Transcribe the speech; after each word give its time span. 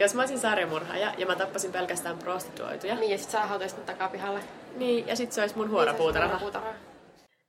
Jos 0.00 0.14
mä 0.14 0.22
olisin 0.22 0.38
sarjamurhaaja 0.38 1.14
ja 1.18 1.26
mä 1.26 1.36
tappasin 1.36 1.72
pelkästään 1.72 2.18
prostituoituja. 2.18 2.94
Niin, 2.94 3.10
ja 3.10 3.18
sit 3.18 3.30
sä 3.30 3.46
hautaisit 3.46 3.86
takapihalle. 3.86 4.40
Niin, 4.76 5.06
ja 5.06 5.16
sit 5.16 5.32
se 5.32 5.40
olisi 5.40 5.56
mun 5.56 5.70
huorapuutarha. 5.70 6.38
Niin, 6.38 6.56
olisi 6.56 6.58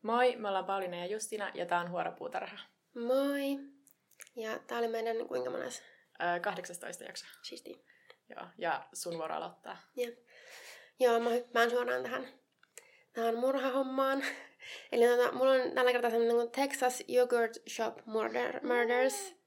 Moi, 0.02 0.36
me 0.36 0.48
ollaan 0.48 0.66
Pauliina 0.66 0.98
ja 0.98 1.06
Justina 1.06 1.52
ja 1.54 1.66
tää 1.66 1.80
on 1.80 1.90
huorapuutarha. 1.90 2.58
Moi. 2.96 3.60
Ja 4.36 4.60
tää 4.68 4.78
oli 4.78 4.88
meidän 4.88 5.28
kuinka 5.28 5.50
mones? 5.50 5.84
Öö, 6.24 6.40
18 6.40 7.04
jakso. 7.04 7.26
Siisti. 7.42 7.86
Joo, 8.30 8.46
ja 8.58 8.88
sun 8.94 9.18
vuoro 9.18 9.36
aloittaa. 9.36 9.78
Jep. 9.96 10.20
Joo, 11.00 11.20
mä 11.20 11.30
hyppään 11.30 11.70
suoraan 11.70 12.04
tähän, 12.04 12.28
tähän 13.14 13.38
murhahommaan. 13.38 14.24
Eli 14.92 15.06
tota, 15.08 15.32
mulla 15.32 15.52
on 15.52 15.72
tällä 15.76 15.92
kertaa 15.92 16.12
semmonen 16.12 16.36
kuin 16.36 16.52
Texas 16.52 17.04
Yogurt 17.10 17.58
Shop 17.70 18.06
Murder, 18.06 18.66
Murders. 18.66 19.39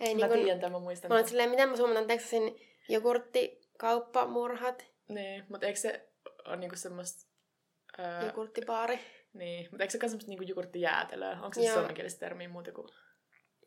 Ei, 0.00 0.14
mä 0.14 0.26
niin 0.26 0.44
tiedän 0.44 0.60
tämän, 0.60 0.72
mä 0.72 0.78
muistan. 0.78 1.08
Mä 1.08 1.14
olen 1.14 1.28
silleen, 1.28 1.50
miten 1.50 1.68
mä 1.68 1.76
suomentan 1.76 2.06
Texasin 2.06 2.60
jogurttikauppamurhat. 2.88 4.86
Niin, 5.08 5.44
mutta 5.48 5.66
eikö 5.66 5.78
se 5.78 6.08
ole 6.44 6.56
niinku 6.56 6.76
semmoista... 6.76 7.30
Öö, 7.98 8.26
Jogurttibaari. 8.26 9.00
Niin, 9.32 9.68
mutta 9.70 9.84
eikö 9.84 9.92
se 9.92 9.98
ole 9.98 10.08
semmoista 10.08 10.28
niinku 10.28 10.44
jogurttijäätelöä? 10.44 11.38
Onko 11.42 11.54
se 11.54 11.72
suomenkielistä 11.72 12.20
termiä 12.20 12.48
muuta 12.48 12.72
kuin 12.72 12.88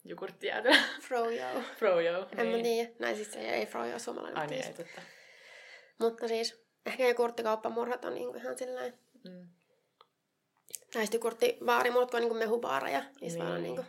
jogurttijäätelö? 0.04 0.76
Frojo. 1.08 1.62
Frojo, 1.78 2.28
En 2.38 2.38
niin. 2.38 2.58
mä 2.58 2.64
tiedä. 2.64 2.90
Näin 3.00 3.16
siis 3.16 3.32
se 3.32 3.40
ei 3.40 3.66
Frojo 3.66 4.00
suomalainen. 4.00 4.38
Ai 4.38 4.48
niin, 4.48 4.66
ei 4.66 4.74
totta. 4.74 5.02
Mutta 6.00 6.28
siis, 6.28 6.66
ehkä 6.86 7.08
jogurttikauppamurhat 7.08 8.06
on 8.06 8.14
niinku 8.14 8.38
ihan 8.38 8.58
silleen... 8.58 9.00
Mm. 9.30 9.48
Näistä 10.96 11.16
jogurttibaari, 11.16 11.92
muut 11.92 12.14
on 12.14 12.22
niinku 12.22 12.36
mehubaareja. 12.36 13.04
Niin. 13.22 13.40
Vaan 13.40 13.64
niinku... 13.64 13.84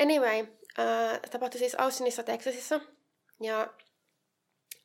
Anyway, 0.00 0.46
äh, 0.78 1.20
tapahtui 1.30 1.58
siis 1.58 1.74
Austinissa, 1.74 2.22
Texasissa. 2.22 2.80
Ja 3.40 3.74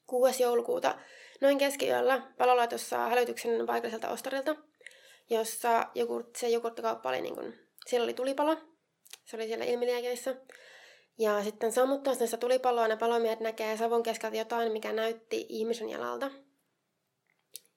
6. 0.07 0.43
joulukuuta 0.43 0.95
noin 1.41 1.57
keskiyöllä 1.57 2.21
palolaitos 2.37 2.89
saa 2.89 3.09
hälytyksen 3.09 3.65
paikalliselta 3.65 4.09
ostarilta, 4.09 4.55
jossa 5.29 5.87
jogurt, 5.95 6.35
se 6.35 6.49
jogurttikauppa 6.49 7.09
oli 7.09 7.21
niin 7.21 7.35
kuin, 7.35 7.59
siellä 7.85 8.03
oli 8.03 8.13
tulipalo. 8.13 8.57
Se 9.25 9.35
oli 9.35 9.47
siellä 9.47 9.65
ilmiliekeissä. 9.65 10.35
Ja 11.17 11.43
sitten 11.43 11.71
sammuttaa 11.71 12.15
sitä 12.15 12.37
tulipaloa 12.37 12.87
ne 12.87 12.97
palomiehet 12.97 13.39
näkee 13.39 13.77
savun 13.77 14.03
keskeltä 14.03 14.37
jotain, 14.37 14.71
mikä 14.71 14.93
näytti 14.93 15.45
ihmisen 15.49 15.89
jalalta. 15.89 16.31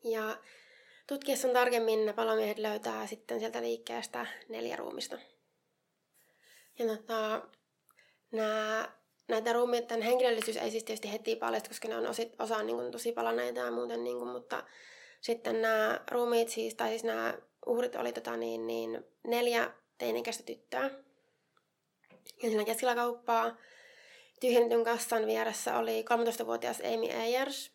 Ja 0.05 0.37
tutkiessaan 1.07 1.55
tarkemmin 1.55 2.07
ne 2.07 2.13
palomiehet 2.13 2.59
löytää 2.59 3.07
sitten 3.07 3.41
sieltä 3.41 3.63
liikkeestä 3.63 4.27
neljä 4.48 4.77
ruumista. 4.77 5.19
Ja 6.79 6.87
tota, 6.87 7.43
nämä, 8.33 8.89
näitä 9.29 9.53
ruumiiden 9.53 10.03
henkilöllisyys 10.03 10.57
ei 10.57 10.71
siis 10.71 10.85
tietysti 10.85 11.12
heti 11.12 11.37
paljastu, 11.37 11.69
koska 11.70 11.89
ne 11.89 11.97
on 11.97 12.07
osit, 12.07 12.41
osa 12.41 12.57
on 12.57 12.67
niin 12.67 12.77
kuin, 12.77 12.93
tosi 12.93 13.12
palaneita 13.12 13.61
ja 13.61 13.70
muuten, 13.70 14.05
niin 14.05 14.19
kuin, 14.19 14.31
mutta 14.31 14.65
sitten 15.20 15.62
nämä 15.62 16.01
ruumiit 16.11 16.48
siis, 16.48 16.75
tai 16.75 16.89
siis 16.89 17.05
nämä 17.05 17.35
uhrit 17.67 17.97
oli 17.97 18.12
tota, 18.12 18.37
niin, 18.37 18.67
niin, 18.67 19.05
neljä 19.25 19.70
teinikäistä 19.98 20.43
tyttöä. 20.43 20.91
Ja 22.43 22.48
siinä 22.48 22.65
keskellä 22.65 22.95
kauppaa 22.95 23.57
tyhjennetyn 24.41 24.85
kassan 24.85 25.27
vieressä 25.27 25.79
oli 25.79 26.05
13-vuotias 26.42 26.81
Amy 26.81 27.23
Ayers. 27.23 27.73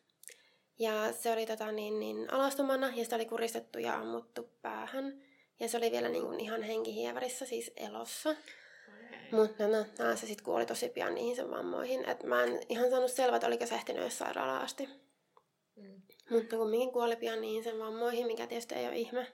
Ja 0.79 1.13
se 1.13 1.31
oli 1.31 1.45
tota, 1.45 1.71
niin, 1.71 1.99
niin, 1.99 2.33
alastomana 2.33 2.91
ja 2.95 3.03
sitä 3.03 3.15
oli 3.15 3.25
kuristettu 3.25 3.79
ja 3.79 3.93
ammuttu 3.93 4.49
päähän. 4.61 5.21
Ja 5.59 5.67
se 5.67 5.77
oli 5.77 5.91
vielä 5.91 6.09
niin 6.09 6.23
kuin, 6.23 6.39
ihan 6.39 6.63
henkihievärissä, 6.63 7.45
siis 7.45 7.71
elossa. 7.77 8.35
Mutta 9.33 9.67
no, 9.67 9.77
no, 9.77 10.15
se 10.15 10.27
sitten 10.27 10.45
kuoli 10.45 10.65
tosi 10.65 10.89
pian 10.89 11.15
niihin 11.15 11.35
sen 11.35 11.51
vammoihin. 11.51 12.09
Et 12.09 12.23
mä 12.23 12.43
en 12.43 12.59
ihan 12.69 12.89
saanut 12.89 13.11
selvää, 13.11 13.35
että 13.35 13.47
oliko 13.47 13.65
se 13.65 13.75
ehtinyt 13.75 14.13
sairaalaan 14.13 14.61
asti. 14.61 14.89
Mm. 15.75 16.01
Mutta 16.29 16.57
kumminkin 16.57 16.91
kuoli 16.91 17.15
pian 17.15 17.41
niihin 17.41 17.63
sen 17.63 17.79
vammoihin, 17.79 18.27
mikä 18.27 18.47
tietysti 18.47 18.75
ei 18.75 18.87
ole 18.87 18.95
ihme. 18.95 19.27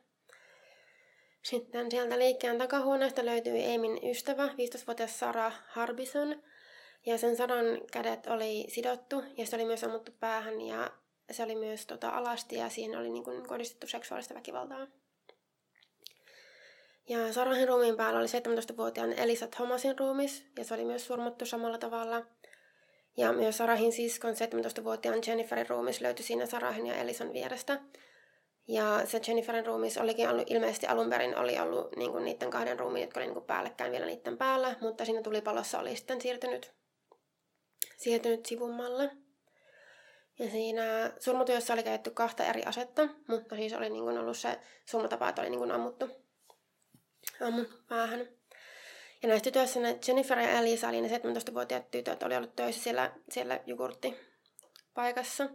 Sitten 1.43 1.91
sieltä 1.91 2.19
liikkeen 2.19 2.57
takahuoneesta 2.57 3.25
löytyi 3.25 3.63
Eimin 3.63 4.09
ystävä, 4.11 4.47
15-vuotias 4.47 5.19
Sara 5.19 5.51
Harbison. 5.67 6.43
Ja 7.05 7.17
sen 7.17 7.35
Saran 7.35 7.65
kädet 7.91 8.27
oli 8.27 8.65
sidottu 8.67 9.23
ja 9.37 9.45
se 9.45 9.55
oli 9.55 9.65
myös 9.65 9.83
ammuttu 9.83 10.11
päähän 10.19 10.61
ja 10.61 10.91
se 11.31 11.43
oli 11.43 11.55
myös 11.55 11.85
tota, 11.85 12.09
alasti 12.09 12.55
ja 12.55 12.69
siinä 12.69 12.99
oli 12.99 13.09
niin 13.09 13.23
kuin, 13.23 13.47
kohdistettu 13.47 13.87
seksuaalista 13.87 14.33
väkivaltaa. 14.33 14.87
Ja 17.09 17.33
Sarahin 17.33 17.67
ruumiin 17.67 17.97
päällä 17.97 18.19
oli 18.19 18.27
17-vuotiaan 18.27 19.13
Elisa 19.13 19.47
Thomasin 19.47 19.99
ruumis, 19.99 20.45
ja 20.57 20.63
se 20.63 20.73
oli 20.73 20.85
myös 20.85 21.07
surmattu 21.07 21.45
samalla 21.45 21.77
tavalla. 21.77 22.25
Ja 23.17 23.33
myös 23.33 23.57
Sarahin 23.57 23.91
siskon 23.91 24.33
17-vuotiaan 24.33 25.19
Jenniferin 25.27 25.69
ruumis 25.69 26.01
löytyi 26.01 26.25
siinä 26.25 26.45
Sarahin 26.45 26.87
ja 26.87 26.95
Elisan 26.95 27.33
vierestä. 27.33 27.79
Ja 28.67 29.01
se 29.05 29.21
Jenniferin 29.27 29.65
ruumis 29.65 29.97
olikin 29.97 30.29
ollut, 30.29 30.51
ilmeisesti 30.51 30.87
alun 30.87 31.09
perin 31.09 31.37
oli 31.37 31.59
ollut 31.59 31.95
niin 31.95 32.11
kuin 32.11 32.25
niiden 32.25 32.49
kahden 32.49 32.79
ruumiin, 32.79 33.03
jotka 33.03 33.19
oli 33.19 33.27
niin 33.27 33.33
kuin 33.33 33.45
päällekkäin 33.45 33.91
vielä 33.91 34.05
niiden 34.05 34.37
päällä, 34.37 34.75
mutta 34.81 35.05
siinä 35.05 35.21
tulipalossa 35.21 35.79
oli 35.79 35.95
sitten 35.95 36.21
siirtynyt, 36.21 36.71
siirtynyt 37.97 38.45
sivummalle. 38.45 39.11
Ja 40.39 40.49
siinä 40.49 41.13
surmatyössä 41.19 41.73
oli 41.73 41.83
käytetty 41.83 42.11
kahta 42.11 42.45
eri 42.45 42.63
asetta, 42.65 43.07
mutta 43.27 43.55
siis 43.55 43.73
oli 43.73 43.89
niin 43.89 44.03
kuin 44.03 44.17
ollut 44.17 44.37
se 44.37 44.59
surmatapa, 44.85 45.29
että 45.29 45.41
oli 45.41 45.49
niin 45.49 45.59
kuin 45.59 45.71
ammuttu 45.71 46.28
aamun 47.41 47.67
päähän. 47.89 48.27
Ja 49.21 49.29
näistä 49.29 49.43
tytöissä 49.43 49.79
ne 49.79 49.99
Jennifer 50.07 50.39
ja 50.39 50.49
Elisa, 50.49 50.89
eli 50.89 51.01
ne 51.01 51.17
17-vuotiaat 51.17 51.91
tytöt, 51.91 52.23
oli 52.23 52.35
ollut 52.35 52.55
töissä 52.55 52.83
siellä, 52.83 53.11
siellä 53.29 53.59
jogurttipaikassa. 53.65 55.49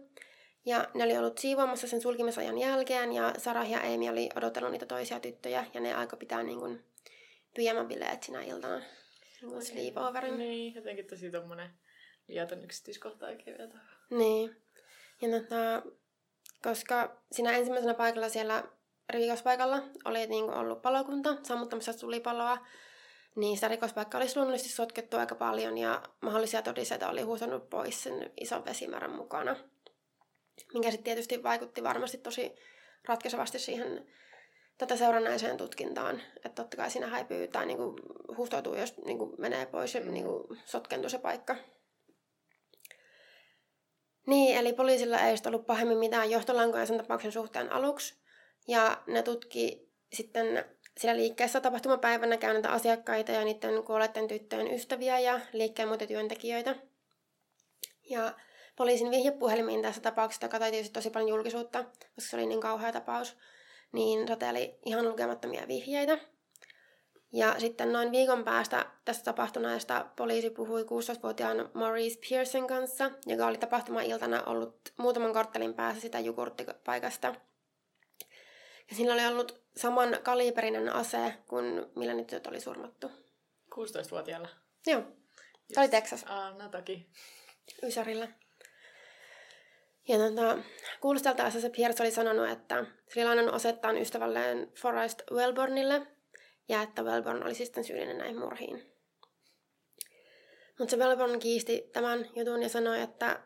Ja 0.65 0.87
ne 0.93 1.03
oli 1.03 1.17
ollut 1.17 1.37
siivoamassa 1.37 1.87
sen 1.87 2.01
sulkimisajan 2.01 2.57
jälkeen, 2.57 3.13
ja 3.13 3.33
Sarah 3.37 3.71
ja 3.71 3.79
Amy 3.79 4.09
oli 4.09 4.29
odotellut 4.35 4.71
niitä 4.71 4.85
toisia 4.85 5.19
tyttöjä, 5.19 5.65
ja 5.73 5.81
ne 5.81 5.93
aika 5.93 6.17
pitää 6.17 6.43
niin 6.43 6.59
kuin 6.59 6.83
pyjamabileet 7.55 8.23
sinä 8.23 8.41
iltana. 8.41 8.81
Niin 9.41 9.65
sleepoverin. 9.65 10.37
Niin, 10.37 10.75
jotenkin 10.75 11.07
tosi 11.07 11.31
tommonen 11.31 11.69
liian 12.27 12.63
yksityiskohta 12.63 13.25
oikein 13.25 13.57
vielä 13.57 13.73
Niin. 14.09 14.55
Ja 15.21 15.39
tota, 15.39 15.91
koska 16.63 17.21
siinä 17.31 17.51
ensimmäisenä 17.51 17.93
paikalla 17.93 18.29
siellä 18.29 18.63
rikospaikalla 19.09 19.83
oli 20.05 20.27
niin 20.27 20.45
kuin 20.45 20.57
ollut 20.57 20.81
palokunta 20.81 21.35
sammuttamassa 21.43 21.99
tulipaloa, 21.99 22.57
niin 23.35 23.57
sitä 23.57 23.67
rikospaikkaa 23.67 24.19
olisi 24.19 24.35
luonnollisesti 24.35 24.73
sotkettu 24.73 25.17
aika 25.17 25.35
paljon 25.35 25.77
ja 25.77 26.03
mahdollisia 26.21 26.61
todisteita 26.61 27.09
oli 27.09 27.21
huutanut 27.21 27.69
pois 27.69 28.03
sen 28.03 28.31
ison 28.41 28.65
vesimäärän 28.65 29.15
mukana. 29.15 29.55
Minkä 30.73 30.91
sitten 30.91 31.03
tietysti 31.03 31.43
vaikutti 31.43 31.83
varmasti 31.83 32.17
tosi 32.17 32.55
ratkaisevasti 33.07 33.59
siihen 33.59 34.07
tätä 34.77 34.95
seurannaiseen 34.95 35.57
tutkintaan. 35.57 36.21
Että 36.35 36.61
totta 36.61 36.77
kai 36.77 36.91
siinä 36.91 37.07
häipyy 37.07 37.47
tai 37.47 37.65
niinku 37.65 37.95
huhtoutuu, 38.37 38.75
jos 38.75 38.97
niinku 38.97 39.35
menee 39.37 39.65
pois 39.65 39.93
ja 39.93 40.01
niinku 40.01 40.55
sotkentuu 40.65 41.09
se 41.09 41.17
paikka. 41.17 41.55
Niin, 44.27 44.57
eli 44.57 44.73
poliisilla 44.73 45.19
ei 45.19 45.35
ollut 45.45 45.65
pahemmin 45.65 45.97
mitään 45.97 46.31
johtolankoja 46.31 46.85
sen 46.85 46.97
tapauksen 46.97 47.31
suhteen 47.31 47.71
aluksi. 47.71 48.24
Ja 48.67 48.97
ne 49.07 49.23
tutki 49.23 49.89
sitten 50.13 50.65
siellä 50.99 51.19
liikkeessä 51.19 51.61
tapahtumapäivänä 51.61 52.37
käyneitä 52.37 52.69
asiakkaita 52.69 53.31
ja 53.31 53.43
niiden 53.43 53.83
kuolleiden 53.83 54.27
tyttöjen 54.27 54.73
ystäviä 54.73 55.19
ja 55.19 55.39
liikkeen 55.53 55.87
muita 55.87 56.07
työntekijöitä. 56.07 56.75
Ja 58.09 58.33
poliisin 58.75 59.11
vihjepuhelimiin 59.11 59.81
tässä 59.81 60.01
tapauksessa, 60.01 60.45
joka 60.45 60.59
tietysti 60.59 60.93
tosi 60.93 61.09
paljon 61.09 61.29
julkisuutta, 61.29 61.83
koska 61.83 62.29
se 62.29 62.37
oli 62.37 62.45
niin 62.45 62.61
kauhea 62.61 62.91
tapaus, 62.91 63.37
niin 63.91 64.27
sateeli 64.27 64.79
ihan 64.85 65.05
lukemattomia 65.05 65.67
vihjeitä. 65.67 66.17
Ja 67.33 67.55
sitten 67.59 67.93
noin 67.93 68.11
viikon 68.11 68.43
päästä 68.43 68.85
tästä 69.05 69.23
tapahtuneesta 69.23 70.05
poliisi 70.15 70.49
puhui 70.49 70.83
16-vuotiaan 70.83 71.69
Maurice 71.73 72.19
Pearson 72.29 72.67
kanssa, 72.67 73.11
joka 73.25 73.47
oli 73.47 73.57
tapahtuma-iltana 73.57 74.43
ollut 74.43 74.75
muutaman 74.97 75.33
korttelin 75.33 75.73
päässä 75.73 76.01
sitä 76.01 76.19
jogurttipaikasta– 76.19 77.35
ja 78.89 78.95
sillä 78.95 79.13
oli 79.13 79.25
ollut 79.25 79.61
saman 79.77 80.17
kaliberinen 80.23 80.89
ase 80.93 81.33
kuin 81.47 81.85
millä 81.95 82.13
ne 82.13 82.23
tytöt 82.23 82.47
oli 82.47 82.59
surmattu. 82.59 83.11
16-vuotiaalla? 83.75 84.49
Joo. 84.87 85.01
Tämä 85.73 85.83
oli 85.83 85.89
Texas. 85.89 86.23
Ah, 86.27 86.57
no 86.57 86.69
toki. 86.69 87.09
Ysärillä. 87.83 88.27
Ja 90.07 90.17
tota, 90.17 90.57
kuulusteltaessa 91.01 91.61
se 91.61 91.69
Pierce 91.69 92.03
oli 92.03 92.11
sanonut, 92.11 92.49
että 92.49 92.85
se 93.07 93.19
oli 93.19 93.25
lainannut 93.25 93.55
osettaan 93.55 93.97
ystävälleen 93.97 94.71
Forrest 94.81 95.21
Wellbornille 95.31 96.07
ja 96.69 96.81
että 96.81 97.03
Wellborn 97.03 97.43
oli 97.43 97.55
sitten 97.55 97.83
syyllinen 97.83 98.17
näihin 98.17 98.39
murhiin. 98.39 98.91
Mutta 100.79 100.91
se 100.91 100.97
Wellborn 100.97 101.39
kiisti 101.39 101.89
tämän 101.93 102.29
jutun 102.35 102.63
ja 102.63 102.69
sanoi, 102.69 103.01
että 103.01 103.39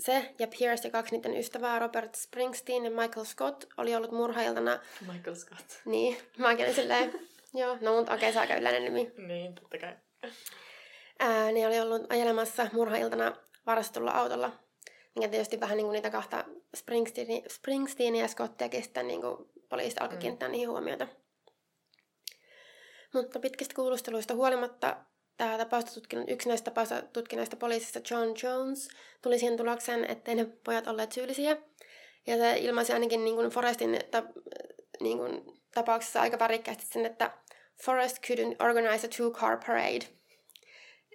se 0.00 0.34
ja 0.38 0.46
Pierce 0.58 0.88
ja 0.88 0.92
kaksi 0.92 1.16
niiden 1.16 1.36
ystävää, 1.36 1.78
Robert 1.78 2.14
Springsteen 2.14 2.84
ja 2.84 2.90
Michael 2.90 3.24
Scott, 3.24 3.64
oli 3.76 3.94
ollut 3.94 4.12
murhailtana. 4.12 4.78
Michael 5.12 5.36
Scott. 5.36 5.80
Niin, 5.84 6.16
mäkin 6.38 6.64
olin 6.64 6.74
silleen, 6.74 7.28
joo, 7.54 7.78
no 7.80 7.96
mutta 7.96 8.14
okei, 8.14 8.28
okay, 8.28 8.32
se 8.32 8.38
aika 8.38 8.54
yleinen 8.54 8.84
nimi. 8.84 9.12
Niin, 9.26 9.54
totta 9.54 9.78
kai. 9.78 9.96
Ää, 11.18 11.52
niin 11.52 11.66
oli 11.66 11.80
ollut 11.80 12.12
ajelemassa 12.12 12.68
murhailtana 12.72 13.36
varastetulla 13.66 14.10
autolla. 14.10 14.52
Mikä 15.14 15.28
tietysti 15.28 15.60
vähän 15.60 15.76
niin 15.76 15.84
kuin 15.84 15.92
niitä 15.92 16.10
kahta 16.10 16.44
Springsteen, 16.76 17.42
Springsteenia 17.48 18.22
ja 18.22 18.28
Scottiakin 18.28 18.82
sitten 18.82 19.08
niin 19.08 19.20
kuin 19.20 19.36
poliisit 19.68 20.02
alkoi 20.02 20.16
mm. 20.16 20.20
kiinnittää 20.20 20.48
niihin 20.48 20.68
huomiota. 20.68 21.08
Mutta 23.14 23.40
pitkistä 23.40 23.74
kuulusteluista 23.74 24.34
huolimatta 24.34 24.96
tämä 25.38 25.58
tapausta 25.58 25.94
tutkinut, 25.94 26.30
yksi 26.30 26.48
näistä 26.48 26.70
tapausta 26.70 27.02
tutkineista 27.02 27.56
poliisista 27.56 28.00
John 28.10 28.34
Jones 28.42 28.88
tuli 29.22 29.38
siihen 29.38 29.56
tulokseen, 29.56 30.10
ettei 30.10 30.34
ne 30.34 30.46
pojat 30.64 30.86
olleet 30.86 31.12
syyllisiä. 31.12 31.56
Ja 32.26 32.36
se 32.36 32.58
ilmaisi 32.58 32.92
ainakin 32.92 33.24
niin 33.24 33.36
kuin 33.36 33.50
Forestin 33.50 33.98
ta, 34.10 34.22
niin 35.00 35.18
kuin, 35.18 35.44
tapauksessa 35.74 36.20
aika 36.20 36.38
värikkäästi 36.38 36.86
sen, 36.86 37.06
että 37.06 37.30
Forest 37.84 38.18
couldn't 38.26 38.66
organize 38.68 39.06
a 39.06 39.10
two-car 39.10 39.66
parade. 39.66 40.06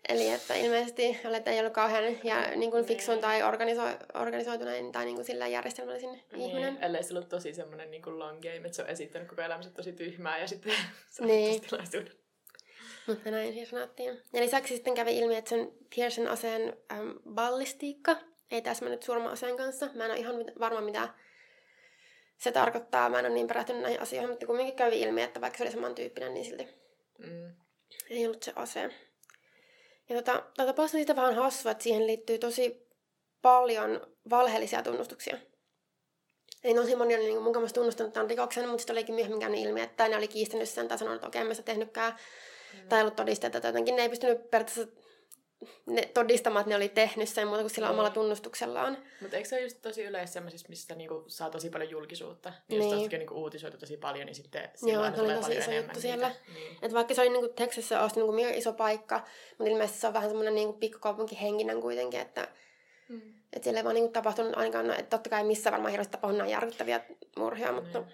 Eli 0.09 0.29
että 0.29 0.55
ilmeisesti 0.55 1.19
olet 1.25 1.47
ei 1.47 1.59
ollut 1.59 1.73
kauhean 1.73 2.03
ja, 2.23 2.55
niin 2.55 2.71
kuin 2.71 2.85
fiksun 2.85 3.19
tai 3.19 3.41
organiso- 3.41 4.19
organisoitunein 4.21 4.91
tai 4.91 5.05
niin 5.05 5.15
kuin 5.15 5.25
sillä 5.25 5.47
järjestelmällisin 5.47 6.09
niin, 6.09 6.49
ihminen. 6.49 6.77
Ellei 6.81 7.03
se 7.03 7.13
ollut 7.13 7.29
tosi 7.29 7.53
semmoinen 7.53 7.91
niin 7.91 8.03
kuin 8.03 8.19
long 8.19 8.41
game, 8.41 8.55
että 8.55 8.73
se 8.73 8.81
on 8.81 8.89
esittänyt 8.89 9.27
koko 9.27 9.41
elämänsä 9.41 9.69
tosi 9.69 9.93
tyhmää 9.93 10.39
ja 10.39 10.47
sitten 10.47 10.73
niin. 11.19 11.61
tilaisuuden. 11.61 12.22
Mutta 13.07 13.31
näin 13.31 13.53
siis 13.53 13.69
sanottiin. 13.69 14.21
Ja 14.33 14.41
lisäksi 14.41 14.75
sitten 14.75 14.95
kävi 14.95 15.17
ilmi, 15.17 15.35
että 15.35 15.49
sen 15.49 15.71
Pearson 15.95 16.27
aseen 16.27 16.77
äm, 16.91 17.19
ballistiikka 17.33 18.15
ei 18.51 18.61
täsmännyt 18.61 19.03
surma-aseen 19.03 19.57
kanssa. 19.57 19.89
Mä 19.93 20.05
en 20.05 20.11
ole 20.11 20.19
ihan 20.19 20.35
varma, 20.59 20.81
mitä 20.81 21.09
se 22.37 22.51
tarkoittaa. 22.51 23.09
Mä 23.09 23.19
en 23.19 23.25
ole 23.25 23.33
niin 23.33 23.47
perehtynyt 23.47 23.81
näihin 23.81 24.01
asioihin, 24.01 24.29
mutta 24.29 24.45
kumminkin 24.45 24.75
kävi 24.75 25.01
ilmi, 25.01 25.21
että 25.21 25.41
vaikka 25.41 25.57
se 25.57 25.63
oli 25.63 25.71
samantyyppinen, 25.71 26.33
niin 26.33 26.45
silti 26.45 26.67
mm. 27.17 27.55
ei 28.09 28.25
ollut 28.25 28.43
se 28.43 28.53
ase. 28.55 28.89
Ja 30.09 30.15
tota, 30.15 30.43
tota 30.57 30.81
on 30.81 30.89
siitä 30.89 31.15
vähän 31.15 31.35
hassua, 31.35 31.71
että 31.71 31.83
siihen 31.83 32.07
liittyy 32.07 32.37
tosi 32.37 32.87
paljon 33.41 34.07
valheellisia 34.29 34.83
tunnustuksia. 34.83 35.37
Eli 36.63 36.75
tosi 36.75 36.95
moni 36.95 37.15
oli 37.15 37.23
niin 37.23 37.41
mun 37.41 37.53
tunnustanut 37.73 38.13
tämän 38.13 38.29
rikoksen, 38.29 38.63
mutta 38.69 38.81
sitten 38.81 38.93
olikin 38.93 39.15
myöhemmin 39.15 39.39
käynyt 39.39 39.59
ilmi, 39.59 39.81
että 39.81 40.07
ne 40.07 40.17
oli 40.17 40.27
kiistänyt 40.27 40.69
sen 40.69 40.87
tai 40.87 40.97
sanonut, 40.97 41.15
että 41.15 41.27
okei, 41.27 41.41
okay, 41.41 41.47
mä 41.47 41.53
sitä 41.53 41.65
tehnytkään. 41.65 42.15
Mm. 42.73 42.89
Tai 42.89 43.01
ollut 43.01 43.15
todisteita 43.15 43.61
tai 43.61 43.69
jotenkin. 43.69 43.95
Ne 43.95 44.01
ei 44.01 44.09
pystynyt 44.09 44.51
periaatteessa 44.51 45.03
ne 45.85 46.01
todistamaan, 46.13 46.61
että 46.61 46.69
ne 46.69 46.75
oli 46.75 46.89
tehnyt 46.89 47.29
sen 47.29 47.47
muuta 47.47 47.61
kuin 47.61 47.71
sillä 47.71 47.87
mm. 47.87 47.93
omalla 47.93 48.09
tunnustuksellaan. 48.09 48.97
Mutta 49.21 49.37
eikö 49.37 49.49
se 49.49 49.55
ole 49.55 49.63
just 49.63 49.81
tosi 49.81 50.03
yleensä 50.03 50.33
sellaisissa, 50.33 50.69
missä 50.69 50.95
niinku 50.95 51.23
saa 51.27 51.49
tosi 51.49 51.69
paljon 51.69 51.89
julkisuutta? 51.89 52.53
Niin, 52.67 52.79
niin. 52.79 53.01
jos 53.01 53.11
niinku 53.11 53.33
uutisoitu 53.33 53.77
tosi 53.77 53.97
paljon, 53.97 54.25
niin 54.25 54.35
sitten 54.35 54.69
Joo, 54.81 55.15
se 55.15 55.21
oli 55.21 55.33
tosi 55.33 55.57
iso 55.57 55.71
juttu 55.71 56.01
siellä. 56.01 56.31
Niin. 56.53 56.77
Et 56.81 56.93
vaikka 56.93 57.13
se 57.13 57.21
oli 57.21 57.29
niinku 57.29 57.53
Texasissa 57.55 57.99
asti 57.99 58.19
niinku 58.19 58.57
iso 58.57 58.73
paikka, 58.73 59.21
mutta 59.57 59.71
ilmeisesti 59.71 60.01
se 60.01 60.07
on 60.07 60.13
vähän 60.13 60.29
semmoinen 60.29 60.55
niinku 60.55 60.73
pikkukaupunkihenkinen 60.73 61.81
kuitenkin, 61.81 62.19
että 62.19 62.47
mm. 63.09 63.21
et 63.53 63.63
siellä 63.63 63.79
ei 63.79 63.83
vaan 63.83 63.95
niinku 63.95 64.11
tapahtunut 64.11 64.57
ainakaan, 64.57 64.87
no, 64.87 64.93
että 64.93 65.17
totta 65.17 65.29
kai 65.29 65.43
missä 65.43 65.71
varmaan 65.71 65.91
hirveästi 65.91 66.11
tapahtunut 66.11 66.49
järkyttäviä 66.49 67.01
murhia, 67.37 67.71
mutta 67.71 67.99
mm. 68.01 68.07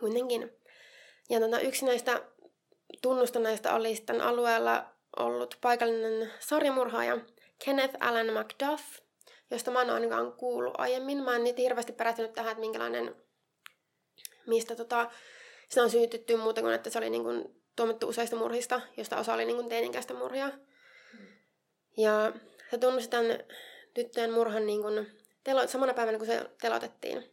kuitenkin. 0.00 0.52
Ja 1.30 1.40
tota, 1.40 1.60
yksi 1.60 1.84
näistä 1.84 2.22
tunnustaneista 3.02 3.74
oli 3.74 3.96
sitten 3.96 4.20
alueella 4.20 4.84
ollut 5.16 5.58
paikallinen 5.60 6.32
sarjamurhaaja 6.40 7.18
Kenneth 7.64 7.96
Allen 8.00 8.32
McDuff, 8.32 8.84
josta 9.50 9.70
mä 9.70 9.82
en 9.82 9.90
ainakaan 9.90 10.32
kuullut 10.32 10.74
aiemmin. 10.78 11.22
Mä 11.22 11.36
en 11.36 11.44
niitä 11.44 11.62
hirveästi 11.62 11.92
perätynyt 11.92 12.32
tähän, 12.32 12.50
että 12.50 12.60
minkälainen, 12.60 13.16
mistä 14.46 14.76
tota, 14.76 15.10
sitä 15.68 15.82
on 15.82 15.90
syytetty 15.90 16.36
muuta 16.36 16.60
kuin, 16.60 16.74
että 16.74 16.90
se 16.90 16.98
oli 16.98 17.10
niin 17.10 17.22
kuin, 17.22 17.62
tuomittu 17.76 18.08
useista 18.08 18.36
murhista, 18.36 18.80
josta 18.96 19.18
osa 19.18 19.34
oli 19.34 19.44
niin 19.44 19.56
kuin 19.56 19.68
teininkäistä 19.68 20.14
murhia. 20.14 20.50
Ja 21.96 22.32
se 22.70 22.78
tunnusti 22.78 23.08
tämän 23.08 23.38
tyttöjen 23.94 24.32
murhan 24.32 24.66
niin 24.66 24.82
kuin, 24.82 25.06
telo, 25.44 25.66
samana 25.66 25.94
päivänä, 25.94 26.18
kun 26.18 26.26
se 26.26 26.50
telotettiin. 26.60 27.30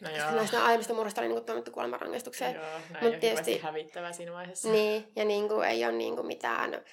No 0.00 0.10
joo. 0.10 0.30
Näistä 0.30 0.64
aiemmista 0.64 0.94
murhasta 0.94 1.20
oli 1.20 1.28
niinku 1.28 1.44
tuomittu 1.44 1.70
kuolemanrangaistukseen. 1.70 2.54
Joo, 2.54 2.64
näin 2.90 3.04
Mut 3.04 3.20
tietysti 3.20 3.58
hävittävää 3.58 4.12
siinä 4.12 4.32
vaiheessa. 4.32 4.68
Niin, 4.68 5.12
ja 5.16 5.24
niinku 5.24 5.60
ei 5.60 5.84
ole 5.84 5.92
niinku 5.92 6.22
mitään... 6.22 6.84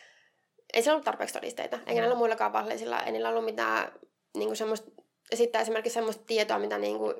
Ei 0.73 0.81
se 0.81 0.91
ollut 0.91 1.05
tarpeeksi 1.05 1.33
todisteita, 1.33 1.77
eikä 1.77 1.91
mm. 1.91 1.97
näillä 1.97 2.15
muillakaan 2.15 2.53
valheellisilla, 2.53 2.99
ei 2.99 3.11
niillä 3.11 3.29
ollut 3.29 3.45
mitään 3.45 3.91
niinku 4.37 4.55
semmoista, 4.55 4.91
esittää 5.31 5.61
esimerkiksi 5.61 5.93
semmoista 5.93 6.23
tietoa, 6.27 6.59
mitä 6.59 6.77
niinku 6.77 7.13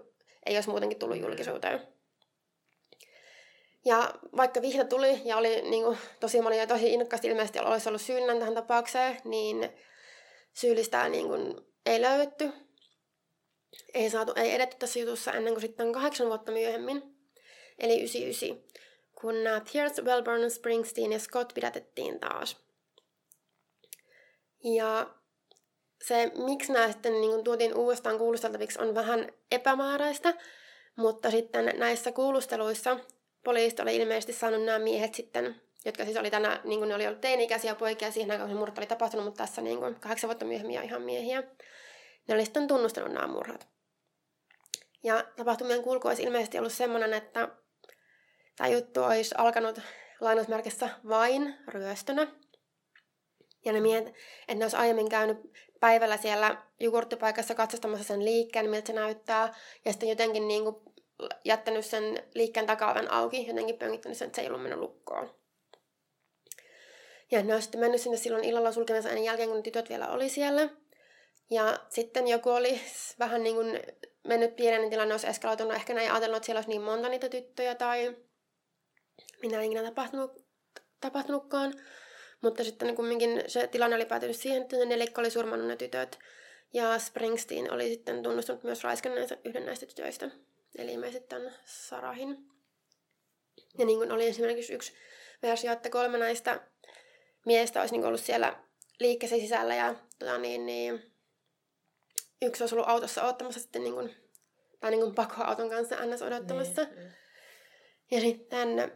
ei 0.46 0.56
olisi 0.56 0.70
muutenkin 0.70 1.00
tullut 1.00 1.18
mm. 1.18 1.24
julkisuuteen. 1.24 1.88
Ja 3.86 4.14
vaikka 4.38 4.62
vihta 4.62 4.86
tuli 4.86 5.22
ja 5.26 5.38
oli 5.38 5.62
niinku, 5.62 5.98
tosi 6.20 6.42
moni 6.42 6.58
ja 6.58 6.68
tosi 6.68 6.94
innokkaasti 6.94 7.28
ilmeisesti 7.28 7.60
olisi 7.60 7.90
ollut 7.90 8.02
syyllinen 8.02 8.40
tähän 8.40 8.54
tapaukseen, 8.54 9.18
niin 9.24 9.70
syyllistää 10.54 11.10
niinku, 11.10 11.34
ei 11.86 12.02
löydetty 12.02 12.52
ei, 13.94 14.10
saatu, 14.10 14.34
ei 14.36 14.54
edetty 14.54 14.76
tässä 14.80 15.00
jutussa 15.00 15.32
ennen 15.32 15.54
kuin 15.54 15.62
sitten 15.62 15.94
kahdeksan 15.94 16.28
vuotta 16.28 16.52
myöhemmin, 16.52 17.04
eli 17.80 17.98
99, 17.98 18.82
kun 19.22 19.44
nämä 19.44 19.62
Pierce, 19.72 20.02
Wellborn, 20.02 20.52
Springsteen 20.52 21.12
ja 21.12 21.20
Scott 21.20 21.54
pidätettiin 21.54 22.20
taas. 22.20 22.58
Ja 24.64 25.16
se, 26.02 26.32
miksi 26.46 26.74
nämä 26.74 26.92
sitten 26.92 27.22
niin 27.22 27.44
tuotiin 27.44 27.76
uudestaan 27.76 28.18
kuulusteltaviksi, 28.18 28.82
on 28.82 28.96
vähän 28.96 29.32
epämääräistä, 29.52 30.34
mutta 30.96 31.32
sitten 31.32 31.74
näissä 31.78 32.12
kuulusteluissa 32.12 33.00
poliisit 33.44 33.80
oli 33.80 33.96
ilmeisesti 33.96 34.34
saanut 34.34 34.64
nämä 34.64 34.80
miehet 34.80 35.16
sitten, 35.16 35.62
jotka 35.86 36.06
siis 36.06 36.18
oli 36.18 36.32
tänä, 36.32 36.62
niin 36.64 36.80
kuin 36.80 36.90
ne 36.90 36.96
oli 36.96 37.08
ollut 37.08 37.22
teini-ikäisiä 37.22 37.76
poikia 37.76 38.12
siihen 38.12 38.32
aikaan, 38.32 38.50
kun 38.50 38.56
se 38.56 38.60
murhat 38.60 38.78
oli 38.78 38.86
tapahtunut, 38.86 39.26
mutta 39.26 39.44
tässä 39.44 39.62
niin 39.62 39.80
kuin, 39.80 39.96
kahdeksan 39.96 40.28
vuotta 40.28 40.46
myöhemmin 40.46 40.84
ihan 40.84 41.02
miehiä. 41.02 41.44
Ne 42.28 42.34
oli 42.36 42.46
sitten 42.46 42.68
tunnustanut 42.68 43.14
nämä 43.14 43.28
murhat. 43.28 43.68
Ja 45.04 45.24
tapahtumien 45.36 45.84
kulku 45.84 46.08
olisi 46.08 46.24
ilmeisesti 46.24 46.58
ollut 46.58 46.74
semmoinen, 46.74 47.14
että 47.14 47.50
tämä 48.56 48.68
juttu 48.68 49.04
olisi 49.04 49.36
alkanut 49.38 49.80
lainausmerkissä 50.20 50.90
vain 51.10 51.56
ryöstönä. 51.68 52.28
Ja 53.66 53.74
ne 53.74 53.80
miehet, 53.80 54.08
että 54.08 54.56
ne 54.56 54.66
olisi 54.66 54.78
aiemmin 54.78 55.10
käynyt 55.10 55.38
päivällä 55.80 56.18
siellä 56.18 56.64
jogurttipaikassa 56.80 57.56
katsostamassa 57.56 58.04
sen 58.04 58.26
liikkeen, 58.26 58.70
miltä 58.70 58.88
se 58.88 58.94
näyttää, 58.94 59.54
ja 59.86 59.92
sitten 59.92 60.10
jotenkin 60.10 60.48
niin 60.48 60.64
kuin 60.64 60.76
jättänyt 61.46 61.86
sen 61.86 62.24
liikkeen 62.34 62.66
takaavan 62.66 63.12
auki, 63.12 63.48
jotenkin 63.48 63.78
pönkittänyt 63.78 64.18
sen, 64.18 64.26
että 64.26 64.36
se 64.36 64.42
ei 64.42 64.48
ollut 64.48 64.62
mennyt 64.62 64.80
lukkoon. 64.80 65.36
Ja 67.32 67.44
ne 67.44 67.54
olisi 67.54 67.66
sitten 67.66 67.82
mennyt 67.82 68.02
sinne 68.02 68.18
silloin 68.18 68.44
illalla 68.44 68.72
sulkemassa 68.72 69.10
ennen 69.10 69.24
jälkeen, 69.24 69.50
kun 69.50 69.64
tytöt 69.64 69.90
vielä 69.90 70.08
oli 70.08 70.30
siellä. 70.30 70.70
Ja 71.50 71.80
sitten 71.90 72.28
joku 72.28 72.50
oli 72.50 72.82
vähän 73.20 73.44
niin 73.44 73.56
kuin 73.56 73.80
mennyt 74.28 74.56
pienen 74.56 74.90
tilanne 74.90 75.14
olisi 75.14 75.28
eskaloitunut. 75.28 75.74
Ehkä 75.74 75.94
näin 75.94 76.12
ajatellut, 76.12 76.38
että 76.38 76.46
siellä 76.46 76.58
olisi 76.58 76.70
niin 76.70 76.82
monta 76.82 77.10
niitä 77.10 77.30
tyttöjä 77.30 77.76
tai 77.76 78.18
minä 79.42 79.60
ei 79.62 79.66
ikinä 79.66 79.84
tapahtunut, 79.84 80.46
tapahtunutkaan. 81.02 81.74
Mutta 82.42 82.64
sitten 82.64 82.88
niin 82.88 82.96
kumminkin 82.96 83.44
se 83.48 83.68
tilanne 83.68 83.96
oli 83.96 84.06
päätynyt 84.06 84.36
siihen, 84.36 84.62
että 84.62 84.78
ne 84.78 84.86
nelikko 84.86 85.22
oli 85.22 85.30
surmannut 85.30 85.68
ne 85.68 85.76
tytöt. 85.76 86.20
Ja 86.74 87.00
Springsteen 87.00 87.74
oli 87.74 87.90
sitten 87.90 88.24
tunnustunut 88.24 88.64
myös 88.64 88.84
raiskanneensa 88.84 89.38
yhden 89.46 89.66
näistä 89.66 89.86
tytöistä. 89.86 90.30
Eli 90.78 90.98
me 90.98 91.12
sitten 91.12 91.54
Sarahin. 91.66 92.38
Ja 93.78 93.86
niin 93.86 93.98
kuin 93.98 94.12
oli 94.12 94.28
esimerkiksi 94.28 94.74
yksi 94.74 94.94
versio, 95.42 95.72
että 95.72 95.90
kolme 95.90 96.18
näistä 96.18 96.68
miestä 97.46 97.82
olisi 97.82 97.96
niin 97.96 98.06
ollut 98.06 98.22
siellä 98.22 98.64
liikkeessä 99.00 99.38
sisällä 99.38 99.76
ja 99.76 99.96
tota 100.20 100.38
niin, 100.38 100.66
niin 100.66 101.15
yksi 102.42 102.64
olisi 102.64 102.76
ollut 102.76 102.90
autossa 102.90 103.24
odottamassa 103.24 103.60
sitten 103.60 103.84
niin 103.84 103.94
kuin, 103.94 104.16
tai 104.80 104.92
niin 104.92 105.02
kuin 105.02 105.16
pakoauton 105.16 105.70
kanssa 105.70 106.06
ns. 106.06 106.22
odottamassa. 106.22 106.84
Niin, 106.84 106.96
niin. 106.96 107.14
Ja 108.12 108.22
sitten 108.22 108.92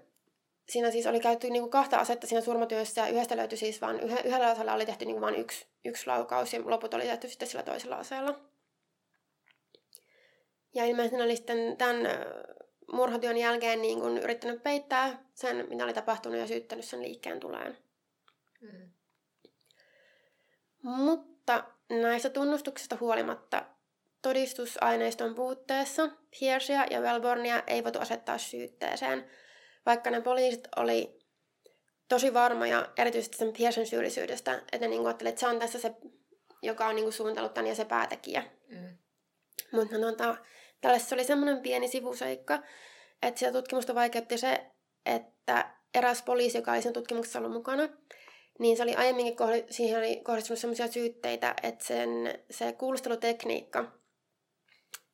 siinä 0.69 0.91
siis 0.91 1.07
oli 1.07 1.19
käytetty 1.19 1.49
niin 1.49 1.61
kuin 1.61 1.71
kahta 1.71 1.97
asetta 1.97 2.27
siinä 2.27 2.41
surmatyössä 2.41 3.01
ja 3.01 3.07
yhdestä 3.07 3.37
löytyi 3.37 3.57
siis 3.57 3.81
vain, 3.81 3.99
yhdellä 3.99 4.49
aseella 4.49 4.73
oli 4.73 4.85
tehty 4.85 5.05
niin 5.05 5.15
kuin 5.15 5.21
vain 5.21 5.35
yksi, 5.35 5.67
yksi 5.85 6.07
laukaus 6.07 6.53
ja 6.53 6.61
loput 6.65 6.93
oli 6.93 7.03
tehty 7.03 7.27
sitten 7.29 7.47
sillä 7.47 7.63
toisella 7.63 7.95
aseella. 7.95 8.39
Ja 10.73 10.85
ilmeisesti 10.85 11.21
oli 11.21 11.35
sitten 11.35 11.77
tämän 11.77 11.97
murhatyön 12.91 13.37
jälkeen 13.37 13.81
niin 13.81 13.99
kuin 13.99 14.17
yrittänyt 14.17 14.63
peittää 14.63 15.23
sen, 15.33 15.67
mitä 15.69 15.83
oli 15.83 15.93
tapahtunut 15.93 16.39
ja 16.39 16.47
syyttänyt 16.47 16.85
sen 16.85 17.01
liikkeen 17.01 17.39
tuleen. 17.39 17.77
Mm. 18.61 18.91
Mutta 20.81 21.63
Näistä 21.89 22.29
tunnustuksista 22.29 22.97
huolimatta 22.99 23.65
todistusaineiston 24.21 25.35
puutteessa 25.35 26.09
Piercea 26.39 26.85
ja 26.91 27.01
Wellbornia 27.01 27.63
ei 27.67 27.83
voitu 27.83 27.99
asettaa 27.99 28.37
syytteeseen, 28.37 29.29
vaikka 29.85 30.09
ne 30.09 30.21
poliisit 30.21 30.67
oli 30.75 31.19
tosi 32.09 32.33
varmoja 32.33 32.89
erityisesti 32.97 33.37
sen 33.37 33.53
Piercen 33.53 33.87
syyllisyydestä, 33.87 34.53
että 34.53 34.77
ne 34.79 34.87
niin 34.87 35.05
ajattelivat, 35.05 35.33
että 35.33 35.39
se 35.39 35.47
on 35.47 35.59
tässä 35.59 35.79
se, 35.79 35.95
joka 36.61 36.87
on 36.87 36.95
niin 36.95 37.13
suunnitellut 37.13 37.53
tämän 37.53 37.67
ja 37.67 37.75
se 37.75 37.85
päätekijä. 37.85 38.43
Mm. 38.67 38.97
Mutta 39.71 39.97
no, 39.97 40.07
tällaisessa 40.81 41.15
oli 41.15 41.23
semmoinen 41.23 41.61
pieni 41.61 41.87
sivuseikka, 41.87 42.63
että 43.21 43.39
sitä 43.39 43.51
tutkimusta 43.51 43.95
vaikeutti 43.95 44.37
se, 44.37 44.65
että 45.05 45.75
eräs 45.93 46.21
poliisi, 46.21 46.57
joka 46.57 46.71
oli 46.71 46.81
sen 46.81 46.93
tutkimuksessa 46.93 47.39
ollut 47.39 47.53
mukana, 47.53 47.89
niin 48.59 48.77
se 48.77 48.83
oli 48.83 48.95
aiemminkin 48.95 49.35
kohdi, 49.35 49.65
siihen 49.69 49.99
oli 49.99 50.15
kohdistunut 50.15 50.59
sellaisia 50.59 50.87
syytteitä, 50.87 51.55
että 51.63 51.85
sen, 51.85 52.39
se 52.51 52.73
kuulustelutekniikka 52.73 53.91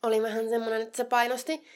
oli 0.03 0.21
vähän 0.21 0.49
semmoinen, 0.49 0.81
että 0.81 0.97
se 0.97 1.03
painosti 1.03 1.67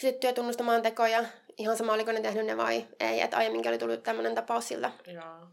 syttyä 0.00 0.32
tunnustamaan 0.32 0.82
tekoja, 0.82 1.24
ihan 1.58 1.76
sama 1.76 1.92
oliko 1.92 2.12
ne 2.12 2.20
tehnyt 2.20 2.46
ne 2.46 2.56
vai 2.56 2.86
ei, 3.00 3.20
että 3.20 3.36
aiemminkin 3.36 3.70
oli 3.70 3.78
tullut 3.78 4.02
tämmöinen 4.02 4.34
tapaus 4.34 4.68
siltä. 4.68 4.92
Joo. 5.06 5.48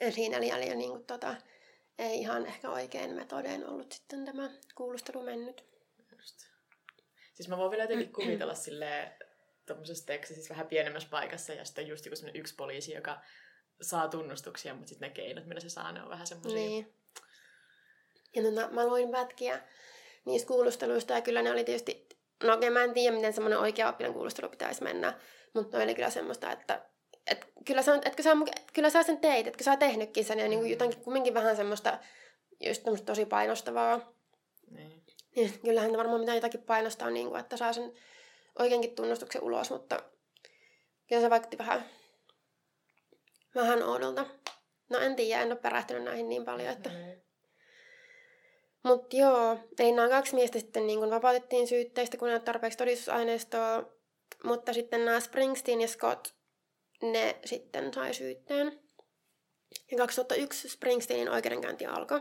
Ja 0.00 0.12
siinä 0.12 0.36
oli, 0.36 0.52
oli 0.52 0.76
niin 0.76 0.90
kuin, 0.90 1.04
tota, 1.04 1.34
ei 1.98 2.18
ihan 2.18 2.46
ehkä 2.46 2.70
oikein 2.70 3.14
metodein 3.14 3.66
ollut 3.66 3.92
sitten 3.92 4.24
tämä 4.24 4.50
kuulustelu 4.74 5.22
mennyt. 5.22 5.64
Just. 6.12 6.40
Siis 7.34 7.48
mä 7.48 7.56
voin 7.56 7.70
vielä 7.70 7.84
jotenkin 7.84 8.12
kuvitella 8.12 8.54
silleen, 8.54 9.12
tuommoisessa 9.66 10.06
tekstissä 10.06 10.40
siis 10.40 10.50
vähän 10.50 10.66
pienemmässä 10.66 11.08
paikassa 11.10 11.52
ja 11.52 11.64
sitten 11.64 11.86
just 11.86 12.06
joku 12.06 12.16
yksi 12.34 12.54
poliisi, 12.54 12.92
joka 12.92 13.20
saa 13.82 14.08
tunnustuksia, 14.08 14.74
mutta 14.74 14.88
sitten 14.88 15.08
ne 15.08 15.14
keinot, 15.14 15.46
millä 15.46 15.60
se 15.60 15.68
saa, 15.68 15.92
ne 15.92 16.02
on 16.02 16.10
vähän 16.10 16.26
semmoisia. 16.26 16.58
Niin. 16.58 16.94
Ja 18.34 18.42
no, 18.42 18.68
mä 18.70 18.86
luin 18.86 19.10
pätkiä 19.10 19.62
niistä 20.24 20.48
kuulusteluista 20.48 21.12
ja 21.12 21.20
kyllä 21.20 21.42
ne 21.42 21.50
oli 21.50 21.64
tietysti, 21.64 22.08
no 22.44 22.54
okei 22.54 22.70
mä 22.70 22.84
en 22.84 22.94
tiedä 22.94 23.16
miten 23.16 23.32
semmoinen 23.32 23.58
oikea 23.58 23.88
oppinen 23.88 24.12
kuulustelu 24.12 24.48
pitäisi 24.48 24.82
mennä, 24.82 25.20
mutta 25.54 25.78
ne 25.78 25.84
oli 25.84 25.94
kyllä 25.94 26.10
semmoista, 26.10 26.52
että 26.52 26.82
et 27.26 27.46
kyllä, 27.64 27.82
sä, 27.82 28.00
etkö 28.04 28.22
sä, 28.22 28.30
kyllä 28.72 28.90
sä 28.90 29.02
sen 29.02 29.18
teit, 29.18 29.46
etkö 29.46 29.64
sä 29.64 29.76
tehnytkin 29.76 30.24
sen 30.24 30.38
ja 30.38 30.48
niin 30.48 30.58
kuin 30.58 30.70
jotenkin 30.70 31.00
kumminkin 31.00 31.34
vähän 31.34 31.56
semmoista 31.56 31.98
just 32.60 32.82
tosi 33.06 33.26
painostavaa. 33.26 34.12
Niin. 34.70 35.04
Ja 35.36 35.48
kyllähän 35.64 35.96
varmaan 35.96 36.20
mitään 36.20 36.36
jotakin 36.36 36.62
painostaa, 36.62 37.10
niin 37.10 37.28
kuin, 37.28 37.40
että 37.40 37.56
saa 37.56 37.72
sen 37.72 37.92
oikeinkin 38.58 38.94
tunnustuksen 38.94 39.42
ulos, 39.42 39.70
mutta 39.70 40.02
kyllä 41.08 41.22
se 41.22 41.30
vaikutti 41.30 41.58
vähän, 41.58 41.84
vähän 43.54 43.82
oudolta. 43.82 44.26
No 44.90 44.98
en 44.98 45.16
tiedä, 45.16 45.42
en 45.42 45.52
ole 45.52 45.56
perehtynyt 45.56 46.04
näihin 46.04 46.28
niin 46.28 46.44
paljon, 46.44 46.68
että... 46.68 46.90
Mm. 46.90 47.20
Mutta 48.84 49.16
joo, 49.16 49.58
eli 49.78 49.92
nämä 49.92 50.08
kaksi 50.08 50.34
miestä 50.34 50.58
sitten 50.58 50.86
niin 50.86 50.98
kun 50.98 51.10
vapautettiin 51.10 51.68
syytteistä, 51.68 52.16
kun 52.16 52.28
ne 52.28 52.40
tarpeeksi 52.40 52.78
todistusaineistoa, 52.78 53.92
mutta 54.44 54.72
sitten 54.72 55.04
nämä 55.04 55.20
Springsteen 55.20 55.80
ja 55.80 55.88
Scott, 55.88 56.28
ne 57.02 57.36
sitten 57.44 57.94
sai 57.94 58.14
syytteen. 58.14 58.80
Ja 59.90 59.96
2001 59.96 60.68
Springsteenin 60.68 61.30
oikeudenkäynti 61.30 61.86
alkoi. 61.86 62.20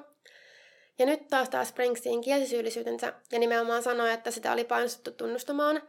Ja 1.00 1.06
nyt 1.06 1.28
taas 1.28 1.50
taas 1.50 1.70
Springsteen 1.70 2.22
kielsi 2.22 2.48
syyllisyytensä 2.48 3.14
ja 3.32 3.40
nimenomaan 3.40 3.84
sanoi, 3.84 4.12
että 4.12 4.32
sitä 4.32 4.52
oli 4.52 4.64
painostettu 4.64 5.12
tunnustamaan, 5.12 5.82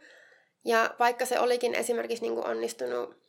ja 0.65 0.95
vaikka 0.99 1.25
se 1.25 1.39
olikin 1.39 1.75
esimerkiksi 1.75 2.25
niin 2.25 2.45
onnistunut 2.45 3.24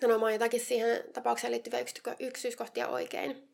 sanomaan 0.00 0.32
jotakin 0.32 0.60
siihen 0.60 1.04
tapaukseen 1.12 1.50
liittyviä 1.50 1.84
yksityiskohtia 2.20 2.88
oikein, 2.88 3.48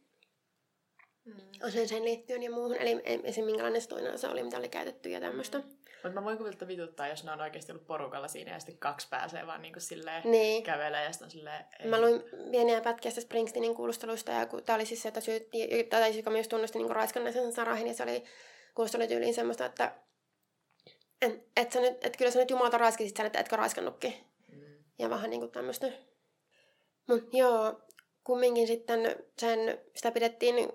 mm. 1.24 1.86
sen 1.86 2.04
liittyen 2.04 2.42
ja 2.42 2.50
muuhun, 2.50 2.74
eli 2.74 3.00
esimerkiksi 3.04 3.42
minkälainen 3.42 3.88
toinen 3.88 4.14
osa 4.14 4.30
oli, 4.30 4.42
mitä 4.42 4.58
oli 4.58 4.68
käytetty 4.68 5.08
ja 5.08 5.20
tämmöistä. 5.20 5.58
Mm. 5.58 5.64
Mutta 6.02 6.20
mä 6.20 6.24
voin 6.24 6.38
kuvitella 6.38 6.68
vituttaa, 6.68 7.08
jos 7.08 7.24
ne 7.24 7.32
on 7.32 7.40
oikeasti 7.40 7.72
ollut 7.72 7.86
porukalla 7.86 8.28
siinä 8.28 8.52
ja 8.52 8.58
sitten 8.58 8.78
kaksi 8.78 9.08
pääsee 9.10 9.46
vaan 9.46 9.62
niinku 9.62 9.80
silleen 9.80 10.22
niin. 10.24 10.62
kävelee 10.62 11.04
ja 11.04 11.12
sitten 11.12 11.30
silleen... 11.30 11.64
Ei. 11.80 11.86
Mä 11.86 12.00
luin 12.00 12.22
pieniä 12.50 12.80
pätkiä 12.80 13.10
Springsteenin 13.10 13.74
kuulustelusta 13.74 14.32
ja 14.32 14.46
kun 14.46 14.62
tää 14.62 14.76
oli 14.76 14.86
siis 14.86 15.02
se, 15.02 15.08
että 15.08 15.20
syytti, 15.20 15.84
tai 15.90 16.16
joka 16.16 16.30
myös 16.30 16.48
tunnusti 16.48 16.78
niinku 16.78 16.94
raiskanneisen 16.94 17.52
Sarahin 17.52 17.86
ja 17.86 17.94
se 17.94 18.02
oli 18.02 18.24
kuulustelutyyliin 18.74 19.34
semmoista, 19.34 19.66
että 19.66 19.94
et, 21.22 21.48
et, 21.56 21.72
sä 21.72 21.80
nyt, 21.80 22.04
et 22.04 22.16
kyllä 22.16 22.30
sä 22.30 22.38
nyt 22.38 22.50
jumalta 22.50 22.78
raiskisit 22.78 23.16
sen, 23.16 23.26
että 23.26 23.38
etkö 23.38 23.56
raiskannutkin. 23.56 24.14
Mm. 24.52 24.84
Ja 24.98 25.10
vähän 25.10 25.30
niinku 25.30 25.48
tämmöistä. 25.48 25.86
Mut 27.06 27.34
joo, 27.34 27.80
kumminkin 28.24 28.66
sitten 28.66 29.16
sen, 29.38 29.78
sitä 29.94 30.10
pidettiin 30.10 30.72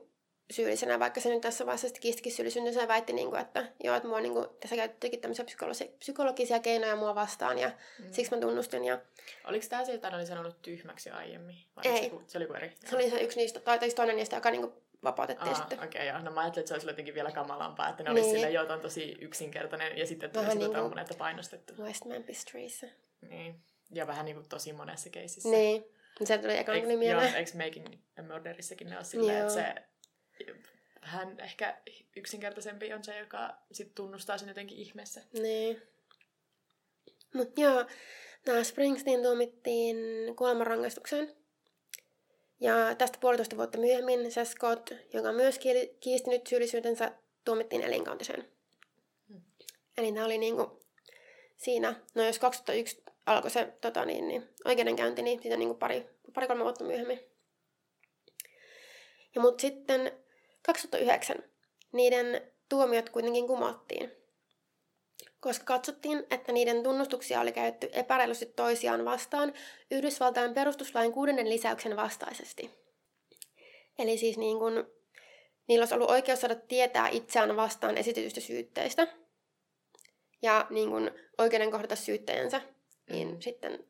syyllisenä, 0.52 1.00
vaikka 1.00 1.22
se 1.22 1.30
nyt 1.30 1.42
tässä 1.42 1.66
vaiheessa 1.66 1.88
syyllisyyttä, 2.30 2.72
se 2.72 2.88
väitti, 2.88 3.14
niin 3.14 3.30
kuin, 3.30 3.42
että 3.42 3.66
joo, 3.84 3.96
että 3.96 4.08
mua 4.08 4.22
niin 4.22 4.34
kuin, 4.34 4.46
tässä 4.60 4.76
käytettiinkin 4.76 5.22
tämmöisiä 5.22 5.46
psykologi- 5.46 5.98
psykologisia 6.00 6.60
keinoja 6.60 6.96
mua 6.96 7.16
vastaan 7.16 7.60
ja 7.60 7.72
mm. 8.00 8.06
siksi 8.12 8.36
mä 8.36 8.42
tunnustin. 8.42 8.86
Ja... 8.86 9.00
Oliko 9.44 9.66
tämä 9.70 9.86
se, 9.86 9.94
että 9.94 10.16
oli 10.16 10.26
sanonut 10.26 10.62
tyhmäksi 10.62 11.10
aiemmin? 11.10 11.56
Vai 11.76 11.94
Ei. 11.94 12.10
Se, 12.10 12.16
se 12.28 12.38
oli 12.38 12.46
kuin 12.46 12.58
eri? 12.58 12.72
Se 12.86 12.96
oli 12.96 13.10
se 13.10 13.22
yksi 13.22 13.40
niistä, 13.40 13.60
tai, 13.60 13.80
tai 13.80 13.90
toinen 13.90 14.16
niistä, 14.16 14.36
joka 14.36 14.52
niin 14.52 14.62
kuin 14.62 14.74
vapautettiin 15.04 15.50
Aa, 15.50 15.56
sitten. 15.56 15.80
Okei, 15.80 16.02
okay, 16.02 16.06
joo. 16.06 16.22
No 16.22 16.32
mä 16.32 16.42
ajattelin, 16.42 16.62
että 16.62 16.68
se 16.68 16.74
olisi 16.74 16.88
jotenkin 16.88 17.14
vielä 17.14 17.32
kamalampaa, 17.32 17.90
että 17.90 18.04
ne 18.04 18.10
niin. 18.10 18.18
olisi 18.18 18.30
silleen, 18.30 18.54
joo, 18.54 18.74
on 18.74 18.82
tosi 18.82 19.18
yksinkertainen, 19.22 19.98
ja 19.98 20.08
sitten 20.08 20.32
tuli 20.32 20.46
sitä 20.46 20.56
niin 20.56 20.72
kuin... 20.72 21.00
että 21.00 21.14
painostettu. 21.14 21.74
West 21.84 22.06
Memphis 22.06 22.46
Niin. 23.22 23.62
Ja 23.92 24.08
vähän 24.08 24.26
niin 24.26 24.36
kuin 24.36 24.50
tosi 24.50 24.74
monessa 24.74 25.10
keisissä. 25.10 25.50
Niin. 25.50 25.97
Se 26.24 26.38
tuli 26.38 26.58
ekan 26.58 26.82
tuli 26.82 26.98
mieleen. 26.98 27.30
Joo, 27.30 27.38
eikö 27.38 27.52
Making 27.58 27.88
a 28.20 28.22
Murderissakin 28.22 28.90
ne 28.90 28.96
ole 28.96 29.04
silleen, 29.06 29.42
että 29.42 29.54
se 29.54 29.76
vähän 31.02 31.40
ehkä 31.40 31.82
yksinkertaisempi 32.16 32.94
on 32.94 33.04
se, 33.04 33.20
joka 33.20 33.58
sit 33.72 33.96
tunnustaa 33.96 34.38
sen 34.38 34.48
jotenkin 34.48 34.78
ihmeessä. 34.78 35.22
Niin. 35.34 35.82
Mut 37.34 37.60
joo, 37.60 37.86
tämä 38.46 38.64
Springsteen 38.64 39.22
tuomittiin 39.22 39.98
kuolemanrangaistukseen. 40.36 41.36
Ja 42.60 42.96
tästä 42.98 43.18
puolitoista 43.22 43.58
vuotta 43.58 43.78
myöhemmin 43.78 44.32
se 44.32 44.46
Scott, 44.46 44.92
joka 45.14 45.30
on 45.30 45.36
myös 45.36 45.60
kiistinyt 46.00 46.48
syyllisyytensä, 46.48 47.12
tuomittiin 47.46 47.82
elinkautiseen. 47.82 48.48
Hmm. 49.30 49.42
Eli 49.98 50.12
nämä 50.12 50.26
oli 50.26 50.38
niinku 50.38 50.86
siinä, 51.58 51.96
no 52.16 52.26
jos 52.26 52.40
2001 52.40 53.04
alkoi 53.28 53.52
se 53.52 53.74
tota 53.82 54.06
niin, 54.06 54.28
niin, 54.28 54.50
oikeudenkäynti, 54.66 55.22
niin 55.22 55.42
siitä 55.42 55.58
niinku 55.58 55.76
pari, 55.76 56.10
pari 56.34 56.48
kolme 56.48 56.64
vuotta 56.64 56.84
myöhemmin. 56.84 57.20
Ja 59.36 59.42
mutta 59.42 59.62
sitten 59.62 60.12
2009 60.62 61.44
niiden 61.92 62.52
tuomiot 62.70 63.10
kuitenkin 63.10 63.48
kumottiin, 63.48 64.12
koska 65.40 65.66
katsottiin, 65.66 66.26
että 66.32 66.52
niiden 66.52 66.84
tunnustuksia 66.84 67.42
oli 67.42 67.52
käytetty 67.52 67.90
epäreilusti 67.94 68.46
toisiaan 68.46 69.06
vastaan 69.06 69.54
Yhdysvaltain 69.92 70.54
perustuslain 70.54 71.12
kuudennen 71.12 71.50
lisäyksen 71.50 71.96
vastaisesti. 71.96 72.72
Eli 74.00 74.18
siis 74.18 74.38
niin 74.38 74.60
kun, 74.60 74.92
niillä 75.68 75.82
olisi 75.84 75.96
ollut 75.96 76.10
oikeus 76.10 76.42
saada 76.42 76.56
tietää 76.56 77.08
itseään 77.08 77.56
vastaan 77.56 77.98
esitetystä 77.98 78.40
syytteistä 78.40 79.08
ja 80.42 80.68
niin 80.70 80.90
kun, 80.90 81.12
oikeuden 81.38 81.72
kohdata 81.72 81.96
syyttäjänsä. 81.96 82.62
Niin 83.10 83.32
mm. 83.32 83.42
sitten 83.42 83.84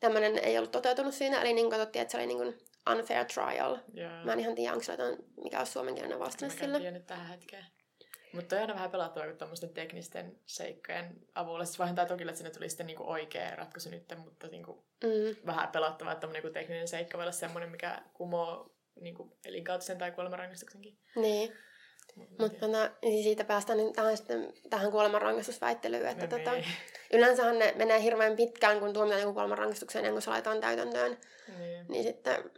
tämmöinen 0.00 0.38
ei 0.38 0.58
ollut 0.58 0.70
toteutunut 0.70 1.14
siinä, 1.14 1.40
eli 1.40 1.52
niin 1.52 1.70
katsottiin, 1.70 2.02
että 2.02 2.12
se 2.12 2.18
oli 2.18 2.26
niin 2.26 2.38
kun, 2.38 2.54
unfair 2.92 3.24
trial. 3.24 3.78
Yeah. 3.96 4.24
Mä 4.24 4.32
en 4.32 4.40
ihan 4.40 4.54
tiedä, 4.54 4.72
onko 4.72 4.84
sillä 4.84 5.16
mikä 5.42 5.60
on 5.60 5.66
suomenkielinen 5.66 6.18
vastine 6.18 6.50
sille. 6.50 6.80
Mä 6.80 6.88
en 6.88 7.04
tähän 7.04 7.26
hetkeen. 7.26 7.64
Mutta 8.32 8.56
toi 8.56 8.64
on 8.64 8.74
vähän 8.74 8.90
pelattavaa, 8.90 9.28
kun 9.28 9.38
tuommoisten 9.38 9.74
teknisten 9.74 10.38
seikkojen 10.46 11.16
avulla. 11.34 11.64
Siis 11.64 11.78
vähän 11.78 11.94
toki, 11.94 12.22
että 12.22 12.34
sinne 12.34 12.50
tuli 12.50 12.68
sitten 12.68 12.86
niinku 12.86 13.10
oikea 13.10 13.56
ratkaisu 13.56 13.90
nyt, 13.90 14.12
mutta 14.18 14.48
niinku 14.48 14.84
mm. 15.04 15.46
vähän 15.46 15.68
pelattavaa, 15.68 16.12
että 16.12 16.26
niinku 16.26 16.50
tekninen 16.50 16.88
seikka 16.88 17.18
voi 17.18 17.24
olla 17.24 17.32
semmoinen, 17.32 17.70
mikä 17.70 18.02
kumoo 18.12 18.74
niinku 19.00 19.38
elinkautisen 19.44 19.98
tai 19.98 20.12
kuolemanrangaistuksenkin. 20.12 20.98
Niin. 21.16 21.52
Mutta 22.38 22.68
no, 22.68 22.78
niin 23.02 23.24
siitä 23.24 23.44
päästään 23.44 23.78
nyt 23.78 23.92
tähän, 23.92 24.16
sitten, 24.16 24.52
tähän 24.70 24.90
kuolemanrangaistusväittelyyn, 24.90 26.06
että 26.06 26.26
no, 26.26 26.38
tota, 26.38 26.52
niin. 26.52 26.64
yleensähän 27.12 27.58
ne 27.58 27.74
menee 27.76 28.02
hirveän 28.02 28.36
pitkään, 28.36 28.80
kun 28.80 28.92
tuomitaan 28.92 29.20
joku 29.20 29.32
kuolemanrangaistukseen, 29.32 30.04
ennen 30.04 30.14
kuin 30.14 30.22
se 30.22 30.30
laitetaan 30.30 30.60
täytäntöön. 30.60 31.18
Niin. 31.58 31.86
niin 31.88 32.04
sitten 32.04 32.50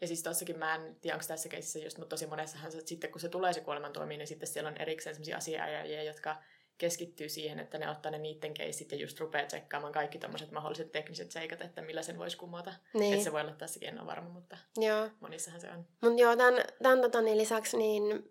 ja 0.00 0.06
siis 0.06 0.22
tossakin 0.22 0.58
mä 0.58 0.74
en 0.74 0.96
tiedä, 1.00 1.14
onko 1.14 1.26
tässä 1.28 1.48
keisissä 1.48 1.78
just, 1.78 1.98
mutta 1.98 2.16
tosi 2.16 2.26
monessahan 2.26 2.72
se, 2.72 2.80
sitten 2.86 3.10
kun 3.10 3.20
se 3.20 3.28
tulee 3.28 3.52
se 3.52 3.60
kuolemantuomio, 3.60 4.18
niin 4.18 4.26
sitten 4.26 4.46
siellä 4.46 4.68
on 4.70 4.76
erikseen 4.76 5.14
sellaisia 5.14 5.36
asiaajajia, 5.36 6.02
jotka 6.02 6.36
keskittyy 6.78 7.28
siihen, 7.28 7.60
että 7.60 7.78
ne 7.78 7.90
ottaa 7.90 8.12
ne 8.12 8.18
niiden 8.18 8.54
keisit 8.54 8.92
ja 8.92 8.98
just 8.98 9.20
rupeaa 9.20 9.46
tsekkaamaan 9.46 9.92
kaikki 9.92 10.18
tämmöiset 10.18 10.50
mahdolliset 10.50 10.92
tekniset 10.92 11.30
seikat, 11.30 11.60
että 11.60 11.82
millä 11.82 12.02
sen 12.02 12.18
voisi 12.18 12.36
kumota. 12.36 12.74
Niin. 12.94 13.12
Että 13.12 13.24
se 13.24 13.32
voi 13.32 13.40
olla 13.40 13.52
tässäkin, 13.52 13.88
en 13.88 13.98
ole 13.98 14.06
varma, 14.06 14.28
mutta 14.28 14.56
joo. 14.76 15.08
monissahan 15.20 15.60
se 15.60 15.70
on. 15.70 15.86
Mutta 16.02 16.22
joo, 16.22 16.36
tämän, 16.36 16.64
tämän 16.82 17.00
tota, 17.00 17.22
niin 17.22 17.38
lisäksi 17.38 17.76
niin 17.76 18.30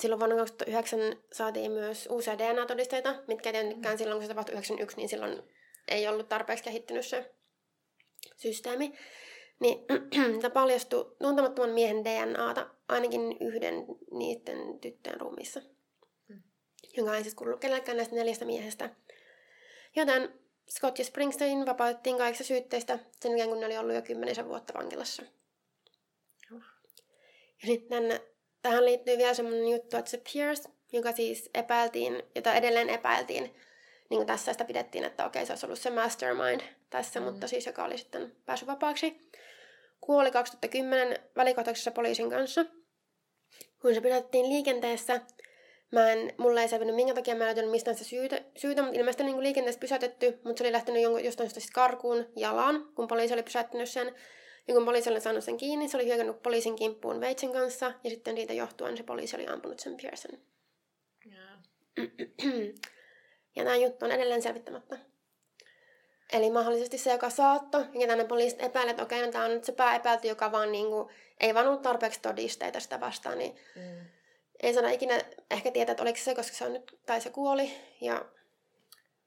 silloin 0.00 0.18
vuonna 0.18 0.36
2009 0.36 1.00
saatiin 1.32 1.72
myös 1.72 2.08
uusia 2.10 2.38
DNA-todisteita, 2.38 3.14
mitkä 3.28 3.50
ei 3.50 3.52
tietenkään 3.52 3.98
silloin, 3.98 4.16
kun 4.16 4.22
se 4.24 4.28
tapahtui 4.28 4.52
91, 4.52 4.96
niin 4.96 5.08
silloin 5.08 5.42
ei 5.88 6.08
ollut 6.08 6.28
tarpeeksi 6.28 6.64
kehittynyt 6.64 7.06
se 7.06 7.34
systeemi 8.36 8.92
niin 9.62 9.78
tämä 10.40 10.50
paljastui 10.50 11.16
tuntemattoman 11.22 11.70
miehen 11.70 12.04
DNAta 12.04 12.70
ainakin 12.88 13.36
yhden 13.40 13.74
niiden 14.10 14.80
tyttöjen 14.80 15.20
ruumissa, 15.20 15.60
mm. 16.28 16.42
jonka 16.96 17.16
ei 17.16 17.22
siis 17.22 17.34
kuullut 17.34 17.60
kenellekään 17.60 17.96
näistä 17.96 18.14
neljästä 18.14 18.44
miehestä. 18.44 18.90
Joten 19.96 20.40
Scott 20.70 20.98
ja 20.98 21.04
Springsteen 21.04 21.66
vapautettiin 21.66 22.18
kaikista 22.18 22.44
syytteistä 22.44 22.98
sen 23.20 23.38
jälkeen, 23.38 23.48
kun 23.48 23.60
ne 23.60 23.66
oli 23.66 23.78
ollut 23.78 23.94
jo 23.94 24.02
kymmenisen 24.02 24.48
vuotta 24.48 24.74
vankilassa. 24.74 25.22
Uh. 26.52 26.62
Ja 27.62 27.66
sitten 27.66 28.20
tähän 28.62 28.84
liittyy 28.84 29.18
vielä 29.18 29.34
semmoinen 29.34 29.68
juttu, 29.68 29.96
että 29.96 30.10
se 30.10 30.22
Pierce, 30.32 30.68
joka 30.92 31.12
siis 31.12 31.50
epäiltiin, 31.54 32.22
jota 32.34 32.54
edelleen 32.54 32.90
epäiltiin, 32.90 33.44
niin 34.10 34.18
kuin 34.18 34.26
tässä 34.26 34.52
sitä 34.52 34.64
pidettiin, 34.64 35.04
että 35.04 35.26
okei, 35.26 35.46
se 35.46 35.52
olisi 35.52 35.66
ollut 35.66 35.78
se 35.78 35.90
mastermind 35.90 36.60
tässä, 36.90 37.20
mm. 37.20 37.26
mutta 37.26 37.48
siis 37.48 37.66
joka 37.66 37.84
oli 37.84 37.98
sitten 37.98 38.36
päässyt 38.46 38.68
vapaaksi 38.68 39.28
kuoli 40.00 40.30
2010 40.30 41.18
välikohtauksessa 41.36 41.90
poliisin 41.90 42.30
kanssa. 42.30 42.64
Kun 43.82 43.94
se 43.94 44.00
pidettiin 44.00 44.48
liikenteessä, 44.48 45.20
Mä 45.92 46.12
en, 46.12 46.34
mulla 46.36 46.60
ei 46.60 46.68
selvinnyt 46.68 46.96
minkä 46.96 47.14
takia 47.14 47.34
mä 47.34 47.44
en 47.44 47.46
löytänyt 47.46 47.70
mistään 47.70 47.96
sitä 47.96 48.08
syytä, 48.08 48.40
syytä 48.56 48.82
mutta 48.82 48.98
ilmeisesti 48.98 49.24
niin 49.24 49.42
liikenteessä 49.42 49.80
pysäytetty, 49.80 50.40
mutta 50.44 50.58
se 50.58 50.64
oli 50.64 50.72
lähtenyt 50.72 51.02
jonkun, 51.02 51.24
jostain 51.24 51.50
syystä 51.50 51.72
karkuun 51.74 52.26
jalan, 52.36 52.88
kun 52.94 53.08
poliisi 53.08 53.34
oli 53.34 53.42
pysäyttänyt 53.42 53.88
sen. 53.88 54.14
Ja 54.68 54.74
kun 54.74 54.84
poliisi 54.84 55.10
oli 55.10 55.20
saanut 55.20 55.44
sen 55.44 55.56
kiinni, 55.56 55.88
se 55.88 55.96
oli 55.96 56.06
hyökännyt 56.06 56.42
poliisin 56.42 56.76
kimppuun 56.76 57.20
veitsen 57.20 57.52
kanssa, 57.52 57.92
ja 58.04 58.10
sitten 58.10 58.36
siitä 58.36 58.52
johtuen 58.52 58.96
se 58.96 59.02
poliisi 59.02 59.36
oli 59.36 59.46
ampunut 59.46 59.80
sen 59.80 59.96
Pearson. 60.02 60.38
Yeah. 61.26 61.58
ja 63.56 63.64
tämä 63.64 63.76
juttu 63.76 64.04
on 64.04 64.12
edelleen 64.12 64.42
selvittämättä. 64.42 64.98
Eli 66.32 66.50
mahdollisesti 66.50 66.98
se, 66.98 67.12
joka 67.12 67.30
saatto, 67.30 67.78
ja 68.00 68.06
tänne 68.06 68.24
poliisit 68.24 68.62
epäilee, 68.62 68.90
että 68.90 69.02
okei, 69.02 69.26
no 69.26 69.32
tämä 69.32 69.44
on 69.44 69.50
nyt 69.50 69.64
se 69.64 69.72
pääepäilty, 69.72 70.28
joka 70.28 70.52
vaan 70.52 70.72
niin 70.72 70.86
kuin, 70.86 71.08
ei 71.40 71.54
vaan 71.54 71.66
ollut 71.66 71.82
tarpeeksi 71.82 72.20
todisteita 72.20 72.80
sitä 72.80 73.00
vastaan, 73.00 73.38
niin 73.38 73.56
mm 73.76 74.06
ei 74.62 74.74
saada 74.74 74.90
ikinä 74.90 75.20
ehkä 75.50 75.70
tietää, 75.70 75.92
että 75.92 76.02
oliko 76.02 76.18
se, 76.18 76.34
koska 76.34 76.56
se 76.56 76.64
on 76.64 76.72
nyt, 76.72 76.98
tai 77.06 77.20
se 77.20 77.30
kuoli. 77.30 77.72
Ja... 78.00 78.24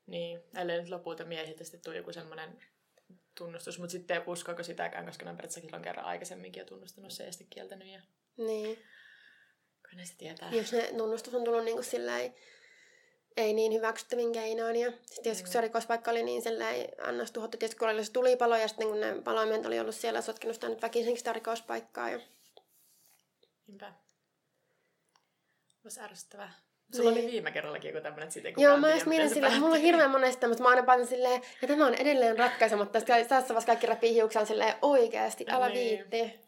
Niin, 0.07 0.43
ellei 0.55 0.79
nyt 0.79 0.89
lopulta 0.89 1.25
miehiltä 1.25 1.63
sitten 1.63 1.81
tule 1.81 1.95
joku 1.97 2.13
semmoinen 2.13 2.59
tunnustus, 3.35 3.79
mutta 3.79 3.91
sitten 3.91 4.23
uskoako 4.27 4.63
sitäkään, 4.63 5.05
koska 5.05 5.25
ne 5.25 5.31
on 5.31 5.37
periaatteessa 5.37 5.79
kerran 5.79 6.05
aikaisemminkin 6.05 6.61
jo 6.61 6.65
tunnustanut 6.65 7.11
se 7.11 7.25
ja 7.25 7.31
sitten 7.31 7.47
kieltänyt. 7.49 7.87
Ja... 7.87 8.01
Niin. 8.37 8.75
Kun 9.89 9.97
ne 9.97 10.05
se 10.05 10.13
tietää. 10.17 10.51
Jos 10.51 10.71
ne 10.71 10.93
tunnustus 10.97 11.35
on 11.35 11.43
tullut 11.43 11.63
niin 11.63 11.75
kuin 11.75 11.85
silleen, 11.85 12.33
ei 13.37 13.53
niin 13.53 13.73
hyväksyttävin 13.73 14.31
keinoin. 14.31 14.75
Ja 14.75 14.91
sitten 15.05 15.31
jos 15.31 15.43
mm. 15.43 15.47
se 15.47 15.61
rikospaikka 15.61 16.11
oli 16.11 16.23
niin 16.23 16.41
silleen 16.41 16.89
annas 17.01 17.31
tuhottu, 17.31 17.57
tietysti 17.57 17.79
kun 17.79 17.89
oli 17.89 18.05
se 18.05 18.11
tulipalo 18.11 18.57
ja 18.57 18.67
sitten 18.67 18.87
kun 18.87 18.99
ne 18.99 19.21
paloimet 19.23 19.65
oli 19.65 19.79
ollut 19.79 19.95
siellä 19.95 20.21
sotkenut 20.21 20.55
sitä 20.55 20.69
nyt 20.69 20.81
väkisin 20.81 21.17
sitä 21.17 21.33
rikospaikkaa. 21.33 22.09
Ja... 22.09 22.19
Niinpä. 23.67 23.93
Olisi 25.83 25.99
ärsyttävää. 25.99 26.53
Sulla 26.93 27.11
niin. 27.11 27.23
oli 27.23 27.31
viime 27.31 27.51
kerrallakin 27.51 27.89
joku 27.89 28.03
tämmöinen, 28.03 28.23
että 28.23 28.33
siitä 28.33 28.61
Joo, 28.61 28.77
mä 28.77 28.91
just 28.91 29.05
mietin 29.05 29.29
silleen, 29.29 29.59
mulla 29.59 29.75
on 29.75 29.81
hirveän 29.81 30.11
monesta, 30.11 30.47
mutta 30.47 30.63
mä 30.63 30.69
aina 30.69 30.83
panen 30.83 31.07
silleen, 31.07 31.35
että 31.35 31.67
tämä 31.67 31.85
on 31.85 31.93
edelleen 31.93 32.39
ratkaisematta. 32.39 32.99
Sitten 32.99 33.27
tässä 33.27 33.47
vaiheessa 33.53 33.67
kaikki 33.67 33.87
repii 33.87 34.13
hiuksia 34.13 34.45
silleen, 34.45 34.73
oikeasti, 34.81 35.45
älä 35.49 35.69
niin. 35.69 35.97
viitti. 35.97 36.39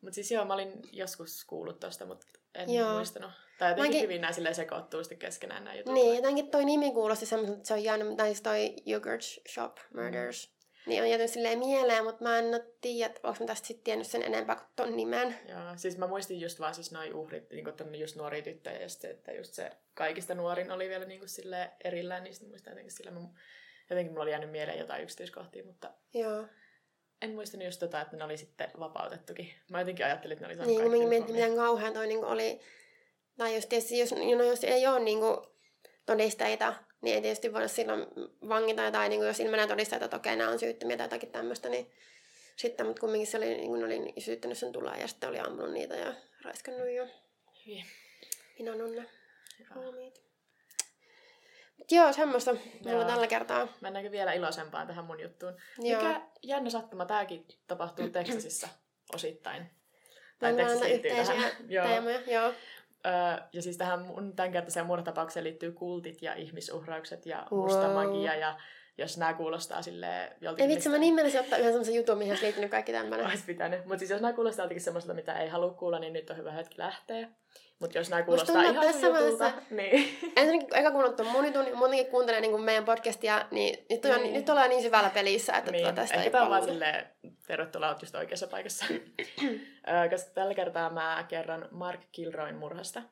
Mutta 0.00 0.14
siis 0.14 0.30
joo, 0.30 0.44
mä 0.44 0.54
olin 0.54 0.72
joskus 0.92 1.44
kuullut 1.44 1.80
tosta, 1.80 2.06
mutta 2.06 2.26
en 2.54 2.74
joo. 2.74 2.94
muistanut. 2.94 3.30
Tai 3.58 3.70
jotenkin 3.70 3.90
Mäkin... 3.90 4.02
hyvin 4.02 4.20
näin 4.20 4.34
silleen 4.34 4.54
sekoittuu 4.54 5.04
sitten 5.04 5.18
keskenään 5.18 5.64
nämä 5.64 5.76
jutut. 5.76 5.94
Niin, 5.94 6.16
jotenkin 6.16 6.50
toi 6.50 6.64
nimi 6.64 6.90
kuulosti 6.90 7.26
semmoiselta, 7.26 7.58
että 7.58 7.68
se 7.68 7.74
on 7.74 7.84
jäänyt, 7.84 8.16
tai 8.16 8.26
siis 8.26 8.42
toi 8.42 8.74
Yogurt 8.86 9.22
Shop 9.54 9.76
Murders. 9.94 10.48
Mm. 10.48 10.55
Niin 10.86 11.02
on 11.02 11.10
jäänyt 11.10 11.30
silleen 11.30 11.58
mieleen, 11.58 12.04
mutta 12.04 12.24
mä 12.24 12.38
en 12.38 12.44
tiedä, 12.80 13.06
että 13.06 13.20
onko 13.28 13.40
mä 13.40 13.46
tästä 13.46 13.66
sitten 13.66 13.84
tiennyt 13.84 14.06
sen 14.06 14.22
enempää 14.22 14.56
kuin 14.56 14.68
ton 14.76 14.96
nimen. 14.96 15.36
Joo, 15.48 15.76
siis 15.76 15.98
mä 15.98 16.06
muistin 16.06 16.40
just 16.40 16.60
vaan 16.60 16.74
siis 16.74 16.92
noi 16.92 17.12
uhrit, 17.12 17.50
niin 17.50 17.64
kuin 17.64 18.00
just 18.00 18.16
nuoria 18.16 18.42
tyttöjä 18.42 18.78
ja 18.78 18.88
se, 18.88 19.10
että 19.10 19.32
just 19.32 19.54
se 19.54 19.70
kaikista 19.94 20.34
nuorin 20.34 20.70
oli 20.70 20.88
vielä 20.88 21.04
niin 21.04 21.20
kuin 21.20 21.28
sille 21.28 21.70
erillään, 21.84 22.24
niin 22.24 22.34
sitten 22.34 22.48
muistan 22.48 22.70
jotenkin 22.70 22.92
sillä, 22.92 23.10
mä, 23.10 23.20
jotenkin 23.90 24.12
mulla 24.12 24.22
oli 24.22 24.30
jäänyt 24.30 24.50
mieleen 24.50 24.78
jotain 24.78 25.02
yksityiskohtia, 25.02 25.64
mutta 25.64 25.90
Joo. 26.14 26.46
en 27.22 27.30
muistanut 27.34 27.64
just 27.64 27.80
tota, 27.80 28.00
että 28.00 28.16
ne 28.16 28.24
oli 28.24 28.36
sitten 28.36 28.70
vapautettukin. 28.78 29.50
Mä 29.70 29.80
jotenkin 29.80 30.06
ajattelin, 30.06 30.32
että 30.32 30.44
ne 30.44 30.48
oli 30.48 30.56
saanut 30.56 30.76
Niin, 30.76 31.00
kun 31.00 31.08
mietin, 31.08 31.34
miten 31.34 31.56
kauhean 31.56 31.92
toi 31.92 32.06
niin 32.06 32.24
oli, 32.24 32.60
tai 33.36 33.54
just 33.54 33.68
tietysti, 33.68 33.98
jos, 33.98 34.12
no, 34.12 34.44
jos 34.44 34.64
ei 34.64 34.86
ole 34.86 35.00
niin 35.00 35.20
kuin, 35.20 35.36
todisteita, 36.06 36.74
niin 37.02 37.14
ei 37.14 37.22
tietysti 37.22 37.52
voida 37.52 37.68
silloin 37.68 38.06
vangita 38.48 38.90
tai 38.90 39.08
niin 39.08 39.20
kuin 39.20 39.28
jos 39.28 39.40
ilmenee 39.40 39.66
todisteita, 39.66 40.04
että 40.04 40.16
okei, 40.16 40.36
nämä 40.36 40.50
on 40.50 40.58
syyttömiä 40.58 40.96
tai 40.96 41.04
jotakin 41.04 41.32
tämmöistä, 41.32 41.68
niin 41.68 41.90
sitten, 42.56 42.86
mutta 42.86 43.00
kumminkin 43.00 43.26
se 43.26 43.36
oli, 43.36 43.46
niin 43.46 43.68
kuin 43.68 43.84
oli 43.84 44.12
syyttänyt 44.18 44.58
sen 44.58 44.72
tulla 44.72 44.96
ja 44.96 45.08
sitten 45.08 45.28
oli 45.28 45.38
ampunut 45.38 45.72
niitä 45.72 45.96
ja 45.96 46.14
raiskannut 46.42 46.90
ja 46.90 47.06
Hyvin. 47.66 47.84
minä 48.58 48.72
on 48.72 48.96
ne 48.96 49.08
joo, 51.90 52.12
semmoista 52.12 52.56
mulla 52.84 53.04
tällä 53.04 53.26
kertaa. 53.26 53.68
Mennäänkö 53.80 54.10
vielä 54.10 54.32
iloisempaan 54.32 54.86
tähän 54.86 55.04
mun 55.04 55.20
juttuun? 55.20 55.56
Joo. 55.78 56.02
Mikä 56.02 56.20
jännä 56.42 56.70
sattuma, 56.70 57.06
tämäkin 57.06 57.46
tapahtuu 57.66 58.08
Texasissa 58.08 58.68
osittain. 59.14 59.70
Tai 60.38 60.54
Texas 60.54 60.80
liittyy 60.80 61.10
tähän. 61.10 61.50
Teemoja, 61.88 62.20
joo. 62.26 62.52
Öö, 63.06 63.46
ja 63.52 63.62
siis 63.62 63.76
tähän 63.76 64.00
mun 64.00 64.36
tämänkertaiseen 64.36 64.86
murhatapaukseen 64.86 65.44
liittyy 65.44 65.72
kultit 65.72 66.22
ja 66.22 66.34
ihmisuhraukset 66.34 67.26
ja 67.26 67.46
wow. 67.52 67.60
musta 67.60 67.88
magia 67.88 68.34
ja 68.34 68.56
jos 68.98 69.18
nämä 69.18 69.34
kuulostaa 69.34 69.82
sille 69.82 70.32
joltakin... 70.40 70.70
Ei 70.70 70.76
vitsi, 70.76 70.88
mä 70.88 70.98
niin 70.98 71.14
menisin 71.14 71.40
ottaa 71.40 71.58
yhden 71.58 71.72
semmoisen 71.72 71.94
jutun, 71.94 72.18
mihin 72.18 72.32
olisi 72.32 72.44
liittynyt 72.44 72.70
kaikki 72.70 72.92
tämmöinen. 72.92 73.26
Olisi 73.26 73.44
pitänyt. 73.46 73.84
Mutta 73.86 73.98
siis 73.98 74.10
jos 74.10 74.20
nämä 74.20 74.32
kuulostaa 74.32 74.64
jotenkin 74.64 74.84
semmoista, 74.84 75.14
mitä 75.14 75.38
ei 75.38 75.48
halua 75.48 75.74
kuulla, 75.74 75.98
niin 75.98 76.12
nyt 76.12 76.30
on 76.30 76.36
hyvä 76.36 76.52
hetki 76.52 76.74
lähteä. 76.78 77.28
Mutta 77.78 77.98
jos 77.98 78.10
nämä 78.10 78.22
kuulostaa 78.22 78.62
ihan 78.62 78.86
tässä 78.86 79.06
jutulta, 79.06 79.52
niin... 79.70 80.18
Ensinnäkin 80.36 80.78
eka 80.78 80.90
kuunnellut 80.90 81.16
tuon 81.16 81.32
monitun, 81.32 81.64
niin 81.64 81.78
muutenkin 81.78 82.06
kuuntelee 82.06 82.40
niin 82.40 82.60
meidän 82.60 82.84
podcastia, 82.84 83.46
niin 83.50 83.86
nyt, 83.90 84.04
on, 84.04 84.22
niin. 84.22 84.34
nyt 84.34 84.48
ollaan 84.48 84.68
niin 84.68 84.82
syvällä 84.82 85.10
pelissä, 85.10 85.52
että 85.52 85.70
niin. 85.70 85.82
tuota 85.82 85.96
tästä 85.96 86.16
Ehkä 86.16 86.30
tämä 86.30 86.44
on 86.44 86.50
vaan 86.50 86.64
silleen, 86.64 87.06
tervetuloa, 87.46 87.88
olet 87.88 88.02
just 88.02 88.14
oikeassa 88.14 88.46
paikassa. 88.46 88.84
Koska 90.10 90.30
tällä 90.34 90.54
kertaa 90.54 90.90
mä 90.90 91.24
kerron 91.28 91.68
Mark 91.70 92.00
Kilroin 92.12 92.56
murhasta. 92.56 93.02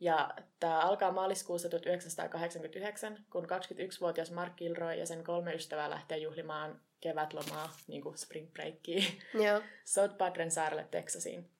Ja 0.00 0.30
tämä 0.60 0.80
alkaa 0.80 1.12
maaliskuussa 1.12 1.68
1989, 1.68 3.24
kun 3.30 3.44
21-vuotias 3.44 4.30
Mark 4.30 4.56
Kilroy 4.56 4.94
ja 4.94 5.06
sen 5.06 5.24
kolme 5.24 5.54
ystävää 5.54 5.90
lähtee 5.90 6.18
juhlimaan 6.18 6.80
kevätlomaa, 7.00 7.76
niin 7.86 8.02
kuin 8.02 8.18
spring 8.18 8.52
breakia, 8.52 9.02
South 9.84 10.16
Padren 10.16 10.50
saarelle 10.50 10.86
Texasiin. 10.90 11.50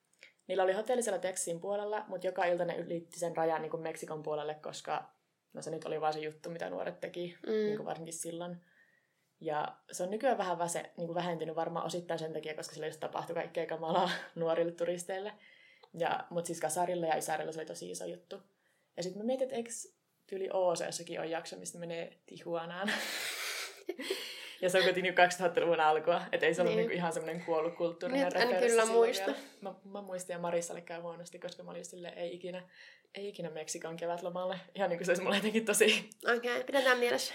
Niillä 0.46 0.64
oli 0.64 0.72
hotelli 0.72 1.02
siellä 1.02 1.18
Texasin 1.18 1.60
puolella, 1.60 2.04
mutta 2.08 2.26
joka 2.26 2.44
ilta 2.44 2.64
ne 2.64 2.76
ylitti 2.76 3.18
sen 3.18 3.36
rajan 3.36 3.62
niin 3.62 3.70
kuin 3.70 3.82
Meksikon 3.82 4.22
puolelle, 4.22 4.54
koska 4.54 5.10
no 5.52 5.62
se 5.62 5.70
nyt 5.70 5.84
oli 5.84 6.00
vaan 6.00 6.12
se 6.12 6.20
juttu, 6.20 6.50
mitä 6.50 6.70
nuoret 6.70 7.00
teki, 7.00 7.38
mm. 7.46 7.52
niin 7.52 7.76
kuin 7.76 7.86
varsinkin 7.86 8.14
silloin. 8.14 8.60
Ja 9.40 9.76
se 9.92 10.02
on 10.02 10.10
nykyään 10.10 10.38
vähän 10.38 10.58
väse, 10.58 10.90
niin 10.96 11.06
kuin 11.06 11.14
vähentynyt 11.14 11.56
varmaan 11.56 11.86
osittain 11.86 12.18
sen 12.18 12.32
takia, 12.32 12.54
koska 12.54 12.74
sillä 12.74 12.86
just 12.86 13.00
tapahtui 13.00 13.34
kaikkea 13.34 13.66
kamalaa 13.66 14.10
nuorille 14.34 14.72
turisteille. 14.72 15.32
Ja, 15.98 16.26
mutta 16.30 16.46
siis 16.46 16.60
kasarilla 16.60 17.06
ja 17.06 17.16
ysärillä 17.16 17.52
se 17.52 17.58
oli 17.58 17.66
tosi 17.66 17.90
iso 17.90 18.04
juttu. 18.04 18.42
Ja 18.96 19.02
sitten 19.02 19.22
mä 19.22 19.26
mietin, 19.26 19.44
että 19.44 19.56
eikö 19.56 19.70
tyyli 20.26 20.48
OC-jossakin 20.52 21.20
on 21.20 21.30
jakso, 21.30 21.56
mistä 21.56 21.78
menee 21.78 22.18
Tihuanaan. 22.26 22.90
ja 24.62 24.70
se 24.70 24.78
on 24.78 24.84
kuitenkin 24.84 25.14
2000-luvun 25.14 25.80
alkua, 25.80 26.22
että 26.32 26.46
ei 26.46 26.54
se 26.54 26.62
niin. 26.62 26.68
ollut 26.68 26.76
niinku 26.76 26.94
ihan 26.94 27.12
semmoinen 27.12 27.44
kuollut 27.44 27.74
kulttuurinen 27.74 28.24
Nyt 28.24 28.36
en 28.36 28.56
kyllä 28.56 28.86
muista. 28.86 29.32
Mä, 29.60 29.74
mä, 29.84 30.02
muistin 30.02 30.34
ja 30.34 30.38
Marissalle 30.38 30.80
käy 30.80 31.00
huonosti, 31.00 31.38
koska 31.38 31.62
mä 31.62 31.70
olin 31.70 31.84
silleen, 31.84 32.18
ei 32.18 32.34
ikinä, 32.34 32.62
ei 33.14 33.28
ikinä 33.28 33.50
Meksikon 33.50 33.96
kevätlomalle. 33.96 34.60
Ihan 34.74 34.90
niin 34.90 34.98
kuin 34.98 35.06
se 35.06 35.10
olisi 35.10 35.22
mulle 35.22 35.36
jotenkin 35.36 35.64
tosi... 35.64 36.10
Okei, 36.24 36.36
okay, 36.36 36.64
pidetään 36.64 36.98
mielessä. 36.98 37.34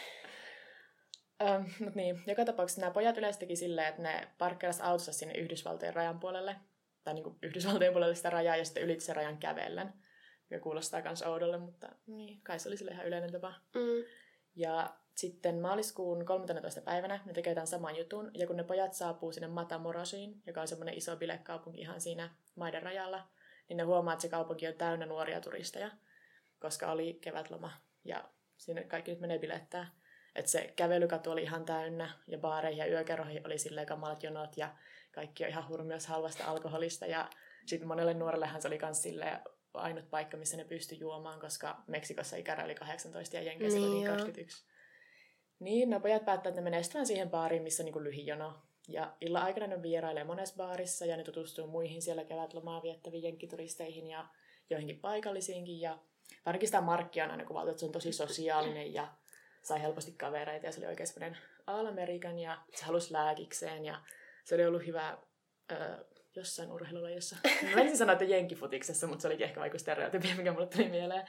Um, 1.43 1.65
mutta 1.79 1.99
niin, 1.99 2.23
joka 2.27 2.45
tapauksessa 2.45 2.81
nämä 2.81 2.93
pojat 2.93 3.17
yleensä 3.17 3.39
teki 3.39 3.55
silleen, 3.55 3.87
että 3.87 4.01
ne 4.01 4.27
parkkeerasi 4.37 4.81
autossa 4.83 5.13
sinne 5.13 5.33
Yhdysvaltojen 5.33 5.93
rajan 5.93 6.19
puolelle 6.19 6.55
tai 7.03 7.13
niin 7.13 7.23
kuin 7.23 7.37
Yhdysvaltojen 7.41 7.93
puolelle 7.93 8.15
sitä 8.15 8.29
rajaa 8.29 8.55
ja 8.55 8.65
sitten 8.65 8.83
ylitti 8.83 9.05
sen 9.05 9.15
rajan 9.15 9.37
kävellen. 9.37 9.93
Ja 10.49 10.59
kuulostaa 10.59 11.01
myös 11.01 11.21
oudolle, 11.21 11.57
mutta 11.57 11.89
niin, 12.07 12.41
kai 12.41 12.59
se 12.59 12.69
oli 12.69 12.77
sille 12.77 12.91
ihan 12.91 13.07
yleinen 13.07 13.31
tapa. 13.31 13.53
Mm. 13.75 14.03
Ja 14.55 14.95
sitten 15.15 15.61
maaliskuun 15.61 16.25
13. 16.25 16.81
päivänä 16.81 17.19
ne 17.25 17.33
tekee 17.33 17.53
tämän 17.53 17.67
saman 17.67 17.97
jutun, 17.97 18.31
ja 18.33 18.47
kun 18.47 18.57
ne 18.57 18.63
pojat 18.63 18.93
saapuu 18.93 19.31
sinne 19.31 19.47
Matamorosiin, 19.47 20.41
joka 20.47 20.61
on 20.61 20.67
semmoinen 20.67 20.97
iso 20.97 21.15
bilekaupunki 21.15 21.81
ihan 21.81 22.01
siinä 22.01 22.29
maiden 22.55 22.83
rajalla, 22.83 23.27
niin 23.69 23.77
ne 23.77 23.83
huomaa, 23.83 24.13
että 24.13 24.21
se 24.21 24.29
kaupunki 24.29 24.67
on 24.67 24.73
täynnä 24.73 25.05
nuoria 25.05 25.41
turisteja, 25.41 25.91
koska 26.59 26.91
oli 26.91 27.13
kevätloma, 27.21 27.71
ja 28.03 28.23
sinne 28.57 28.83
kaikki 28.83 29.11
nyt 29.11 29.19
menee 29.19 29.39
bilettää. 29.39 29.91
Että 30.35 30.51
se 30.51 30.73
kävelykatu 30.75 31.31
oli 31.31 31.43
ihan 31.43 31.65
täynnä, 31.65 32.09
ja 32.27 32.37
baareihin 32.37 32.79
ja 32.79 32.87
yökerroihin 32.91 33.45
oli 33.45 33.57
silleen 33.57 33.87
kamalat 33.87 34.23
jonot, 34.23 34.57
ja 34.57 34.75
kaikki 35.11 35.43
on 35.43 35.49
ihan 35.49 35.67
hurmios 35.67 36.07
halvasta 36.07 36.45
alkoholista 36.45 37.05
ja 37.05 37.29
sitten 37.65 37.87
monelle 37.87 38.13
nuorellehan 38.13 38.61
se 38.61 38.67
oli 38.67 38.79
myös 38.83 39.03
ainut 39.73 40.09
paikka, 40.09 40.37
missä 40.37 40.57
ne 40.57 40.63
pystyi 40.63 40.99
juomaan, 40.99 41.39
koska 41.39 41.83
Meksikossa 41.87 42.37
ikäraja 42.37 42.65
oli 42.65 42.75
18 42.75 43.35
ja 43.35 43.43
Jenkeissä 43.43 43.79
niin, 43.79 43.91
oli 43.91 44.07
21. 44.07 44.65
Niin, 45.59 45.89
no 45.89 45.99
pojat 45.99 46.25
päättää, 46.25 46.49
että 46.49 46.61
ne 46.61 46.63
menee 46.63 46.83
sitten 46.83 47.05
siihen 47.05 47.29
baariin, 47.29 47.63
missä 47.63 47.83
on 47.83 47.91
niin 47.91 48.03
lyhijono. 48.03 48.53
Ja 48.87 49.15
illan 49.21 49.43
aikana 49.43 49.67
ne 49.67 49.81
vierailee 49.81 50.23
monessa 50.23 50.55
baarissa 50.55 51.05
ja 51.05 51.17
ne 51.17 51.23
tutustuu 51.23 51.67
muihin 51.67 52.01
siellä 52.01 52.23
kevätlomaa 52.23 52.83
viettäviin 52.83 53.23
jenkkituristeihin 53.23 54.07
ja 54.07 54.27
joihinkin 54.69 54.99
paikallisiinkin. 54.99 55.81
Ja 55.81 55.99
varsinkin 56.45 56.67
sitä 56.67 56.81
Markkia 56.81 57.25
on 57.25 57.31
aina 57.31 57.45
kuvattu, 57.45 57.69
että 57.69 57.79
se 57.79 57.85
on 57.85 57.91
tosi 57.91 58.11
sosiaalinen 58.11 58.93
ja 58.93 59.07
sai 59.61 59.81
helposti 59.81 60.11
kavereita 60.11 60.65
ja 60.65 60.71
se 60.71 60.79
oli 60.79 60.87
oikein 60.87 61.07
semmoinen 61.07 61.37
All-American 61.67 62.39
ja 62.39 62.57
se 62.75 62.85
halusi 62.85 63.13
lääkikseen 63.13 63.85
ja 63.85 64.01
se 64.43 64.55
oli 64.55 64.65
ollut 64.65 64.85
hyvä 64.85 65.17
ö, 65.71 65.75
jossain 66.35 66.71
urheilulajissa. 66.71 67.35
Mä 67.75 67.81
ensin 67.81 67.97
sanoa, 67.97 68.13
että 68.13 68.25
jenkifutiksessa, 68.25 69.07
mutta 69.07 69.21
se 69.21 69.27
oli 69.27 69.43
ehkä 69.43 69.59
vaikka 69.59 69.77
stereotypia, 69.77 70.35
mikä 70.35 70.51
mulle 70.51 70.67
tuli 70.67 70.89
mieleen. 70.89 71.27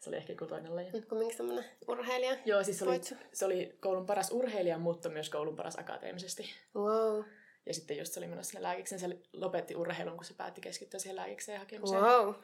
Se 0.00 0.10
oli 0.10 0.16
ehkä 0.16 0.32
joku 0.32 0.46
toinen 0.46 0.76
laji. 0.76 1.02
Kumminkin 1.08 1.36
semmoinen 1.36 1.64
urheilija. 1.88 2.36
Joo, 2.44 2.64
siis 2.64 2.78
se 2.78 2.84
oli, 2.84 3.00
se 3.32 3.44
oli 3.44 3.76
koulun 3.80 4.06
paras 4.06 4.30
urheilija, 4.30 4.78
mutta 4.78 5.08
myös 5.08 5.30
koulun 5.30 5.56
paras 5.56 5.78
akateemisesti. 5.78 6.54
Wow. 6.74 7.24
Ja 7.66 7.74
sitten 7.74 7.96
just 7.98 8.12
se 8.12 8.20
oli 8.20 8.26
menossa 8.26 8.50
sinne 8.50 8.62
lääkikseen. 8.62 8.98
Se 8.98 9.18
lopetti 9.32 9.76
urheilun, 9.76 10.16
kun 10.16 10.24
se 10.24 10.34
päätti 10.34 10.60
keskittyä 10.60 11.00
siihen 11.00 11.16
lääkikseen 11.16 11.58
hakemiseen. 11.58 12.02
Wow. 12.02 12.34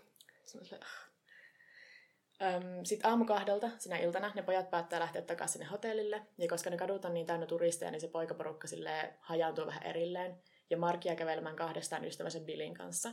Sitten 2.84 3.10
aamu 3.10 3.24
kahdelta 3.24 3.70
sinä 3.78 3.98
iltana 3.98 4.32
ne 4.34 4.42
pojat 4.42 4.70
päättää 4.70 5.00
lähteä 5.00 5.22
takaisin 5.22 5.52
sinne 5.52 5.66
hotellille. 5.66 6.22
Ja 6.38 6.48
koska 6.48 6.70
ne 6.70 6.76
kadut 6.76 7.04
on 7.04 7.14
niin 7.14 7.26
täynnä 7.26 7.46
turisteja, 7.46 7.90
niin 7.90 8.00
se 8.00 8.08
poikaporukka 8.08 8.68
hajaantuu 9.20 9.66
vähän 9.66 9.82
erilleen. 9.82 10.38
Ja 10.70 10.76
Mark 10.76 11.04
jää 11.04 11.16
kävelemään 11.16 11.56
kahdestaan 11.56 12.04
ystävänsä 12.04 12.40
Billin 12.40 12.74
kanssa. 12.74 13.12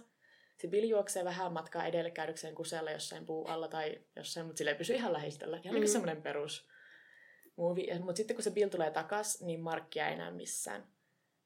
Se 0.58 0.68
Bill 0.68 0.90
juoksee 0.90 1.26
vähän 1.26 1.54
matkaa 1.54 1.86
edelle 1.86 2.12
käydäkseen 2.12 2.56
kusella 2.56 2.92
jossain 2.92 3.26
puu 3.26 3.46
alla 3.46 3.68
tai 3.68 4.02
jossain, 4.16 4.46
mutta 4.46 4.58
sille 4.58 4.72
ei 4.72 4.78
pysy 4.78 4.94
ihan 4.94 5.14
lähistöllä. 5.14 5.60
Ihan 5.64 5.76
mm. 5.76 5.80
niin 5.80 5.90
semmoinen 5.90 6.22
perus 6.22 6.68
movie. 7.56 8.00
Mutta 8.00 8.18
sitten 8.18 8.36
kun 8.36 8.44
se 8.44 8.52
Bill 8.52 8.70
tulee 8.70 8.92
takas, 8.92 9.42
niin 9.42 9.60
Mark 9.60 9.98
ei 9.98 10.14
enää 10.14 10.32
missään. 10.32 10.88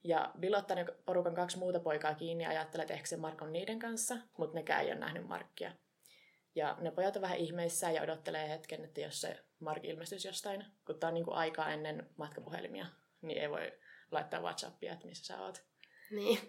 Ja 0.03 0.31
Bill 0.39 0.53
ottaa 0.53 0.75
ne 0.75 0.85
porukan 1.05 1.35
kaksi 1.35 1.57
muuta 1.57 1.79
poikaa 1.79 2.15
kiinni 2.15 2.43
ja 2.43 2.49
ajattelee, 2.49 2.83
että 2.83 2.93
ehkä 2.93 3.07
se 3.07 3.17
Mark 3.17 3.41
on 3.41 3.53
niiden 3.53 3.79
kanssa, 3.79 4.17
mutta 4.37 4.55
nekään 4.55 4.81
ei 4.81 4.91
ole 4.91 4.99
nähnyt 4.99 5.27
Markkia. 5.27 5.71
Ja 6.55 6.77
ne 6.81 6.91
pojat 6.91 7.15
on 7.15 7.21
vähän 7.21 7.37
ihmeissään 7.37 7.93
ja 7.93 8.01
odottelee 8.01 8.49
hetken, 8.49 8.83
että 8.83 9.01
jos 9.01 9.21
se 9.21 9.39
Mark 9.59 9.85
ilmestyisi 9.85 10.27
jostain, 10.27 10.65
kun 10.85 10.99
tämä 10.99 11.07
on 11.07 11.13
niin 11.13 11.25
kuin 11.25 11.35
aikaa 11.35 11.71
ennen 11.71 12.09
matkapuhelimia, 12.17 12.85
niin 13.21 13.37
ei 13.37 13.49
voi 13.49 13.73
laittaa 14.11 14.41
WhatsAppia, 14.41 14.93
että 14.93 15.07
missä 15.07 15.25
sä 15.25 15.41
oot. 15.41 15.63
Niin. 16.11 16.39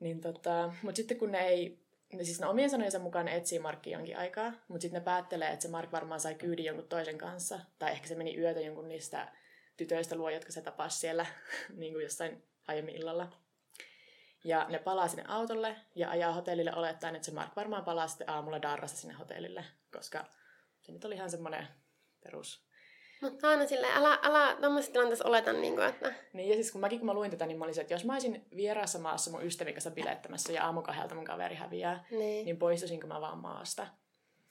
niin 0.00 0.20
tota, 0.20 0.72
mutta 0.82 0.96
sitten 0.96 1.18
kun 1.18 1.32
ne 1.32 1.46
ei, 1.46 1.84
ne 2.12 2.24
siis 2.24 2.40
ne 2.40 2.46
omien 2.46 2.70
sanojensa 2.70 2.98
mukaan 2.98 3.26
ne 3.26 3.36
etsii 3.36 3.58
Markki 3.58 3.90
jonkin 3.90 4.18
aikaa, 4.18 4.52
mutta 4.68 4.82
sitten 4.82 5.00
ne 5.00 5.04
päättelee, 5.04 5.50
että 5.50 5.62
se 5.62 5.68
Mark 5.68 5.92
varmaan 5.92 6.20
sai 6.20 6.34
kyydin 6.34 6.64
jonkun 6.64 6.88
toisen 6.88 7.18
kanssa, 7.18 7.60
tai 7.78 7.92
ehkä 7.92 8.08
se 8.08 8.14
meni 8.14 8.38
yötä 8.38 8.60
jonkun 8.60 8.88
niistä 8.88 9.32
tytöistä 9.76 10.16
luo, 10.16 10.30
jotka 10.30 10.52
se 10.52 10.62
tapasi 10.62 10.98
siellä 10.98 11.26
niin 11.76 11.92
kuin 11.92 12.02
jossain 12.02 12.42
aiemmin 12.68 12.96
illalla. 12.96 13.43
Ja 14.44 14.66
ne 14.68 14.78
palaa 14.78 15.08
sinne 15.08 15.24
autolle 15.28 15.76
ja 15.94 16.10
ajaa 16.10 16.32
hotellille. 16.32 16.74
Olettaen, 16.74 17.16
että 17.16 17.26
se 17.26 17.32
Mark 17.32 17.56
varmaan 17.56 17.84
palaa 17.84 18.08
sitten 18.08 18.30
aamulla 18.30 18.62
darrassa 18.62 18.96
sinne 18.96 19.14
hotellille, 19.14 19.64
koska 19.92 20.24
se 20.80 20.92
nyt 20.92 21.04
oli 21.04 21.14
ihan 21.14 21.30
semmoinen 21.30 21.68
perus 22.24 22.64
mutta 23.24 23.48
aina 23.48 23.66
silleen, 23.66 23.96
älä, 23.96 24.18
älä 24.22 24.56
tuommoisessa 24.60 24.92
tilanteessa 24.92 25.28
oleta, 25.28 25.52
niin 25.52 25.74
kuin, 25.74 25.88
että... 25.88 26.14
Niin, 26.32 26.48
ja 26.48 26.54
siis 26.54 26.72
kun 26.72 26.80
mäkin 26.80 26.98
kun 26.98 27.06
mä 27.06 27.14
luin 27.14 27.30
tätä, 27.30 27.46
niin 27.46 27.58
mä 27.58 27.64
olisin, 27.64 27.80
että 27.80 27.94
jos 27.94 28.04
mä 28.04 28.12
olisin 28.12 28.46
vieraassa 28.56 28.98
maassa 28.98 29.30
mun 29.30 29.46
ystävien 29.46 29.74
kanssa 29.74 29.90
bilettämässä 29.90 30.52
ja 30.52 30.64
aamukahdelta 30.64 31.14
mun 31.14 31.24
kaveri 31.24 31.54
häviää, 31.54 32.06
niin, 32.10 32.44
niin 32.44 32.56
poistuisinko 32.56 33.06
mä 33.06 33.20
vaan 33.20 33.38
maasta. 33.38 33.86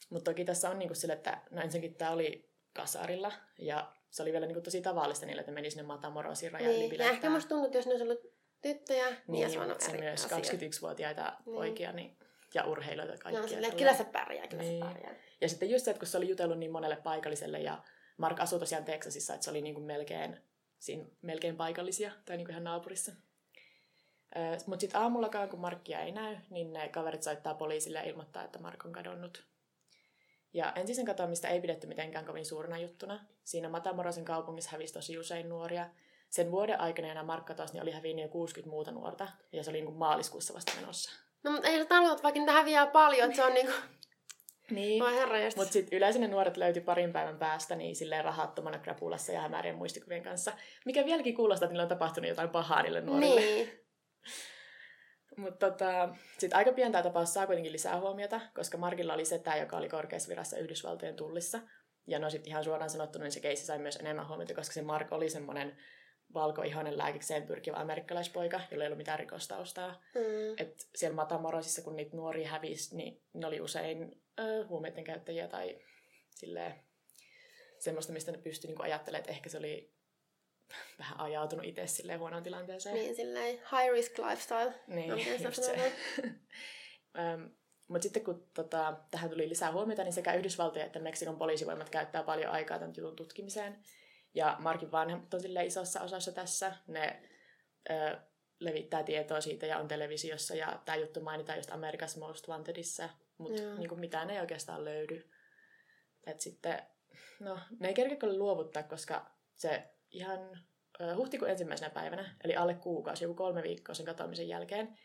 Mutta 0.10 0.32
toki 0.32 0.46
tässä 0.46 0.70
on 0.70 0.80
niin 0.80 0.90
kuin 0.90 0.98
sille, 0.98 1.14
että 1.14 1.42
no 1.52 1.62
ensinnäkin 1.62 1.96
tämä 1.96 2.12
oli 2.12 2.50
kasarilla 2.74 3.32
ja 3.58 3.94
se 4.10 4.22
oli 4.22 4.32
vielä 4.32 4.46
niin 4.46 4.56
kuin 4.56 4.64
tosi 4.64 4.82
tavallista 4.82 5.26
niille, 5.26 5.40
että 5.40 5.52
meni 5.52 5.70
sinne 5.70 5.84
Matamorosiin 5.84 6.52
rajalle 6.52 6.78
niin, 6.78 7.00
ja 7.00 7.10
ehkä 7.10 7.30
musta 7.30 7.50
tuntuu, 7.50 7.66
että 7.66 7.78
jos 7.78 7.86
ne 7.86 7.92
olisi 7.92 8.04
ollut 8.04 8.33
tyttöjä, 8.64 9.10
niin, 9.10 9.22
niin 9.28 9.50
se 9.50 9.60
on 9.60 9.76
eri 9.90 10.02
myös 10.02 10.26
asia. 10.26 10.38
21-vuotiaita 10.38 11.38
niin. 11.46 11.56
poikia 11.56 11.92
niin, 11.92 12.18
ja 12.54 12.64
urheilijoita 12.64 13.18
kaikkia. 13.18 13.42
No, 13.42 13.48
silleen, 13.48 13.76
kyllä 13.76 13.94
se 13.94 14.04
pärjää, 14.04 14.48
kyllä 14.48 14.64
niin. 14.64 14.84
se 14.84 14.90
pärjää. 14.90 15.16
Ja 15.42 15.50
sitten 15.50 15.70
just 15.70 15.86
se, 15.86 15.92
että 15.92 16.00
kun 16.00 16.08
se 16.08 16.18
oli 16.18 16.30
jutellut 16.30 16.60
niin 16.60 16.72
monelle 16.72 16.96
paikalliselle 16.96 17.60
ja 17.60 17.84
Mark 18.18 18.40
asui 18.40 18.60
tosiaan 18.60 18.86
Texasissa, 18.86 19.34
että 19.34 19.44
se 19.44 19.50
oli 19.50 19.62
niin 19.62 19.76
kuin 19.76 19.86
melkein, 19.86 20.42
siinä 20.80 21.06
melkein 21.22 21.56
paikallisia 21.56 22.12
tai 22.26 22.38
niin 22.38 22.46
kuin 22.46 22.52
ihan 22.52 22.64
naapurissa. 22.64 23.12
Mutta 24.66 24.82
sitten 24.82 25.02
aamullakaan, 25.02 25.50
kun 25.50 25.60
Markkia 25.60 26.00
ei 26.00 26.12
näy, 26.12 26.38
niin 26.50 26.74
ne 26.74 26.90
kaverit 26.90 27.24
soittaa 27.24 27.54
poliisille 27.54 28.00
ja 28.00 28.06
ilmoittaa, 28.06 28.44
että 28.44 28.60
Mark 28.60 28.86
on 28.86 28.92
kadonnut. 28.92 29.44
Ja 30.54 30.74
ensisen 30.76 31.06
katoamista 31.06 31.48
ei 31.48 31.62
pidetty 31.62 31.88
mitenkään 31.88 32.26
kovin 32.26 32.46
suurena 32.46 32.78
juttuna. 32.78 33.26
Siinä 33.44 33.70
Matamorosin 33.70 34.26
kaupungissa 34.26 34.72
hävisi 34.72 34.94
tosi 34.94 35.18
usein 35.18 35.50
nuoria. 35.50 35.90
Sen 36.34 36.52
vuoden 36.52 36.80
aikana 36.80 37.08
enää 37.08 37.24
Mark 37.24 37.46
katosi, 37.46 37.74
niin 37.74 37.84
oli 37.84 37.92
hävinnyt 37.92 38.26
jo 38.26 38.30
60 38.30 38.70
muuta 38.70 38.92
nuorta. 38.92 39.28
Ja 39.52 39.64
se 39.64 39.70
oli 39.70 39.78
niin 39.78 39.86
kuin 39.86 39.98
maaliskuussa 39.98 40.54
vasta 40.54 40.72
menossa. 40.80 41.12
No 41.44 41.52
mutta 41.52 41.68
ei 41.68 41.80
se 41.80 41.86
tarkoita, 41.86 42.24
vaikka 42.24 42.40
niitä 42.40 42.52
häviää 42.52 42.88
paljon, 42.88 43.26
että 43.26 43.36
se 43.36 43.44
on 43.44 43.54
niin 43.54 43.66
kuin 43.66 43.76
niin. 44.70 45.04
Mutta 45.56 45.74
sitten 45.74 45.98
yleensä 45.98 46.20
ne 46.20 46.28
nuoret 46.28 46.58
löytyi 46.58 46.82
parin 46.82 47.14
päivän 47.14 47.38
päästä 47.38 47.76
niin 47.76 47.96
silleen 47.96 48.26
rahattomana 48.26 48.80
krapulassa 48.80 49.32
ja 49.32 49.42
hämärien 49.42 49.76
muistikuvien 49.76 50.24
kanssa. 50.24 50.52
Mikä 50.86 51.06
vieläkin 51.06 51.36
kuulostaa, 51.36 51.66
että 51.66 51.74
niillä 51.74 51.84
on 51.84 51.90
tapahtunut 51.90 52.30
jotain 52.30 52.50
pahaa 52.50 52.82
niille 52.82 53.02
nuorille. 53.02 53.42
Niin. 53.42 53.72
Mutta 55.38 55.72
tota, 55.72 56.16
sitten 56.38 56.58
aika 56.58 56.72
pian 56.72 56.92
tämä 56.92 57.04
tapaus 57.04 57.34
saa 57.34 57.46
kuitenkin 57.46 57.74
lisää 57.74 58.00
huomiota, 58.00 58.42
koska 58.56 58.78
Markilla 58.78 59.14
oli 59.14 59.26
setä, 59.26 59.56
joka 59.56 59.78
oli 59.78 59.90
korkeassa 59.90 60.30
virassa 60.30 60.58
Yhdysvaltojen 60.58 61.16
tullissa. 61.16 61.60
Ja 62.08 62.20
no 62.20 62.30
sitten 62.30 62.50
ihan 62.50 62.64
suoraan 62.64 62.90
sanottuna, 62.90 63.24
niin 63.24 63.32
se 63.32 63.40
keissi 63.40 63.66
sai 63.66 63.80
myös 63.80 63.96
enemmän 63.96 64.28
huomiota, 64.28 64.54
koska 64.54 64.74
se 64.74 64.82
Mark 64.82 65.12
oli 65.12 65.30
semmoinen 65.30 65.78
valkoihoinen 66.34 66.98
lääkikseen 66.98 67.48
pyrkivä 67.48 67.78
amerikkalaispoika, 67.78 68.62
jolla 68.72 68.84
ei 68.84 68.88
ollut 68.88 68.98
mitään 68.98 69.20
rikostaustaa. 69.20 70.02
Mm. 70.16 70.56
Et 70.58 70.88
siellä 70.96 71.16
Matamorosissa, 71.16 71.82
kun 71.82 71.96
niitä 71.96 72.18
nuoria 72.18 72.50
hävisi, 72.50 72.96
niin 72.96 73.22
ne 73.34 73.48
oli 73.48 73.62
usein 73.62 74.22
ö, 74.40 74.68
huumeiden 74.68 75.04
käyttäjiä 75.04 75.48
tai 75.48 75.80
silleen, 76.30 76.76
semmoista, 77.80 78.14
mistä 78.14 78.32
ne 78.32 78.38
pystyi 78.38 78.68
niin 78.68 78.82
ajattelemaan, 78.82 79.20
että 79.20 79.32
ehkä 79.32 79.50
se 79.50 79.58
oli 79.58 79.94
vähän 81.00 81.20
ajautunut 81.20 81.66
itse 81.66 81.88
silleen 81.88 82.20
huonoon 82.20 82.44
tilanteeseen. 82.44 82.96
Niin, 82.96 83.16
silleen 83.16 83.56
high 83.56 83.92
risk 83.92 84.18
lifestyle. 84.20 84.74
Niin, 84.88 85.44
just 85.44 85.64
se. 85.64 85.94
Mutta 87.88 88.04
sitten 88.04 88.24
kun 88.24 88.48
tota, 88.54 88.98
tähän 89.12 89.30
tuli 89.30 89.50
lisää 89.50 89.72
huomiota, 89.72 90.04
niin 90.04 90.14
sekä 90.14 90.34
Yhdysvaltojen 90.34 90.86
että 90.86 91.00
Meksikon 91.00 91.38
poliisivoimat 91.38 91.90
käyttää 91.90 92.24
paljon 92.24 92.52
aikaa 92.52 92.80
tämän 92.80 92.94
jutun 92.98 93.16
tutkimiseen. 93.16 93.84
Ja 94.34 94.56
Markin 94.60 94.92
vanhemmat 94.92 95.34
on 95.34 95.42
isossa 95.66 96.02
osassa 96.02 96.32
tässä. 96.32 96.76
Ne 96.88 97.22
ö, 97.90 98.18
levittää 98.60 99.04
tietoa 99.04 99.42
siitä 99.42 99.66
ja 99.66 99.78
on 99.78 99.88
televisiossa. 99.88 100.56
Ja 100.56 100.82
tämä 100.86 100.96
juttu 100.96 101.22
mainitaan 101.22 101.60
just 101.60 101.72
America's 101.72 102.20
Most 102.20 102.48
Wantedissa, 102.48 103.10
mutta 103.38 103.76
niin 103.78 104.00
mitään 104.00 104.30
ei 104.30 104.40
oikeastaan 104.40 104.86
löydy. 104.86 105.30
Et 106.28 106.42
sitten, 106.42 106.84
no, 107.40 107.60
ne 107.80 107.88
ei 107.88 107.94
kerkeä 107.94 108.34
luovuttaa, 108.34 108.84
koska 108.84 109.32
se 109.56 109.84
ihan 110.12 110.40
ö, 111.02 111.16
huhtikuun 111.16 111.52
ensimmäisenä 111.52 111.90
päivänä, 111.90 112.36
eli 112.44 112.56
alle 112.56 112.74
kuukausi, 112.74 113.24
joku 113.24 113.34
kolme 113.34 113.64
viikkoa 113.64 113.96
sen 113.96 114.06
katoamisen 114.06 114.48
jälkeen, 114.48 114.98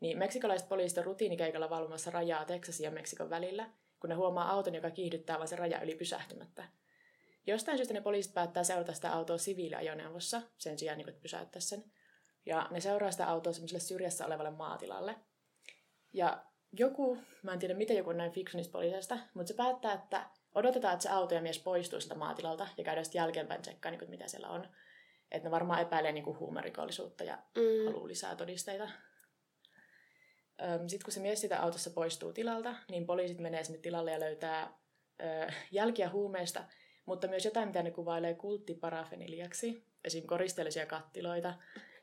niin 0.00 0.18
meksikolaiset 0.18 0.68
poliisit 0.68 0.98
on 0.98 1.04
rutiinikeikalla 1.04 1.70
valvomassa 1.70 2.10
rajaa 2.10 2.44
Teksasin 2.44 2.84
ja 2.84 2.90
Meksikon 2.90 3.30
välillä, 3.30 3.70
kun 4.00 4.10
ne 4.10 4.16
huomaa 4.16 4.50
auton, 4.50 4.74
joka 4.74 4.90
kiihdyttää 4.90 5.36
vaan 5.36 5.48
sen 5.48 5.58
raja 5.58 5.80
yli 5.80 5.94
pysähtymättä. 5.94 6.64
Jostain 7.46 7.78
syystä 7.78 7.94
ne 7.94 8.00
poliisit 8.00 8.34
päättää 8.34 8.64
seurata 8.64 8.92
sitä 8.92 9.12
autoa 9.12 9.38
siviiliajoneuvossa 9.38 10.42
sen 10.58 10.78
sijaan, 10.78 10.98
niin 10.98 11.08
että 11.08 11.22
pysäyttää 11.22 11.60
sen. 11.60 11.84
Ja 12.46 12.68
ne 12.70 12.80
seuraa 12.80 13.10
sitä 13.10 13.26
autoa 13.26 13.52
semmoiselle 13.52 13.80
syrjässä 13.80 14.26
olevalle 14.26 14.50
maatilalle. 14.50 15.14
Ja 16.12 16.44
joku, 16.72 17.18
mä 17.42 17.52
en 17.52 17.58
tiedä 17.58 17.74
miten 17.74 17.96
joku 17.96 18.12
näin 18.12 18.32
fiksu 18.32 18.56
niistä 18.56 18.72
poliiseista, 18.72 19.18
mutta 19.34 19.48
se 19.48 19.54
päättää, 19.54 19.92
että 19.92 20.30
odotetaan, 20.54 20.94
että 20.94 21.02
se 21.02 21.08
auto 21.08 21.34
ja 21.34 21.42
mies 21.42 21.58
poistuu 21.58 22.00
sitä 22.00 22.14
maatilalta 22.14 22.68
ja 22.76 22.84
käydään 22.84 23.04
sitten 23.04 23.20
jälkeenpäin 23.20 23.62
tsekkaa, 23.62 23.90
niin 23.90 23.98
kuin, 23.98 24.10
mitä 24.10 24.28
siellä 24.28 24.48
on. 24.48 24.68
Että 25.30 25.48
ne 25.48 25.50
varmaan 25.50 25.82
epäilee 25.82 26.12
niin 26.12 26.38
huumerikollisuutta 26.38 27.24
ja 27.24 27.38
mm. 27.56 27.86
haluaa 27.86 28.08
lisää 28.08 28.36
todisteita. 28.36 28.88
Sitten 30.86 31.04
kun 31.04 31.12
se 31.12 31.20
mies 31.20 31.40
sitä 31.40 31.62
autossa 31.62 31.90
poistuu 31.90 32.32
tilalta, 32.32 32.76
niin 32.90 33.06
poliisit 33.06 33.38
menee 33.38 33.64
sinne 33.64 33.78
tilalle 33.78 34.12
ja 34.12 34.20
löytää 34.20 34.78
ö, 35.22 35.52
jälkiä 35.70 36.08
huumeista, 36.08 36.64
mutta 37.06 37.28
myös 37.28 37.44
jotain, 37.44 37.68
mitä 37.68 37.82
ne 37.82 37.90
kuvailee 37.90 38.34
kulttiparafeniliaksi. 38.34 39.84
Esim. 40.04 40.26
koristeellisia 40.26 40.86
kattiloita 40.86 41.54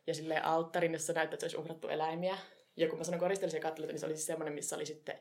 ja 0.07 0.13
sille 0.13 0.39
alttarin, 0.39 0.93
jossa 0.93 1.13
näyttää, 1.13 1.35
että 1.35 1.39
se 1.39 1.45
olisi 1.45 1.57
uhrattu 1.57 1.87
eläimiä. 1.87 2.37
Ja 2.77 2.89
kun 2.89 2.97
mä 2.97 3.03
sanon 3.03 3.19
koristeellisia 3.19 3.61
kattiloita, 3.61 3.93
niin 3.93 3.99
se 3.99 4.05
oli 4.05 4.15
siis 4.15 4.25
semmoinen, 4.25 4.53
missä 4.53 4.75
oli 4.75 4.85
sitten 4.85 5.19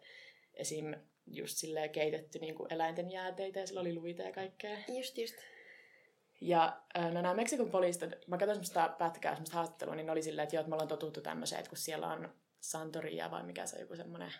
esim. 0.55 0.95
just 1.27 1.57
silleen 1.57 1.91
keitetty 1.91 2.39
niin 2.39 2.55
kuin 2.55 2.73
eläinten 2.73 3.11
jääteitä 3.11 3.61
ja 3.61 3.67
sillä 3.67 3.81
oli 3.81 3.95
luita 3.95 4.23
ja 4.23 4.33
kaikkea. 4.33 4.79
Just, 4.89 5.19
just. 5.19 5.35
Ja 6.41 6.83
no 6.95 7.23
nämä 7.23 7.35
Meksikon 7.35 7.71
poliisit, 7.71 8.03
mä 8.03 8.39
katsoin 8.39 8.55
semmoista 8.55 8.95
pätkää, 8.99 9.35
semmoista 9.35 9.57
haastattelua, 9.57 9.95
niin 9.95 10.07
ne 10.07 10.13
oli 10.13 10.23
silleen, 10.23 10.45
että 10.45 10.57
joo, 10.57 10.61
että 10.61 10.69
me 10.69 10.75
ollaan 10.75 10.89
totuttu 10.89 11.21
tämmöiseen, 11.21 11.59
että 11.59 11.69
kun 11.69 11.79
siellä 11.79 12.13
on 12.13 12.35
Santoria 12.61 13.31
vai 13.31 13.43
mikä 13.43 13.67
se 13.67 13.77
on 13.77 13.83
joku 13.83 13.97
semmoinen 13.97 14.33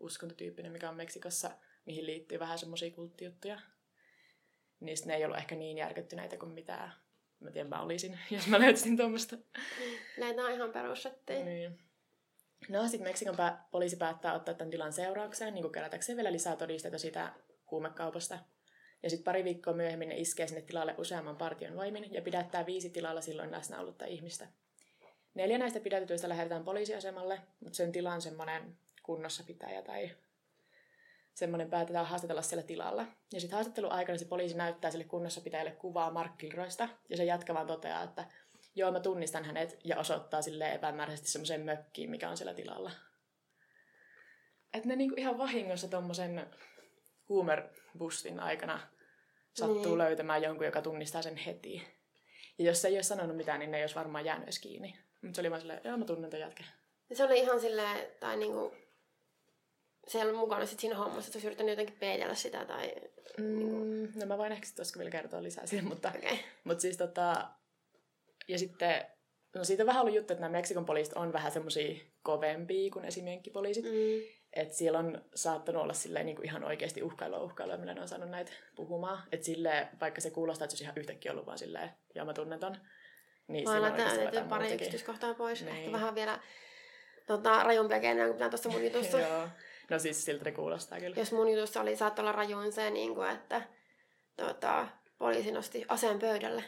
uskontotyyppinen, 0.00 0.72
mikä 0.72 0.88
on 0.88 0.96
Meksikossa, 0.96 1.50
mihin 1.86 2.06
liittyy 2.06 2.38
vähän 2.38 2.58
semmoisia 2.58 2.90
kulttijuttuja. 2.90 3.60
Niin 4.84 4.96
ne 5.04 5.14
ei 5.14 5.24
ollut 5.24 5.38
ehkä 5.38 5.54
niin 5.54 5.78
järkyttyneitä 5.78 6.36
kuin 6.36 6.52
mitä 6.52 6.90
mä 7.40 7.50
tiedän, 7.50 7.70
mä 7.70 7.82
olisin, 7.82 8.18
jos 8.30 8.46
mä 8.46 8.60
löytäisin 8.60 8.96
tuommoista. 8.96 9.36
Näitä 10.18 10.42
on 10.42 10.52
ihan 10.52 10.72
perussetteja. 10.72 11.44
Niin. 11.44 11.78
No, 12.68 12.88
sitten 12.88 13.08
Meksikon 13.08 13.34
pä- 13.34 13.68
poliisi 13.70 13.96
päättää 13.96 14.34
ottaa 14.34 14.54
tämän 14.54 14.70
tilan 14.70 14.92
seuraukseen, 14.92 15.54
niin 15.54 15.72
kerätäkseen 15.72 16.16
vielä 16.16 16.32
lisää 16.32 16.56
todisteita 16.56 16.98
siitä 16.98 17.32
huumekaupasta. 17.70 18.38
Ja 19.02 19.10
sitten 19.10 19.24
pari 19.24 19.44
viikkoa 19.44 19.74
myöhemmin 19.74 20.08
ne 20.08 20.16
iskee 20.16 20.46
sinne 20.46 20.62
tilalle 20.62 20.94
useamman 20.98 21.36
partion 21.36 21.76
voimin 21.76 22.12
ja 22.12 22.22
pidättää 22.22 22.66
viisi 22.66 22.90
tilalla 22.90 23.20
silloin 23.20 23.50
läsnä 23.50 23.80
ollutta 23.80 24.04
ihmistä. 24.04 24.48
Neljä 25.34 25.58
näistä 25.58 25.80
pidätetyistä 25.80 26.28
lähetetään 26.28 26.64
poliisiasemalle, 26.64 27.40
mutta 27.60 27.76
sen 27.76 27.92
tila 27.92 28.12
on 28.12 28.22
semmoinen 28.22 28.76
kunnossapitäjä 29.02 29.82
tai 29.82 30.10
semmoinen 31.34 31.70
päätetään 31.70 32.06
haastatella 32.06 32.42
siellä 32.42 32.62
tilalla. 32.62 33.06
Ja 33.32 33.40
sitten 33.40 33.56
haastattelun 33.56 33.92
aikana 33.92 34.18
se 34.18 34.24
poliisi 34.24 34.56
näyttää 34.56 34.90
sille 34.90 35.04
kunnossapitäjälle 35.04 35.70
kuvaa 35.70 36.10
Mark 36.10 36.38
Kilroista, 36.38 36.88
ja 37.08 37.16
se 37.16 37.24
jatkavaan 37.24 37.66
toteaa, 37.66 38.02
että 38.02 38.24
joo 38.74 38.92
mä 38.92 39.00
tunnistan 39.00 39.44
hänet 39.44 39.78
ja 39.84 39.98
osoittaa 39.98 40.42
sille 40.42 40.72
epämääräisesti 40.72 41.30
semmoiseen 41.30 41.60
mökkiin, 41.60 42.10
mikä 42.10 42.28
on 42.28 42.36
siellä 42.36 42.54
tilalla. 42.54 42.90
Että 44.74 44.88
ne 44.88 44.96
niinku 44.96 45.14
ihan 45.18 45.38
vahingossa 45.38 45.88
tommosen 45.88 46.50
huumerbustin 47.28 48.40
aikana 48.40 48.80
sattuu 49.54 49.84
niin. 49.84 49.98
löytämään 49.98 50.42
jonkun, 50.42 50.66
joka 50.66 50.82
tunnistaa 50.82 51.22
sen 51.22 51.36
heti. 51.36 51.82
Ja 52.58 52.64
jos 52.64 52.82
se 52.82 52.88
ei 52.88 52.94
ole 52.94 53.02
sanonut 53.02 53.36
mitään, 53.36 53.60
niin 53.60 53.70
ne 53.70 53.76
ei 53.76 53.82
olisi 53.82 53.94
varmaan 53.94 54.24
jäänyt 54.24 54.44
edes 54.44 54.58
kiinni. 54.58 54.98
Mutta 55.22 55.36
se 55.36 55.40
oli 55.40 55.50
vaan 55.50 55.60
silleen, 55.60 55.80
joo 55.84 55.96
mä 55.96 56.04
tunnen 56.04 56.30
ton 56.30 56.40
jätkän. 56.40 56.66
Se 57.12 57.24
oli 57.24 57.38
ihan 57.38 57.60
silleen, 57.60 58.06
tai 58.20 58.36
niinku, 58.36 58.76
ollut 60.22 60.36
mukana 60.36 60.66
sit 60.66 60.80
siinä 60.80 60.96
hommassa, 60.96 61.28
että 61.28 61.36
olisi 61.36 61.46
yrittänyt 61.46 61.72
jotenkin 61.72 61.96
peitellä 62.00 62.34
sitä 62.34 62.64
tai... 62.64 62.94
Mm, 63.38 63.58
niinku... 63.58 64.18
No 64.18 64.26
mä 64.26 64.38
voin 64.38 64.52
ehkä 64.52 64.66
sitten 64.66 64.86
vielä 64.98 65.10
kertoa 65.10 65.42
lisää 65.42 65.66
siihen, 65.66 65.88
mutta, 65.88 66.12
okay. 66.18 66.36
mutta 66.64 66.82
siis 66.82 66.96
tota... 66.96 67.48
Ja 68.48 68.58
sitten, 68.58 69.06
no 69.54 69.64
siitä 69.64 69.82
on 69.82 69.86
vähän 69.86 70.02
ollut 70.02 70.16
juttu, 70.16 70.32
että 70.32 70.40
nämä 70.40 70.52
Meksikon 70.52 70.86
poliisit 70.86 71.14
on 71.14 71.32
vähän 71.32 71.52
semmosia 71.52 72.04
kovempia 72.22 72.90
kuin 72.90 73.04
esimerkkipoliisit. 73.04 73.84
Mm. 73.84 73.90
Että 74.52 74.74
siellä 74.74 74.98
on 74.98 75.24
saattanut 75.34 75.82
olla 75.82 75.92
silleen, 75.92 76.26
niin 76.26 76.36
kuin 76.36 76.46
ihan 76.46 76.64
oikeasti 76.64 77.02
uhkailua 77.02 77.42
uhkailua, 77.42 77.76
millä 77.76 77.94
ne 77.94 78.00
on 78.00 78.08
saanut 78.08 78.30
näitä 78.30 78.52
puhumaan. 78.76 79.22
Että 79.32 79.46
silleen, 79.46 79.88
vaikka 80.00 80.20
se 80.20 80.30
kuulostaa, 80.30 80.64
että 80.64 80.70
se 80.70 80.74
olisi 80.74 80.84
ihan 80.84 80.98
yhtäkkiä 80.98 81.32
ollut 81.32 81.46
vaan 81.46 81.58
silleen, 81.58 81.90
ja 82.14 82.24
mä 82.24 82.32
tunnen 82.32 82.60
ton. 82.60 82.76
Niin 83.48 83.64
Mä 83.68 83.82
laitan 83.82 84.48
pari 84.48 84.74
yksityiskohtaa 84.74 85.34
pois. 85.34 85.62
Niin. 85.62 85.76
Ehkä 85.76 85.92
vähän 85.92 86.14
vielä 86.14 86.40
tota, 87.26 87.62
rajumpia 87.62 88.00
keinoja 88.00 88.34
kuin 88.34 88.50
tässä 88.50 88.68
mun 88.68 88.84
jutussa. 88.84 89.20
Joo. 89.28 89.48
No 89.90 89.98
siis 89.98 90.24
siltä 90.24 90.52
kuulostaa 90.52 91.00
kyllä. 91.00 91.16
Jos 91.16 91.32
mun 91.32 91.48
jutussa 91.48 91.80
oli, 91.80 91.96
saattaa 91.96 92.22
olla 92.22 92.32
rajuin 92.32 92.72
se, 92.72 92.90
niin 92.90 93.14
kuin, 93.14 93.30
että 93.30 93.62
tota, 94.36 94.88
poliisi 95.18 95.52
nosti 95.52 95.84
aseen 95.88 96.18
pöydälle. 96.18 96.64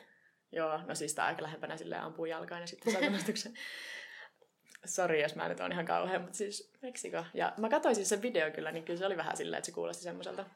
Joo, 0.52 0.80
no 0.86 0.94
siis 0.94 1.14
tää 1.14 1.26
aika 1.26 1.42
lähempänä 1.42 1.76
silleen 1.76 2.02
ampuu 2.02 2.24
jalkaan 2.24 2.60
ja 2.60 2.66
sitten 2.66 2.92
saa 2.92 3.02
Sori, 4.84 5.22
jos 5.22 5.34
mä 5.34 5.48
nyt 5.48 5.60
on 5.60 5.72
ihan 5.72 5.86
kauhean, 5.86 6.20
mutta 6.22 6.36
siis 6.36 6.72
Meksiko. 6.82 7.24
Ja 7.34 7.52
mä 7.56 7.68
katsoin 7.68 7.94
siis 7.94 8.08
sen 8.08 8.22
video 8.22 8.50
kyllä, 8.50 8.72
niin 8.72 8.84
kyllä 8.84 8.98
se 8.98 9.06
oli 9.06 9.16
vähän 9.16 9.36
silleen, 9.36 9.58
että 9.58 9.66
se 9.66 9.72
kuulosti 9.72 10.02
semmoiselta. 10.02 10.46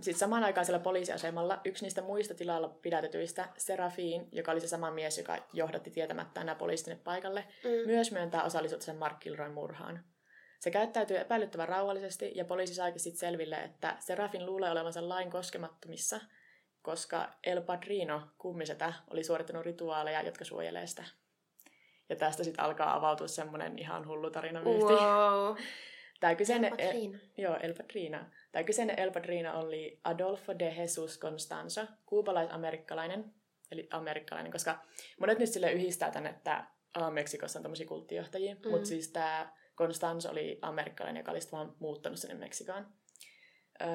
Sitten 0.00 0.18
samaan 0.18 0.44
aikaan 0.44 0.66
siellä 0.66 0.78
poliisiasemalla 0.78 1.60
yksi 1.64 1.84
niistä 1.84 2.02
muista 2.02 2.34
tilalla 2.34 2.68
pidätetyistä, 2.68 3.48
Serafin, 3.56 4.28
joka 4.32 4.52
oli 4.52 4.60
se 4.60 4.68
sama 4.68 4.90
mies, 4.90 5.18
joka 5.18 5.36
johdatti 5.52 5.90
tietämättä 5.90 6.44
nämä 6.44 6.54
poliisit 6.54 7.04
paikalle, 7.04 7.44
mm. 7.64 7.86
myös 7.86 8.12
myöntää 8.12 8.42
osallisuutensa 8.42 8.94
Mark 8.94 9.18
Kilroyn 9.20 9.52
murhaan. 9.52 10.04
Se 10.60 10.70
käyttäytyy 10.70 11.18
epäilyttävän 11.18 11.68
rauhallisesti 11.68 12.32
ja 12.34 12.44
poliisi 12.44 12.74
saikin 12.74 13.00
sitten 13.00 13.20
selville, 13.20 13.56
että 13.56 13.96
Serafin 14.00 14.46
luulee 14.46 14.70
olevansa 14.70 15.08
lain 15.08 15.30
koskemattomissa, 15.30 16.20
koska 16.82 17.32
El 17.44 17.62
Padrino, 17.62 18.22
kummisetä, 18.38 18.92
oli 19.10 19.24
suorittanut 19.24 19.64
rituaaleja, 19.64 20.22
jotka 20.22 20.44
suojelee 20.44 20.86
sitä. 20.86 21.04
Ja 22.08 22.16
tästä 22.16 22.44
sitten 22.44 22.64
alkaa 22.64 22.94
avautua 22.94 23.28
semmoinen 23.28 23.78
ihan 23.78 24.08
hullu 24.08 24.30
tarina 24.30 24.62
Wow. 24.62 25.56
Tämä 26.20 26.34
kyseinen, 26.34 26.72
El 26.78 26.86
Padrino. 26.86 27.18
Joo, 27.38 27.56
El 27.56 27.74
Padrino. 27.74 28.18
Tämä 28.52 28.62
kyseinen 28.62 28.98
El 28.98 29.12
Padrino 29.12 29.60
oli 29.60 30.00
Adolfo 30.04 30.58
de 30.58 30.74
Jesus 30.78 31.18
Constanzo, 31.18 31.86
kuupalais-amerikkalainen, 32.06 33.34
eli 33.70 33.88
amerikkalainen, 33.90 34.52
koska 34.52 34.78
monet 35.20 35.38
nyt 35.38 35.48
sille 35.48 35.72
yhdistää 35.72 36.10
tänne, 36.10 36.30
että 36.30 36.64
Meksikossa 37.10 37.58
on 37.58 37.62
tämmöisiä 37.62 37.86
kulttijohtajia, 37.86 38.54
mm. 38.54 38.70
mutta 38.70 38.88
siis 38.88 39.08
tämä 39.08 39.52
Constanzo 39.76 40.30
oli 40.30 40.58
amerikkalainen, 40.62 41.20
joka 41.20 41.30
oli 41.30 41.40
vaan 41.52 41.74
muuttanut 41.78 42.18
sinne 42.18 42.34
Meksikoon. 42.34 42.86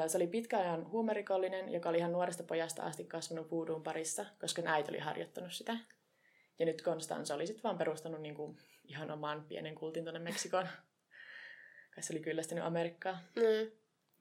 Se 0.08 0.18
oli 0.18 0.28
pitkäajan 0.28 0.92
huumerikollinen, 0.92 1.70
joka 1.70 1.90
oli 1.90 1.98
ihan 1.98 2.12
nuoresta 2.12 2.44
pojasta 2.44 2.84
asti 2.84 3.04
kasvanut 3.04 3.48
voodoo'n 3.48 3.84
parissa, 3.84 4.26
koska 4.42 4.62
äiti 4.66 4.92
oli 4.92 5.00
harjoittanut 5.00 5.54
sitä. 5.54 5.78
Ja 6.60 6.66
nyt 6.66 6.84
Constanzo 6.84 7.36
oli 7.36 7.48
sitten 7.48 7.64
vaan 7.64 7.78
perustanut 7.78 8.22
niinku 8.22 8.58
ihan 8.84 9.12
oman 9.12 9.44
pienen 9.44 9.76
kultin 9.76 10.04
tuonne 10.04 10.20
Meksikoon. 10.20 10.68
Kai 11.96 12.04
se 12.04 12.14
oli 12.14 12.20
kyllästynyt 12.20 12.64
Amerikkaa. 12.64 13.20
Mm. 13.36 13.72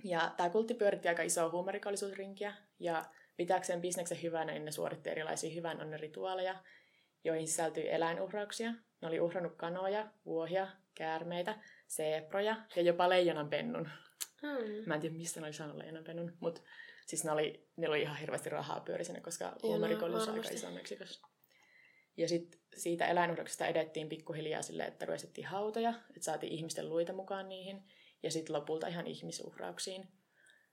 Ja 0.04 0.34
tämä 0.36 0.50
kultti 0.50 0.74
pyöritti 0.74 1.08
aika 1.08 1.22
isoa 1.22 1.50
huumerikollisuusrinkiä. 1.50 2.54
Ja 2.78 3.04
pitääkseen 3.36 3.80
bisneksen 3.80 4.22
hyvänä, 4.22 4.52
niin 4.52 4.64
ne 4.64 4.70
suoritti 4.70 5.10
erilaisia 5.10 5.54
hyvän 5.54 5.80
onnen 5.80 6.00
rituaaleja, 6.00 6.54
joihin 7.24 7.48
sisältyi 7.48 7.90
eläinuhrauksia. 7.90 8.70
Ne 9.00 9.08
oli 9.08 9.20
uhrannut 9.20 9.56
kanoja, 9.56 10.10
vuohia, 10.24 10.68
käärmeitä, 10.94 11.58
seeproja 11.86 12.56
ja 12.76 12.82
jopa 12.82 13.08
leijonan 13.08 13.50
pennun. 13.50 13.88
Hmm. 14.42 14.84
Mä 14.86 14.94
en 14.94 15.00
tiedä, 15.00 15.16
mistä 15.16 15.40
ne 15.40 15.46
oli 15.46 15.52
saanut 15.52 15.76
leijonan 15.76 16.04
pennun, 16.04 16.36
mutta 16.40 16.60
siis 17.06 17.24
ne 17.24 17.30
oli, 17.30 17.68
ne 17.76 17.88
oli 17.88 18.02
ihan 18.02 18.16
hirveästi 18.16 18.50
rahaa 18.50 18.80
pyöri 18.80 19.04
sinne, 19.04 19.20
koska 19.20 19.56
huumerikollisuus 19.62 20.28
on 20.28 20.34
aika 20.34 20.50
iso 20.50 20.70
Meksikossa. 20.70 21.26
Ja 22.16 22.28
sitten 22.28 22.60
siitä 22.76 23.06
eläinuhduksesta 23.06 23.66
edettiin 23.66 24.08
pikkuhiljaa 24.08 24.62
sille, 24.62 24.84
että 24.84 25.06
ruestettiin 25.06 25.46
hautoja, 25.46 25.90
että 25.90 26.24
saatiin 26.24 26.52
ihmisten 26.52 26.88
luita 26.88 27.12
mukaan 27.12 27.48
niihin, 27.48 27.82
ja 28.22 28.30
sitten 28.30 28.56
lopulta 28.56 28.86
ihan 28.86 29.06
ihmisuhrauksiin. 29.06 30.08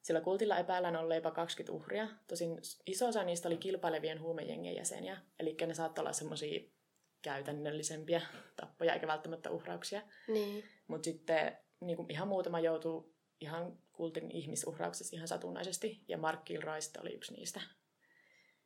Sillä 0.02 0.22
kultilla 0.22 0.58
epäillään 0.58 0.96
olleen 0.96 1.18
jopa 1.18 1.32
20 1.32 1.74
uhria, 1.74 2.08
tosin 2.28 2.58
iso 2.86 3.08
osa 3.08 3.24
niistä 3.24 3.50
oli 3.50 3.58
kilpailevien 3.58 4.22
huumejengien 4.22 4.76
jäseniä, 4.76 5.18
eli 5.40 5.58
ne 5.68 5.74
saattoi 5.74 6.02
olla 6.02 6.14
semmoisia 6.14 6.70
käytännöllisempiä 7.22 8.22
tappoja, 8.56 8.94
eikä 8.94 9.08
välttämättä 9.08 9.52
uhrauksia. 9.52 10.02
Niin. 10.28 10.64
Mutta 10.88 11.06
sitten 11.06 11.58
niin 11.80 11.98
kuin 11.98 12.12
ihan 12.12 12.28
muutama 12.28 12.60
joutuu 12.60 13.16
ihan 13.42 13.78
kultin 13.94 14.32
ihmisuhrauksessa 14.32 15.16
ihan 15.16 15.28
satunnaisesti, 15.28 16.04
ja 16.08 16.18
Mark 16.18 16.46
Kilroy 16.46 16.80
oli 17.02 17.14
yksi 17.14 17.34
niistä. 17.34 17.62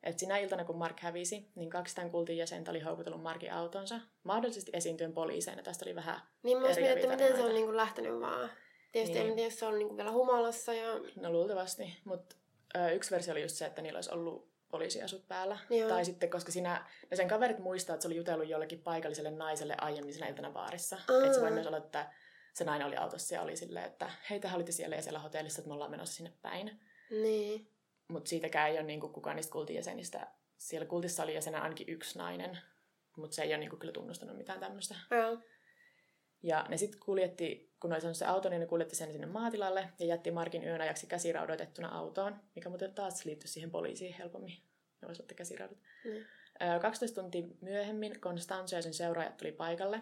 Et 0.02 0.18
sinä 0.18 0.38
iltana, 0.38 0.64
kun 0.64 0.76
Mark 0.76 1.00
hävisi, 1.00 1.50
niin 1.54 1.70
kaksi 1.70 1.94
tämän 1.94 2.10
kultin 2.10 2.36
jäsentä 2.36 2.70
oli 2.70 2.80
houkutellut 2.80 3.22
Markin 3.22 3.52
autonsa, 3.52 4.00
mahdollisesti 4.22 4.70
esiintyen 4.74 5.12
poliiseina. 5.12 5.62
Tästä 5.62 5.84
oli 5.84 5.94
vähän 5.94 6.20
Niin 6.42 6.58
mä 6.58 6.66
mietin, 6.66 6.86
että 6.86 7.08
miten 7.08 7.36
se 7.36 7.42
on 7.42 7.54
niinku 7.54 7.76
lähtenyt 7.76 8.20
vaan. 8.20 8.50
Tietysti 8.92 9.18
niin. 9.18 9.28
en 9.28 9.34
tiedä, 9.34 9.46
jos 9.46 9.58
se 9.58 9.66
on 9.66 9.78
niinku 9.78 9.96
vielä 9.96 10.12
humalassa. 10.12 10.74
Ja... 10.74 11.00
No 11.16 11.32
luultavasti, 11.32 11.96
mutta 12.04 12.36
yksi 12.94 13.10
versio 13.10 13.32
oli 13.32 13.42
just 13.42 13.56
se, 13.56 13.66
että 13.66 13.82
niillä 13.82 13.96
olisi 13.96 14.10
ollut 14.10 14.51
poliisiasut 14.72 15.28
päällä. 15.28 15.58
Joo. 15.70 15.88
Tai 15.88 16.04
sitten, 16.04 16.30
koska 16.30 16.52
sinä, 16.52 16.86
ne 17.10 17.16
sen 17.16 17.28
kaverit 17.28 17.58
muistaa, 17.58 17.94
että 17.94 18.02
se 18.02 18.08
oli 18.08 18.16
jutellut 18.16 18.48
jollekin 18.48 18.82
paikalliselle 18.82 19.30
naiselle 19.30 19.74
aiemmin 19.80 20.14
sinä 20.14 20.28
iltana 20.28 20.50
baarissa. 20.50 20.96
Että 20.96 21.34
se 21.34 21.40
voi 21.40 21.50
myös 21.50 21.66
olla, 21.66 21.78
että 21.78 22.12
se 22.54 22.64
nainen 22.64 22.86
oli 22.86 22.96
autossa 22.96 23.34
ja 23.34 23.42
oli 23.42 23.56
silleen, 23.56 23.86
että 23.86 24.10
hei, 24.30 24.40
te 24.40 24.50
olitte 24.54 24.72
siellä 24.72 24.96
ja 24.96 25.02
siellä 25.02 25.18
hotellissa, 25.18 25.60
että 25.60 25.68
me 25.68 25.74
ollaan 25.74 25.90
menossa 25.90 26.14
sinne 26.14 26.32
päin. 26.42 26.80
Niin 27.10 27.72
mutta 28.12 28.28
siitäkään 28.28 28.70
ei 28.70 28.78
ole 28.78 28.82
niinku 28.86 29.08
kukaan 29.08 29.36
niistä 29.36 29.52
kultin 29.52 29.76
jäsenistä. 29.76 30.26
Siellä 30.58 30.86
kultissa 30.86 31.22
oli 31.22 31.34
jäsenä 31.34 31.60
ainakin 31.60 31.88
yksi 31.88 32.18
nainen, 32.18 32.58
mutta 33.16 33.34
se 33.34 33.42
ei 33.42 33.48
ole 33.48 33.58
niinku 33.58 33.76
kyllä 33.76 33.92
tunnustanut 33.92 34.36
mitään 34.36 34.60
tämmöistä. 34.60 34.94
Ja 36.42 36.66
ne 36.68 36.76
sitten 36.76 37.00
kuljetti, 37.00 37.72
kun 37.80 37.92
oli 37.92 38.14
se 38.14 38.24
auto, 38.24 38.48
niin 38.48 38.60
ne 38.60 38.66
kuljetti 38.66 38.96
sen 38.96 39.12
sinne 39.12 39.26
maatilalle 39.26 39.88
ja 39.98 40.06
jätti 40.06 40.30
Markin 40.30 40.64
yön 40.64 40.80
ajaksi 40.80 41.06
käsiraudoitettuna 41.06 41.88
autoon, 41.88 42.40
mikä 42.54 42.68
muuten 42.68 42.94
taas 42.94 43.24
liittyy 43.24 43.48
siihen 43.48 43.70
poliisiin 43.70 44.14
helpommin. 44.14 44.56
Ne 45.02 45.08
voisivat 45.08 45.24
ottaa 45.24 45.36
käsiraudut. 45.36 45.78
Mm. 46.04 46.10
12 46.80 47.20
tuntia 47.20 47.46
myöhemmin 47.60 48.20
Constanzo 48.20 48.76
ja 48.76 48.82
sen 48.82 48.94
seuraajat 48.94 49.36
tuli 49.36 49.52
paikalle. 49.52 50.00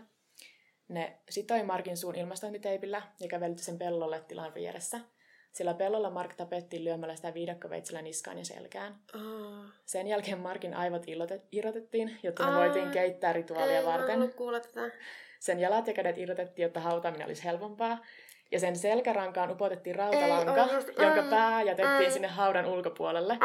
Ne 0.88 1.18
sitoi 1.30 1.62
Markin 1.62 1.96
suun 1.96 2.14
ilmastointiteipillä 2.14 3.02
ja 3.20 3.28
kävelitti 3.28 3.64
sen 3.64 3.78
pellolle 3.78 4.24
tilan 4.28 4.54
vieressä– 4.54 5.00
sillä 5.52 5.74
pellolla 5.74 6.10
Mark 6.10 6.34
tapettiin 6.34 6.84
lyömällä 6.84 7.16
sitä 7.16 7.34
viidakkoveitsellä 7.34 8.02
niskaan 8.02 8.38
ja 8.38 8.44
selkään. 8.44 8.98
Oh. 9.14 9.64
Sen 9.86 10.06
jälkeen 10.06 10.38
Markin 10.38 10.74
aivot 10.74 11.02
irrotettiin, 11.52 12.18
jotta 12.22 12.46
ne 12.46 12.50
oh. 12.50 12.56
voitiin 12.56 12.90
keittää 12.90 13.32
rituaalia 13.32 13.78
Ei, 13.78 13.86
varten. 13.86 14.32
kuulla 14.32 14.60
tätä. 14.60 14.90
Sen 15.40 15.60
jalat 15.60 15.86
ja 15.86 15.92
kädet 15.92 16.18
irrotettiin, 16.18 16.62
jotta 16.62 16.80
hautaaminen 16.80 17.26
olisi 17.26 17.44
helpompaa. 17.44 17.98
Ja 18.52 18.60
sen 18.60 18.76
selkärankaan 18.76 19.50
upotettiin 19.50 19.96
rautalanka, 19.96 20.64
Ei, 20.64 20.74
just, 20.74 20.88
jonka 20.98 21.22
pää 21.30 21.62
jätettiin 21.62 22.06
ai. 22.06 22.10
sinne 22.10 22.28
haudan 22.28 22.66
ulkopuolelle. 22.66 23.38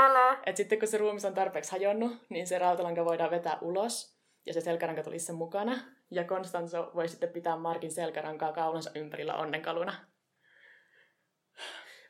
Et 0.45 0.57
sitten 0.57 0.79
kun 0.79 0.87
se 0.87 0.97
ruumis 0.97 1.25
on 1.25 1.33
tarpeeksi 1.33 1.71
hajonnut, 1.71 2.11
niin 2.29 2.47
se 2.47 2.59
rautalanka 2.59 3.05
voidaan 3.05 3.31
vetää 3.31 3.57
ulos. 3.61 4.19
Ja 4.45 4.53
se 4.53 4.61
selkäranka 4.61 5.03
tuli 5.03 5.19
sen 5.19 5.35
mukana. 5.35 5.79
Ja 6.11 6.23
Konstanzo 6.23 6.91
voi 6.95 7.07
sitten 7.07 7.29
pitää 7.29 7.55
Markin 7.57 7.91
selkärankaa 7.91 8.53
kaulansa 8.53 8.91
ympärillä 8.95 9.33
onnenkaluna. 9.33 9.93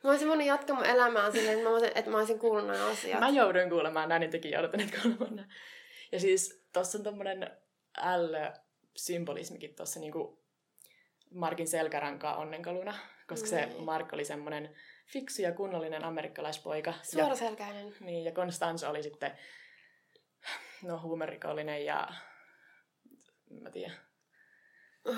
Mä 0.04 0.10
olisin 0.10 0.28
voinut 0.28 0.48
jatkaa 0.48 0.76
mun 0.76 0.86
elämää 0.86 1.32
silleen, 1.32 1.58
että 1.58 1.70
mä, 1.70 1.76
olisin, 1.76 1.92
että 1.96 2.12
mä 2.12 2.18
olisin 2.18 2.40
kuullut 2.40 2.68
nämä 2.68 2.88
asiat. 2.88 3.20
Mä 3.20 3.30
jouduin 3.30 3.70
kuulemaan 3.70 4.10
näin, 4.10 4.20
niin 4.20 4.32
tekin 4.32 4.52
joudutte 4.52 4.78
nyt 4.78 5.02
kuulemaan 5.02 5.48
Ja 6.12 6.20
siis 6.20 6.68
tossa 6.74 6.98
on 6.98 7.04
tommonen 7.04 7.52
L-symbolismikin 8.96 9.76
tossa 9.76 10.00
niinku 10.00 10.46
Markin 11.32 11.68
selkärankaa 11.68 12.36
onnenkaluna, 12.36 13.00
koska 13.28 13.56
niin. 13.56 13.72
se 13.72 13.80
Mark 13.80 14.14
oli 14.14 14.26
semmonen 14.26 14.76
fiksu 15.08 15.42
ja 15.42 15.52
kunnollinen 15.52 16.04
amerikkalaispoika. 16.04 16.94
Suoraselkäinen. 17.04 17.88
Ja, 17.88 17.94
niin, 18.00 18.26
ja 18.26 18.32
Constance 18.32 18.88
oli 18.88 19.04
sitten 19.04 19.38
no 20.84 21.02
huumerikollinen 21.02 21.86
ja 21.86 22.08
mä 23.62 23.72
tiedän. 23.72 23.98
Oh. 25.06 25.16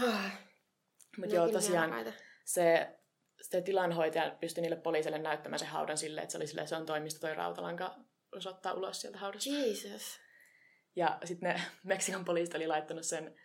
Mutta 1.18 1.36
joo, 1.36 1.50
tosiaan 1.50 2.14
se 2.46 2.98
sitten 3.42 3.64
tilanhoitaja 3.64 4.36
pystyi 4.40 4.62
niille 4.62 4.76
poliisille 4.76 5.18
näyttämään 5.18 5.60
sen 5.60 5.68
haudan 5.68 5.98
silleen, 5.98 6.24
että 6.24 6.32
se 6.32 6.38
oli 6.38 6.48
silleen, 6.48 6.68
se 6.68 6.76
on 6.76 6.86
toimisto 6.86 7.20
toi 7.20 7.36
rautalanka 7.36 7.96
osoittaa 8.36 8.74
ulos 8.74 9.02
sieltä 9.02 9.18
haudasta. 9.18 9.50
Jesus. 9.50 10.20
Ja 10.96 11.18
sitten 11.24 11.54
ne 11.54 11.62
Meksikon 11.84 12.26
poliisit 12.26 12.56
oli 12.56 12.68
laittanut 12.68 13.06
sen 13.06 13.40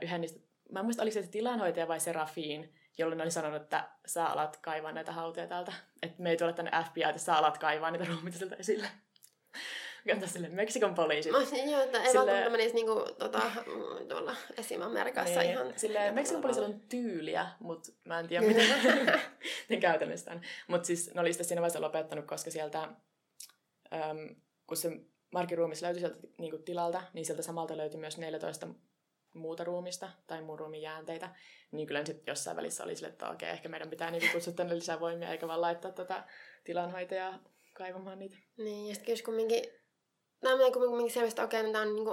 yhden 0.00 0.20
niistä, 0.20 0.40
mä 0.72 0.78
en 0.78 0.84
muista 0.84 1.02
oliko 1.02 1.14
se 1.14 1.26
tilanhoitaja 1.26 1.88
vai 1.88 2.00
Serafiin, 2.00 2.74
jolloin 2.98 3.20
oli 3.20 3.30
sanonut, 3.30 3.62
että 3.62 3.88
sä 4.06 4.26
alat 4.26 4.56
kaivaa 4.56 4.92
näitä 4.92 5.12
hautoja 5.12 5.46
täältä. 5.46 5.72
Että 6.02 6.22
me 6.22 6.30
ei 6.30 6.36
tule 6.36 6.52
tänne 6.52 6.70
FBI, 6.90 7.02
että 7.02 7.18
sä 7.18 7.36
alat 7.36 7.58
kaivaa 7.58 7.90
niitä 7.90 8.04
ruumiita 8.04 8.38
sieltä 8.38 8.56
esille. 8.56 8.88
Mikä 10.04 10.26
sille 10.26 10.48
Meksikon 10.48 10.94
poliisit. 10.94 11.34
Olisin, 11.34 11.70
joo, 11.70 11.82
että 11.82 11.98
ei 11.98 12.06
Sille- 12.06 12.18
välttämättä 12.18 12.50
menisi 12.50 12.74
niinku, 12.74 13.06
tota, 13.18 13.42
tuolla 14.08 14.36
esim-Amerikassa 14.56 15.40
Niin, 15.40 15.50
ihan... 15.50 15.72
Silleen, 15.76 16.14
Meksikon 16.14 16.42
poliisilla 16.42 16.68
on 16.68 16.80
tyyliä, 16.80 17.46
mutta 17.60 17.92
mä 18.04 18.20
en 18.20 18.28
tiedä, 18.28 18.46
miten 18.46 18.68
ne 19.68 19.76
käytännössä 19.76 20.30
on. 20.30 20.40
Mutta 20.68 20.86
siis 20.86 21.14
ne 21.14 21.20
oli 21.20 21.32
sitten 21.32 21.48
siinä 21.48 21.60
vaiheessa 21.60 21.80
lopettanut, 21.80 22.24
koska 22.24 22.50
sieltä, 22.50 22.82
äm, 22.82 24.36
kun 24.66 24.76
se 24.76 24.90
Markin 25.32 25.58
ruumis 25.58 25.82
löytyi 25.82 26.00
sieltä 26.00 26.18
niin 26.38 26.62
tilalta, 26.64 27.02
niin 27.12 27.26
sieltä 27.26 27.42
samalta 27.42 27.76
löytyi 27.76 28.00
myös 28.00 28.18
14 28.18 28.66
muuta 29.38 29.64
ruumista 29.64 30.08
tai 30.26 30.42
muun 30.42 30.58
ruumin 30.58 30.82
jäänteitä. 30.82 31.34
Niin 31.72 31.86
kyllä 31.86 32.04
sitten 32.04 32.32
jossain 32.32 32.56
välissä 32.56 32.84
oli 32.84 32.96
sille, 32.96 33.08
että 33.08 33.30
okei, 33.30 33.50
ehkä 33.50 33.68
meidän 33.68 33.90
pitää 33.90 34.10
niinku 34.10 34.26
kutsua 34.32 34.52
tänne 34.52 34.74
lisää 34.74 35.00
voimia, 35.00 35.30
eikä 35.30 35.48
vaan 35.48 35.60
laittaa 35.60 35.92
tätä 35.92 36.24
tilanhoitajaa 36.64 37.38
kaivamaan 37.72 38.18
niitä. 38.18 38.36
Niin, 38.56 38.88
ja 38.88 38.94
sitten 38.94 39.12
jos 39.12 39.22
kumminkin... 39.22 39.64
Tämä 40.40 40.56
menee 40.56 40.72
kumminkin 40.72 41.14
selvästi, 41.14 41.32
että 41.32 41.44
okei, 41.44 41.62
no 41.62 41.72
tämä 41.72 41.82
on 41.82 41.94
niinku 41.94 42.10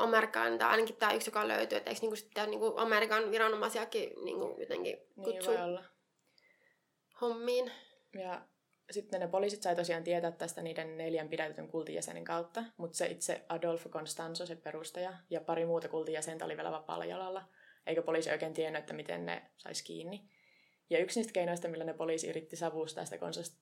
niin 0.50 0.60
tämä 0.60 0.72
ainakin 0.72 0.96
tämä 0.96 1.14
yksi, 1.14 1.28
joka 1.30 1.48
löytyy, 1.48 1.78
että 1.78 1.90
eikö 1.90 2.02
niinku 2.02 2.16
sitten 2.16 2.50
niinku 2.50 2.74
Amerikan 2.78 3.32
viranomaisiakin 3.32 4.14
niinku 4.26 4.56
jotenkin 4.60 4.96
Niin 4.96 5.24
kutsu 5.24 5.52
voi 5.52 5.62
olla. 5.62 5.84
hommiin. 7.22 7.72
Ja 8.20 8.42
sitten 8.92 9.20
ne 9.20 9.28
poliisit 9.28 9.62
sai 9.62 9.76
tosiaan 9.76 10.04
tietää 10.04 10.32
tästä 10.32 10.62
niiden 10.62 10.98
neljän 10.98 11.30
pidätetyn 11.30 11.68
kultin 11.68 11.96
jäsenen 11.96 12.24
kautta, 12.24 12.64
mutta 12.78 12.98
se 12.98 13.06
itse 13.06 13.46
Adolfo 13.50 13.90
Constanzo, 13.90 14.46
se 14.46 14.56
perustaja, 14.56 15.14
ja 15.30 15.42
pari 15.42 15.66
muuta 15.66 15.88
kultin 15.88 16.14
jäsentä 16.14 16.46
oli 16.46 16.58
vielä 16.58 16.72
vapaalla 16.72 17.06
jalalla, 17.06 17.48
eikä 17.88 18.02
poliisi 18.02 18.32
oikein 18.32 18.54
tiennyt, 18.54 18.80
että 18.80 18.94
miten 18.94 19.26
ne 19.26 19.42
saisi 19.58 19.84
kiinni. 19.84 20.30
Ja 20.90 21.00
yksi 21.00 21.20
niistä 21.20 21.34
keinoista, 21.34 21.68
millä 21.68 21.84
ne 21.84 21.94
poliisi 21.94 22.30
yritti 22.30 22.56
savustaa 22.56 23.06
sitä 23.06 23.18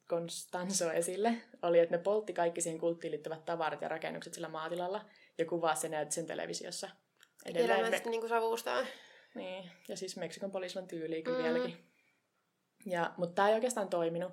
Constanzoa 0.10 0.94
esille, 0.94 1.34
oli, 1.62 1.80
että 1.80 1.98
ne 1.98 2.04
poltti 2.04 2.34
kaikki 2.34 2.62
siihen 2.62 2.80
kulttiin 2.80 3.12
liittyvät 3.12 3.46
tavarat 3.46 3.82
ja 3.82 3.88
rakennukset 3.88 4.34
sillä 4.34 4.50
maatilalla, 4.50 5.06
ja 5.38 5.46
kuvaa 5.46 5.76
sen 5.76 5.92
näytti 5.92 6.16
sen 6.16 6.28
televisiossa. 6.28 6.90
Edelleen 7.46 7.70
me- 7.70 7.76
Ilmeisesti 7.76 8.10
niinku 8.10 8.28
savustaa. 8.28 8.86
niin, 9.36 9.72
ja 9.88 9.98
siis 9.98 10.18
Meksikon 10.18 10.52
poliisilla 10.52 10.82
on 10.82 10.88
tyyliä 10.88 11.22
kyllä 11.22 11.38
mm. 11.38 11.44
vieläkin. 11.44 11.92
Ja, 12.86 13.14
mutta 13.18 13.36
tämä 13.36 13.50
ei 13.50 13.56
oikeastaan 13.56 13.90
toiminut. 13.90 14.32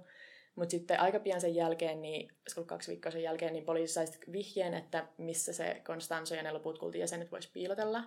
Mutta 0.59 0.71
sitten 0.71 1.01
aika 1.01 1.21
pian 1.21 1.41
sen 1.41 1.55
jälkeen, 1.55 2.03
niin, 2.03 2.33
ollut 2.57 2.69
kaksi 2.69 2.91
viikkoa 2.91 3.13
sen 3.13 3.23
jälkeen, 3.23 3.53
niin 3.53 3.65
poliisi 3.65 3.95
sai 3.95 4.07
vihjeen, 4.33 4.75
että 4.75 5.09
missä 5.19 5.53
se 5.53 5.83
Constanzo 5.85 6.35
ja 6.35 6.43
ne 6.43 6.53
loput 6.53 6.79
kultin 6.79 7.01
jäsenet 7.01 7.33
voisi 7.33 7.51
piilotella. 7.53 8.05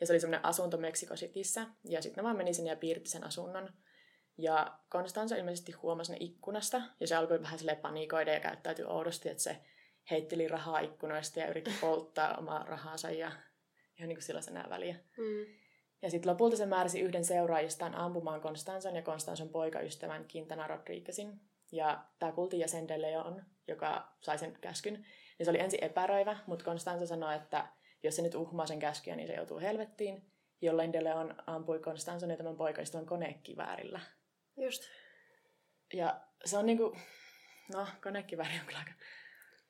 Ja 0.00 0.06
se 0.06 0.12
oli 0.12 0.20
semmoinen 0.20 0.44
asunto 0.44 0.76
Mexico 0.76 1.14
Cityssä. 1.14 1.66
Ja 1.84 2.02
sitten 2.02 2.22
ne 2.22 2.24
vaan 2.24 2.36
meni 2.36 2.54
sinne 2.54 2.70
ja 2.70 2.76
piirti 2.76 3.10
sen 3.10 3.24
asunnon. 3.24 3.72
Ja 4.38 4.78
Constanzo 4.90 5.36
ilmeisesti 5.36 5.72
huomasi 5.72 6.12
ne 6.12 6.18
ikkunasta. 6.20 6.82
Ja 7.00 7.06
se 7.06 7.14
alkoi 7.14 7.42
vähän 7.42 7.58
silleen 7.58 7.78
panikoida 7.78 8.32
ja 8.32 8.40
käyttäytyi 8.40 8.84
oudosti, 8.84 9.28
että 9.28 9.42
se 9.42 9.56
heitteli 10.10 10.48
rahaa 10.48 10.80
ikkunoista 10.80 11.40
ja 11.40 11.48
yritti 11.48 11.74
polttaa 11.80 12.36
omaa 12.36 12.64
rahaansa 12.64 13.10
ja 13.10 13.32
ihan 13.98 14.08
niin 14.08 14.16
kuin 14.16 14.22
sillä 14.22 14.40
enää 14.50 14.66
väliä. 14.70 14.94
Mm. 15.16 15.46
Ja 16.02 16.10
sitten 16.10 16.32
lopulta 16.32 16.56
se 16.56 16.66
määräsi 16.66 17.00
yhden 17.00 17.24
seuraajistaan 17.24 17.94
ampumaan 17.94 18.40
Konstanson 18.40 18.96
ja 18.96 19.02
Konstanson 19.02 19.48
poikaystävän 19.48 20.26
Quintana 20.34 20.66
Rodriguezin. 20.66 21.47
Ja 21.72 22.04
tämä 22.18 22.32
kultin 22.32 22.60
jäsen 22.60 22.88
De 22.88 23.02
Leon, 23.02 23.44
joka 23.68 24.16
sai 24.20 24.38
sen 24.38 24.58
käskyn, 24.60 24.94
niin 25.38 25.44
se 25.44 25.50
oli 25.50 25.60
ensin 25.60 25.84
epäröivä, 25.84 26.38
mutta 26.46 26.64
Konstanzo 26.64 27.06
sanoi, 27.06 27.36
että 27.36 27.68
jos 28.02 28.16
se 28.16 28.22
nyt 28.22 28.34
uhmaa 28.34 28.66
sen 28.66 28.78
käskyä, 28.78 29.16
niin 29.16 29.28
se 29.28 29.34
joutuu 29.34 29.58
helvettiin. 29.58 30.32
Jolloin 30.60 30.92
De 30.92 31.04
Leon 31.04 31.34
ampui 31.46 31.78
Konstanson 31.78 32.30
ja 32.30 32.36
tämän 32.36 32.56
poikaystävän 32.56 33.06
konekiväärillä. 33.06 34.00
Just. 34.56 34.82
Ja 35.92 36.20
se 36.44 36.58
on 36.58 36.66
niinku, 36.66 36.96
no 37.74 37.86
konekivääri 38.02 38.54
on 38.60 38.66
kyllä 38.66 38.78
aika, 38.78 38.92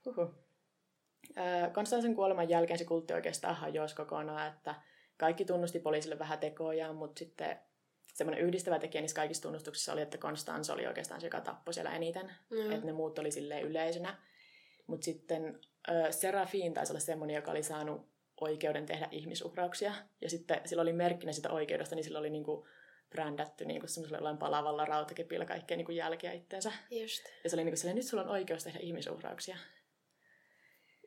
huhu. 0.04 0.34
Konstantin 1.74 2.14
kuoleman 2.14 2.48
jälkeen 2.48 2.78
se 2.78 2.84
kultti 2.84 3.14
oikeastaan 3.14 3.56
hajosi 3.56 3.96
kokonaan, 3.96 4.54
että 4.54 4.74
kaikki 5.16 5.44
tunnusti 5.44 5.80
poliisille 5.80 6.18
vähän 6.18 6.38
tekojaan, 6.38 6.96
mutta 6.96 7.18
sitten 7.18 7.60
semmoinen 8.18 8.44
yhdistävä 8.44 8.78
tekijä 8.78 9.00
niissä 9.00 9.16
kaikissa 9.16 9.42
tunnustuksissa 9.42 9.92
oli, 9.92 10.00
että 10.00 10.18
Konstans 10.18 10.70
oli 10.70 10.86
oikeastaan 10.86 11.20
se, 11.20 11.26
joka 11.26 11.40
tappoi 11.40 11.74
siellä 11.74 11.94
eniten. 11.96 12.32
Mm. 12.50 12.72
Että 12.72 12.86
ne 12.86 12.92
muut 12.92 13.18
oli 13.18 13.30
silleen 13.30 13.64
yleisönä. 13.64 14.16
Mutta 14.86 15.04
sitten 15.04 15.60
ö, 15.88 16.12
Serafin 16.12 16.74
taisi 16.74 16.92
olla 16.92 17.00
semmoinen, 17.00 17.36
joka 17.36 17.50
oli 17.50 17.62
saanut 17.62 18.08
oikeuden 18.40 18.86
tehdä 18.86 19.08
ihmisuhrauksia. 19.10 19.94
Ja 20.20 20.30
sitten 20.30 20.60
sillä 20.64 20.82
oli 20.82 20.92
merkkinä 20.92 21.32
sitä 21.32 21.50
oikeudesta, 21.50 21.94
niin 21.94 22.04
sillä 22.04 22.18
oli 22.18 22.30
niinku 22.30 22.66
brändätty 23.10 23.64
niinku 23.64 23.86
semmoisella 23.86 24.18
jollain 24.18 24.38
palavalla 24.38 24.84
rautakepillä 24.84 25.44
kaikkea 25.44 25.76
niinku 25.76 25.92
jälkeä 25.92 26.32
itteensä. 26.32 26.72
Just. 26.90 27.24
Ja 27.44 27.50
se 27.50 27.56
oli 27.56 27.64
niinku 27.64 27.76
silleen, 27.76 27.96
nyt 27.96 28.06
sulla 28.06 28.22
on 28.22 28.28
oikeus 28.28 28.64
tehdä 28.64 28.78
ihmisuhrauksia. 28.82 29.56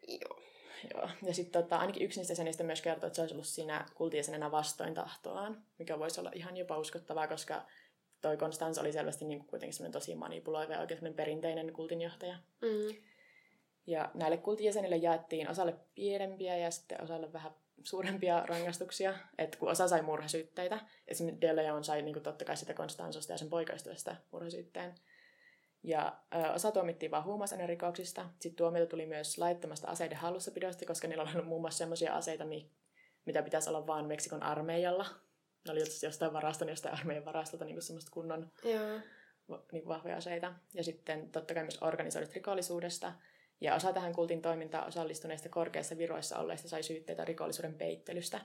Joo. 0.07 0.50
Joo. 0.93 1.09
Ja 1.23 1.33
sitten 1.33 1.63
tota, 1.63 1.77
ainakin 1.77 2.03
yksi 2.03 2.19
niistä 2.19 2.31
jäsenistä 2.31 2.63
myös 2.63 2.81
kertoi, 2.81 3.07
että 3.07 3.15
se 3.15 3.21
olisi 3.21 3.35
ollut 3.35 3.47
siinä 3.47 3.85
kultijäsenenä 3.95 4.51
vastoin 4.51 4.93
tahtoaan, 4.93 5.63
mikä 5.79 5.99
voisi 5.99 6.19
olla 6.19 6.31
ihan 6.35 6.57
jopa 6.57 6.77
uskottavaa, 6.77 7.27
koska 7.27 7.65
toi 8.21 8.37
Konstans 8.37 8.77
oli 8.77 8.93
selvästi 8.93 9.25
niin 9.25 9.45
kuitenkin 9.45 9.73
semmoinen 9.73 9.93
tosi 9.93 10.15
manipuloiva 10.15 10.73
ja 10.73 10.79
oikein 10.79 11.13
perinteinen 11.13 11.73
kultinjohtaja. 11.73 12.37
Mm. 12.61 12.95
Ja 13.87 14.11
näille 14.13 14.37
kultijäsenille 14.37 14.95
jaettiin 14.95 15.49
osalle 15.49 15.75
pienempiä 15.95 16.57
ja 16.57 16.71
sitten 16.71 17.03
osalle 17.03 17.33
vähän 17.33 17.51
suurempia 17.83 18.45
rangaistuksia, 18.45 19.13
että 19.37 19.57
kun 19.57 19.71
osa 19.71 19.87
sai 19.87 20.01
murhasyytteitä, 20.01 20.79
esimerkiksi 21.07 21.41
De 21.41 21.55
Leon 21.55 21.83
sai 21.83 22.01
niin 22.01 22.13
kuin 22.13 22.23
totta 22.23 22.45
kai 22.45 22.57
sitä 22.57 22.73
Konstansosta 22.73 23.33
ja 23.33 23.37
sen 23.37 23.49
poikaystävästä 23.49 24.15
murhasyytteen, 24.31 24.95
ja 25.83 26.17
ö, 26.35 26.51
osa 26.51 26.71
tuomittiin 26.71 27.11
vain 27.11 27.23
huumausainerikoksista. 27.23 28.25
Sitten 28.39 28.55
tuomioita 28.55 28.89
tuli 28.89 29.05
myös 29.05 29.37
laittomasta 29.37 29.87
aseiden 29.87 30.17
hallussapidosta, 30.17 30.85
koska 30.85 31.07
niillä 31.07 31.23
oli 31.23 31.31
ollut 31.33 31.47
muun 31.47 31.61
muassa 31.61 31.77
sellaisia 31.77 32.15
aseita, 32.15 32.45
mi- 32.45 32.71
mitä 33.25 33.43
pitäisi 33.43 33.69
olla 33.69 33.87
vain 33.87 34.05
Meksikon 34.05 34.43
armeijalla. 34.43 35.05
Ne 35.65 35.71
oli 35.71 35.79
jostain- 36.03 36.33
varaston, 36.33 36.69
jostain 36.69 36.95
armeijan 36.99 37.25
varastolta 37.25 37.65
niin 37.65 37.81
semmoista 37.81 38.11
kunnon 38.11 38.51
Joo. 38.63 38.99
niin 39.71 39.87
vahvoja 39.87 40.17
aseita. 40.17 40.53
Ja 40.73 40.83
sitten 40.83 41.31
totta 41.31 41.53
kai 41.53 41.63
myös 41.63 41.81
organisoidusta 41.81 42.33
rikollisuudesta. 42.33 43.13
Ja 43.61 43.75
osa 43.75 43.93
tähän 43.93 44.13
kultin 44.13 44.41
toimintaan 44.41 44.87
osallistuneista 44.87 45.49
korkeissa 45.49 45.97
viroissa 45.97 46.37
olleista 46.37 46.69
sai 46.69 46.83
syytteitä 46.83 47.25
rikollisuuden 47.25 47.73
peittelystä. 47.73 48.41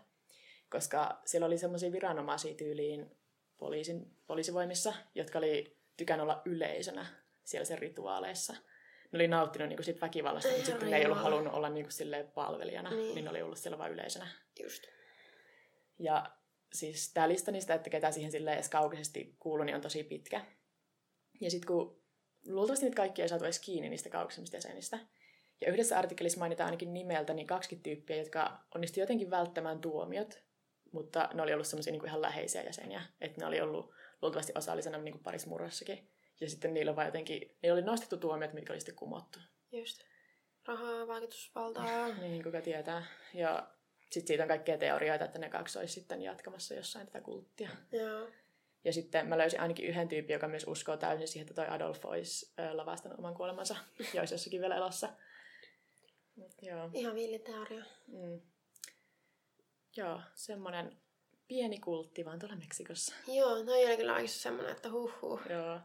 Koska 0.71 1.21
siellä 1.25 1.47
oli 1.47 1.59
semmoisia 1.59 1.93
viranomaisia 1.93 2.55
tyyliin 2.55 3.17
poliisin, 3.59 4.17
poliisivoimissa, 4.27 4.95
jotka 5.15 5.39
oli 5.39 5.77
tykännyt 5.97 6.23
olla 6.23 6.43
yleisönä 6.45 7.07
siellä 7.47 7.65
sen 7.65 7.79
rituaaleissa. 7.79 8.53
Ne 9.13 9.17
oli 9.17 9.29
nauttinut 9.29 9.69
niinku 9.69 9.83
siitä 9.83 10.01
väkivallasta, 10.01 10.51
mutta 10.51 10.67
sitten 10.67 10.91
ne 10.91 10.97
ei 10.97 11.05
ollut 11.05 11.19
halunnut 11.19 11.55
olla 11.55 11.69
niinku 11.69 11.91
silleen 11.91 12.31
palvelijana, 12.31 12.91
Niin. 12.91 13.03
niin. 13.03 13.15
niin 13.15 13.25
ne 13.25 13.31
oli 13.31 13.43
ollut 13.43 13.59
siellä 13.59 13.79
vain 13.79 13.93
yleisönä. 13.93 14.29
Just. 14.63 14.83
Ja 15.99 16.31
siis 16.73 17.13
tämä 17.13 17.29
lista 17.29 17.51
niistä, 17.51 17.75
että 17.75 17.91
ketä 17.91 18.11
siihen 18.11 18.33
sille 18.33 18.55
edes 18.55 18.69
kaukaisesti 18.69 19.37
kuuluu, 19.39 19.65
niin 19.65 19.77
on 19.77 19.81
tosi 19.81 20.05
pitkä. 20.05 20.45
Ja 21.41 21.51
sitten 21.51 21.67
kun 21.67 22.03
luultavasti 22.49 22.85
niitä 22.85 22.97
kaikki 22.97 23.23
ei 23.23 23.29
saatu 23.29 23.45
edes 23.45 23.59
kiinni 23.59 23.89
niistä 23.89 24.09
kaukaisemmista 24.09 24.57
jäsenistä. 24.57 24.99
Ja 25.61 25.73
yhdessä 25.73 25.99
artikkelissa 25.99 26.39
mainitaan 26.39 26.67
ainakin 26.67 26.95
nimeltä 26.95 27.35
niin 27.35 27.47
20 27.47 27.85
tyyppiä, 27.85 28.17
jotka 28.17 28.59
onnistu 28.75 29.01
jotenkin 29.01 29.31
välttämään 29.31 29.81
tuomiot, 29.81 30.43
mutta 30.93 31.29
ne 31.35 31.43
oli 31.43 31.53
ollut 31.53 31.67
semmoisia 31.67 31.93
niin 31.93 32.07
ihan 32.07 32.23
läheisiä 32.23 32.63
jäseniä. 32.63 33.03
Että 33.21 33.41
ne 33.41 33.47
oli 33.47 33.61
ollut 33.61 33.93
luultavasti 34.23 34.53
osallisena 34.55 34.99
niin 34.99 35.19
parissa 35.19 35.49
murrassakin. 35.49 36.11
Ja 36.41 36.51
sitten 36.51 36.75
niillä 36.75 36.97
vaan 36.97 37.07
jotenkin, 37.07 37.57
ne 37.63 37.73
oli 37.73 37.83
nostettu 37.83 38.17
tuomiot, 38.17 38.53
mitkä 38.53 38.73
oli 38.73 38.81
sitten 38.81 38.97
kumottu. 38.97 39.39
Just. 39.73 40.03
Rahaa, 40.67 41.07
vaikutusvaltaa. 41.07 42.09
Niin, 42.09 42.43
kuka 42.43 42.61
tietää. 42.61 43.07
Ja 43.35 43.71
sitten 44.11 44.29
siitä 44.29 44.43
on 44.43 44.49
kaikkea 44.49 44.79
teorioita, 44.79 45.25
että 45.25 45.39
ne 45.39 45.49
kaksi 45.49 45.79
olisi 45.79 45.95
sitten 45.95 46.23
jatkamassa 46.23 46.75
jossain 46.75 47.07
tätä 47.07 47.21
kulttia. 47.21 47.71
Joo. 47.93 48.29
Ja 48.85 48.93
sitten 48.93 49.29
mä 49.29 49.39
löysin 49.39 49.61
ainakin 49.61 49.87
yhden 49.87 50.09
tyypin, 50.09 50.35
joka 50.35 50.49
myös 50.49 50.67
uskoo 50.67 50.97
täysin 50.97 51.29
siihen, 51.29 51.49
että 51.49 51.55
toi 51.55 51.75
Adolf 51.75 52.05
olisi 52.05 52.55
lavastanut 52.73 53.19
oman 53.19 53.35
kuolemansa 53.35 53.77
ja 54.15 54.23
olisi 54.23 54.35
jossakin 54.35 54.61
vielä 54.61 54.77
elossa. 54.77 55.09
Mut 56.37 56.53
joo. 56.63 56.91
Ihan 56.93 57.15
villiteoria. 57.15 57.85
Mm. 58.07 58.41
Joo, 59.97 60.21
semmoinen 60.35 60.97
pieni 61.49 61.79
kultti 61.79 62.25
vaan 62.25 62.39
tuolla 62.39 62.57
Meksikossa. 62.57 63.15
Joo, 63.29 63.63
no 63.63 63.73
oli 63.73 63.97
kyllä 63.97 64.15
oikeasti 64.15 64.39
semmoinen, 64.39 64.73
että 64.73 64.91
huh 64.91 65.13
huh. 65.23 65.41
Joo. 65.51 65.81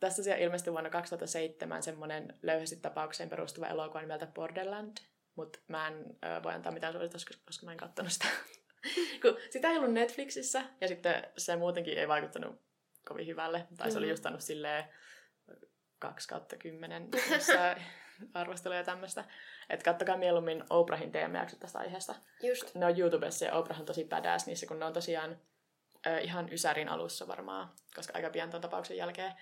Tässä 0.00 0.22
siellä 0.22 0.44
ilmestyi 0.44 0.72
vuonna 0.72 0.90
2007 0.90 1.82
semmoinen 1.82 2.38
löyhästi 2.42 2.76
tapaukseen 2.76 3.30
perustuva 3.30 3.66
elokuva 3.66 4.00
nimeltä 4.00 4.26
Borderland, 4.26 4.96
mutta 5.36 5.58
mä 5.68 5.88
en 5.88 5.94
ö, 6.24 6.42
voi 6.42 6.52
antaa 6.54 6.72
mitään 6.72 6.92
suositusta, 6.92 7.30
koska- 7.46 7.66
mä 7.66 7.72
en 7.72 7.78
katsonut 7.78 8.12
sitä. 8.12 8.28
Kun 9.22 9.36
sitä 9.50 9.68
ei 9.68 9.78
ollut 9.78 9.92
Netflixissä, 9.92 10.62
ja 10.80 10.88
sitten 10.88 11.26
se 11.38 11.56
muutenkin 11.56 11.98
ei 11.98 12.08
vaikuttanut 12.08 12.60
kovin 13.08 13.26
hyvälle. 13.26 13.66
Tai 13.76 13.90
se 13.90 13.98
oli 13.98 14.06
Mm. 14.06 14.10
just 14.10 14.22
tainnut 14.22 14.42
silleen 14.42 14.84
2 15.98 16.28
kautta 16.28 16.56
10 16.56 17.08
jossain 17.30 17.82
arvostelua 18.34 18.76
ja 18.76 18.84
tämmöistä. 18.84 19.24
Että 19.70 19.84
kattokaa 19.84 20.16
mieluummin 20.16 20.64
Oprahin 20.70 21.12
teemajaksot 21.12 21.60
tästä 21.60 21.78
aiheesta. 21.78 22.14
Just. 22.42 22.74
Ne 22.74 22.86
on 22.86 22.98
YouTubessa 23.00 23.44
ja 23.44 23.54
Oprah 23.54 23.80
on 23.80 23.86
tosi 23.86 24.04
badass 24.04 24.46
niissä, 24.46 24.66
kun 24.66 24.78
ne 24.78 24.84
on 24.84 24.92
tosiaan 24.92 25.38
ö, 26.06 26.18
ihan 26.18 26.52
Ysärin 26.52 26.88
alussa 26.88 27.28
varmaan, 27.28 27.74
koska 27.94 28.12
aika 28.16 28.30
pian 28.30 28.50
tuon 28.50 28.60
tapauksen 28.60 28.96
jälkeen. 28.96 29.34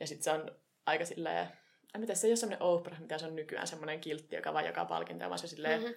Ja 0.00 0.06
sitten 0.06 0.24
se 0.24 0.30
on 0.30 0.60
aika 0.86 1.04
silleen, 1.04 1.48
ai 1.94 2.00
mitä 2.00 2.14
se 2.14 2.26
ei 2.26 2.30
ole 2.30 2.36
semmoinen 2.36 2.62
Oprah, 2.62 3.00
mitä 3.00 3.18
se 3.18 3.26
on 3.26 3.36
nykyään 3.36 3.66
semmoinen 3.66 4.00
kiltti, 4.00 4.36
joka 4.36 4.52
vaan 4.52 4.64
jakaa 4.64 4.84
palkintoja, 4.84 5.28
vaan 5.28 5.38
se 5.38 5.46
silleen 5.46 5.80
mm-hmm. 5.80 5.96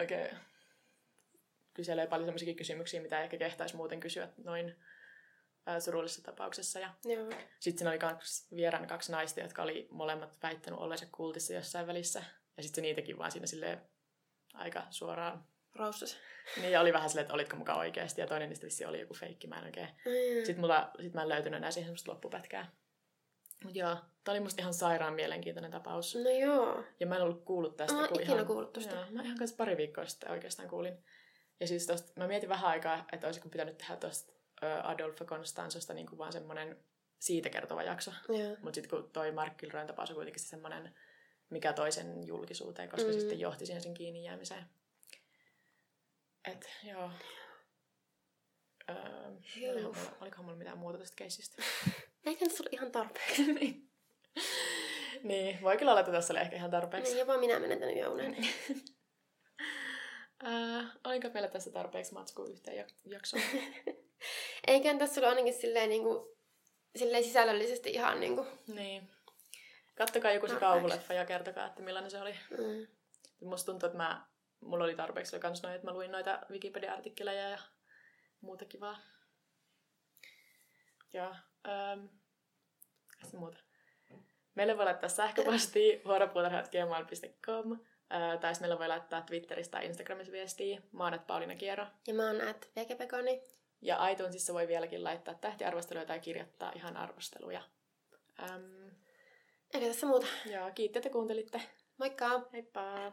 oikein 0.00 0.36
kyselee 1.74 2.06
paljon 2.06 2.26
semmoisia 2.26 2.54
kysymyksiä, 2.54 3.02
mitä 3.02 3.22
ehkä 3.22 3.36
kehtaisi 3.36 3.76
muuten 3.76 4.00
kysyä 4.00 4.28
noin 4.44 4.76
ää, 5.66 5.80
surullisessa 5.80 6.22
tapauksessa. 6.22 6.78
Ja 6.78 6.94
Joo. 7.04 7.30
sitten 7.60 7.78
siinä 7.78 7.90
oli 7.90 7.98
kaksi, 7.98 8.56
vieraan 8.56 8.86
kaksi 8.86 9.12
naista, 9.12 9.40
jotka 9.40 9.62
oli 9.62 9.88
molemmat 9.90 10.42
väittänyt 10.42 10.80
olleensa 10.80 11.06
kultissa 11.12 11.52
jossain 11.52 11.86
välissä. 11.86 12.22
Ja 12.56 12.62
sitten 12.62 12.82
se 12.82 12.88
niitäkin 12.88 13.18
vaan 13.18 13.32
siinä 13.32 13.46
silleen 13.46 13.80
aika 14.54 14.86
suoraan. 14.90 15.44
Roussas. 15.74 16.18
Niin, 16.56 16.72
ja 16.72 16.80
oli 16.80 16.92
vähän 16.92 17.08
silleen, 17.10 17.22
että 17.22 17.34
olitko 17.34 17.56
mukaan 17.56 17.78
oikeasti, 17.78 18.20
ja 18.20 18.26
toinen 18.26 18.48
niistä 18.48 18.66
vissi 18.66 18.84
oli 18.84 19.00
joku 19.00 19.14
feikki, 19.14 19.46
mä 19.46 19.58
en 19.58 19.64
oikein. 19.64 19.88
Mm. 19.88 20.44
Sitten 20.46 20.60
mulla, 20.60 20.90
sit 21.00 21.14
mä 21.14 21.22
en 21.22 21.28
löytynyt 21.28 21.58
enää 21.58 21.70
siihen 21.70 21.86
semmoista 21.86 22.10
loppupätkää. 22.12 22.70
Mut 23.64 23.76
joo, 23.76 23.96
tää 24.24 24.32
oli 24.32 24.40
musta 24.40 24.62
ihan 24.62 24.74
sairaan 24.74 25.14
mielenkiintoinen 25.14 25.70
tapaus. 25.70 26.14
No 26.14 26.30
joo. 26.30 26.84
Ja 27.00 27.06
mä 27.06 27.16
en 27.16 27.22
ollut 27.22 27.44
kuullut 27.44 27.76
tästä. 27.76 27.94
Mä 27.94 28.00
oon 28.00 28.08
ikinä 28.20 28.34
ihan, 28.34 28.46
kuullut 28.46 28.72
tosta. 28.72 28.94
Joo, 28.94 29.04
mä 29.10 29.22
ihan 29.22 29.38
kanssa 29.38 29.56
pari 29.56 29.76
viikkoa 29.76 30.06
sitten 30.06 30.30
oikeastaan 30.30 30.68
kuulin. 30.68 31.04
Ja 31.60 31.66
siis 31.66 31.86
tosta, 31.86 32.12
mä 32.16 32.26
mietin 32.26 32.48
vähän 32.48 32.70
aikaa, 32.70 33.06
että 33.12 33.26
olisiko 33.26 33.48
pitänyt 33.48 33.78
tehdä 33.78 33.96
tosta 33.96 34.32
Adolfo 34.82 35.24
Constanzosta 35.24 35.94
niin 35.94 36.06
kuin 36.06 36.18
vaan 36.18 36.32
semmonen 36.32 36.76
siitä 37.18 37.50
kertova 37.50 37.82
jakso. 37.82 38.10
Joo. 38.28 38.56
Mutta 38.62 38.74
sitten 38.74 38.90
kun 39.00 39.10
toi 39.12 39.32
Mark 39.32 39.56
Kilroyn 39.56 39.86
tapaus 39.86 40.10
on 40.10 40.16
kuitenkin 40.16 40.42
semmoinen, 40.42 40.94
mikä 41.50 41.72
toi 41.72 41.92
sen 41.92 42.26
julkisuuteen, 42.26 42.88
koska 42.88 43.08
Mm. 43.08 43.12
sitten 43.18 43.40
johti 43.40 43.66
siihen 43.66 43.82
sen 43.82 43.94
kiinni 43.94 44.24
jäämiseen. 44.24 44.64
Et 46.44 46.70
joo. 46.84 47.10
Öö, 48.90 48.96
olikohan, 49.70 49.96
mulla, 49.96 50.16
olikohan 50.20 50.44
mulla 50.44 50.58
mitään 50.58 50.78
muuta 50.78 50.98
tästä 50.98 51.16
keisistä? 51.16 51.62
Eikä 52.26 52.44
nyt 52.44 52.60
ollut 52.60 52.72
ihan 52.72 52.92
tarpeeksi. 52.92 53.52
niin. 53.52 53.90
niin, 55.22 55.62
voi 55.62 55.76
kyllä 55.76 55.90
olla, 55.90 56.00
että 56.00 56.12
tässä 56.12 56.32
oli 56.32 56.40
ehkä 56.40 56.56
ihan 56.56 56.70
tarpeeksi. 56.70 57.10
Niin, 57.12 57.18
jopa 57.18 57.38
minä 57.38 57.58
menetänyt 57.58 57.98
jo 57.98 58.12
unen. 58.12 58.36
Öö, 60.44 60.82
oliko 61.04 61.28
meillä 61.34 61.48
tässä 61.48 61.70
tarpeeksi 61.70 62.12
matskua 62.14 62.46
yhteen 62.46 62.86
jak- 62.86 62.94
jaksoon? 63.04 63.42
Eikä 64.66 64.98
tässä 64.98 65.20
ollut 65.20 65.28
ainakin 65.28 65.60
silleen, 65.60 65.88
niin 65.88 66.02
kuin, 66.02 66.36
silleen 66.96 67.24
sisällöllisesti 67.24 67.90
ihan 67.90 68.20
niin 68.20 68.36
kuin, 68.36 68.48
niin. 68.66 69.10
Kattokaa 69.94 70.32
joku 70.32 70.48
se 70.48 70.56
kauhuleffa 70.56 71.14
ja 71.14 71.24
kertokaa, 71.24 71.66
että 71.66 71.82
millainen 71.82 72.10
se 72.10 72.20
oli. 72.20 72.34
mm. 72.50 72.86
Musta 73.40 73.72
tuntuu, 73.72 73.86
että 73.86 73.96
mä, 73.96 74.26
mulla 74.60 74.84
oli 74.84 74.96
tarpeeksi 74.96 75.36
oli 75.36 75.40
kans 75.40 75.62
noin, 75.62 75.74
että 75.74 75.86
mä 75.86 75.92
luin 75.92 76.12
noita 76.12 76.38
Wikipedia-artikkeleja 76.50 77.48
ja 77.48 77.58
muuta 78.40 78.64
kivaa. 78.64 78.98
Ja 81.12 81.34
ähm, 81.68 82.06
muuta. 83.32 83.58
Meille 84.54 84.76
voi 84.76 84.84
laittaa 84.84 85.08
sähköpostia 85.08 85.98
vuoropuutarhat.gmail.com 86.04 87.72
äh, 87.72 88.38
tai 88.40 88.52
meillä 88.60 88.78
voi 88.78 88.88
laittaa 88.88 89.22
Twitteristä 89.22 89.70
tai 89.70 89.86
Instagramissa 89.86 90.32
viestiä. 90.32 90.82
Mä 90.92 91.04
oon 91.04 91.20
Pauliina 91.26 91.54
Kiero. 91.54 91.86
Ja 92.06 92.14
mä 92.14 92.26
oon 92.26 92.48
at 92.48 92.70
vegepekoni. 92.76 93.42
Ja 93.82 94.08
iTunesissa 94.08 94.54
voi 94.54 94.68
vieläkin 94.68 95.04
laittaa 95.04 95.34
tähtiarvosteluja 95.34 96.06
tai 96.06 96.20
kirjoittaa 96.20 96.72
ihan 96.74 96.96
arvosteluja. 96.96 97.62
Ähm, 98.42 98.88
Eikä 99.74 99.86
tässä 99.86 100.06
muuta. 100.06 100.26
ja 100.46 100.70
kiitti, 100.70 100.98
että 100.98 101.10
kuuntelitte. 101.10 101.62
Moikka! 101.98 102.48
Heippa! 102.52 103.12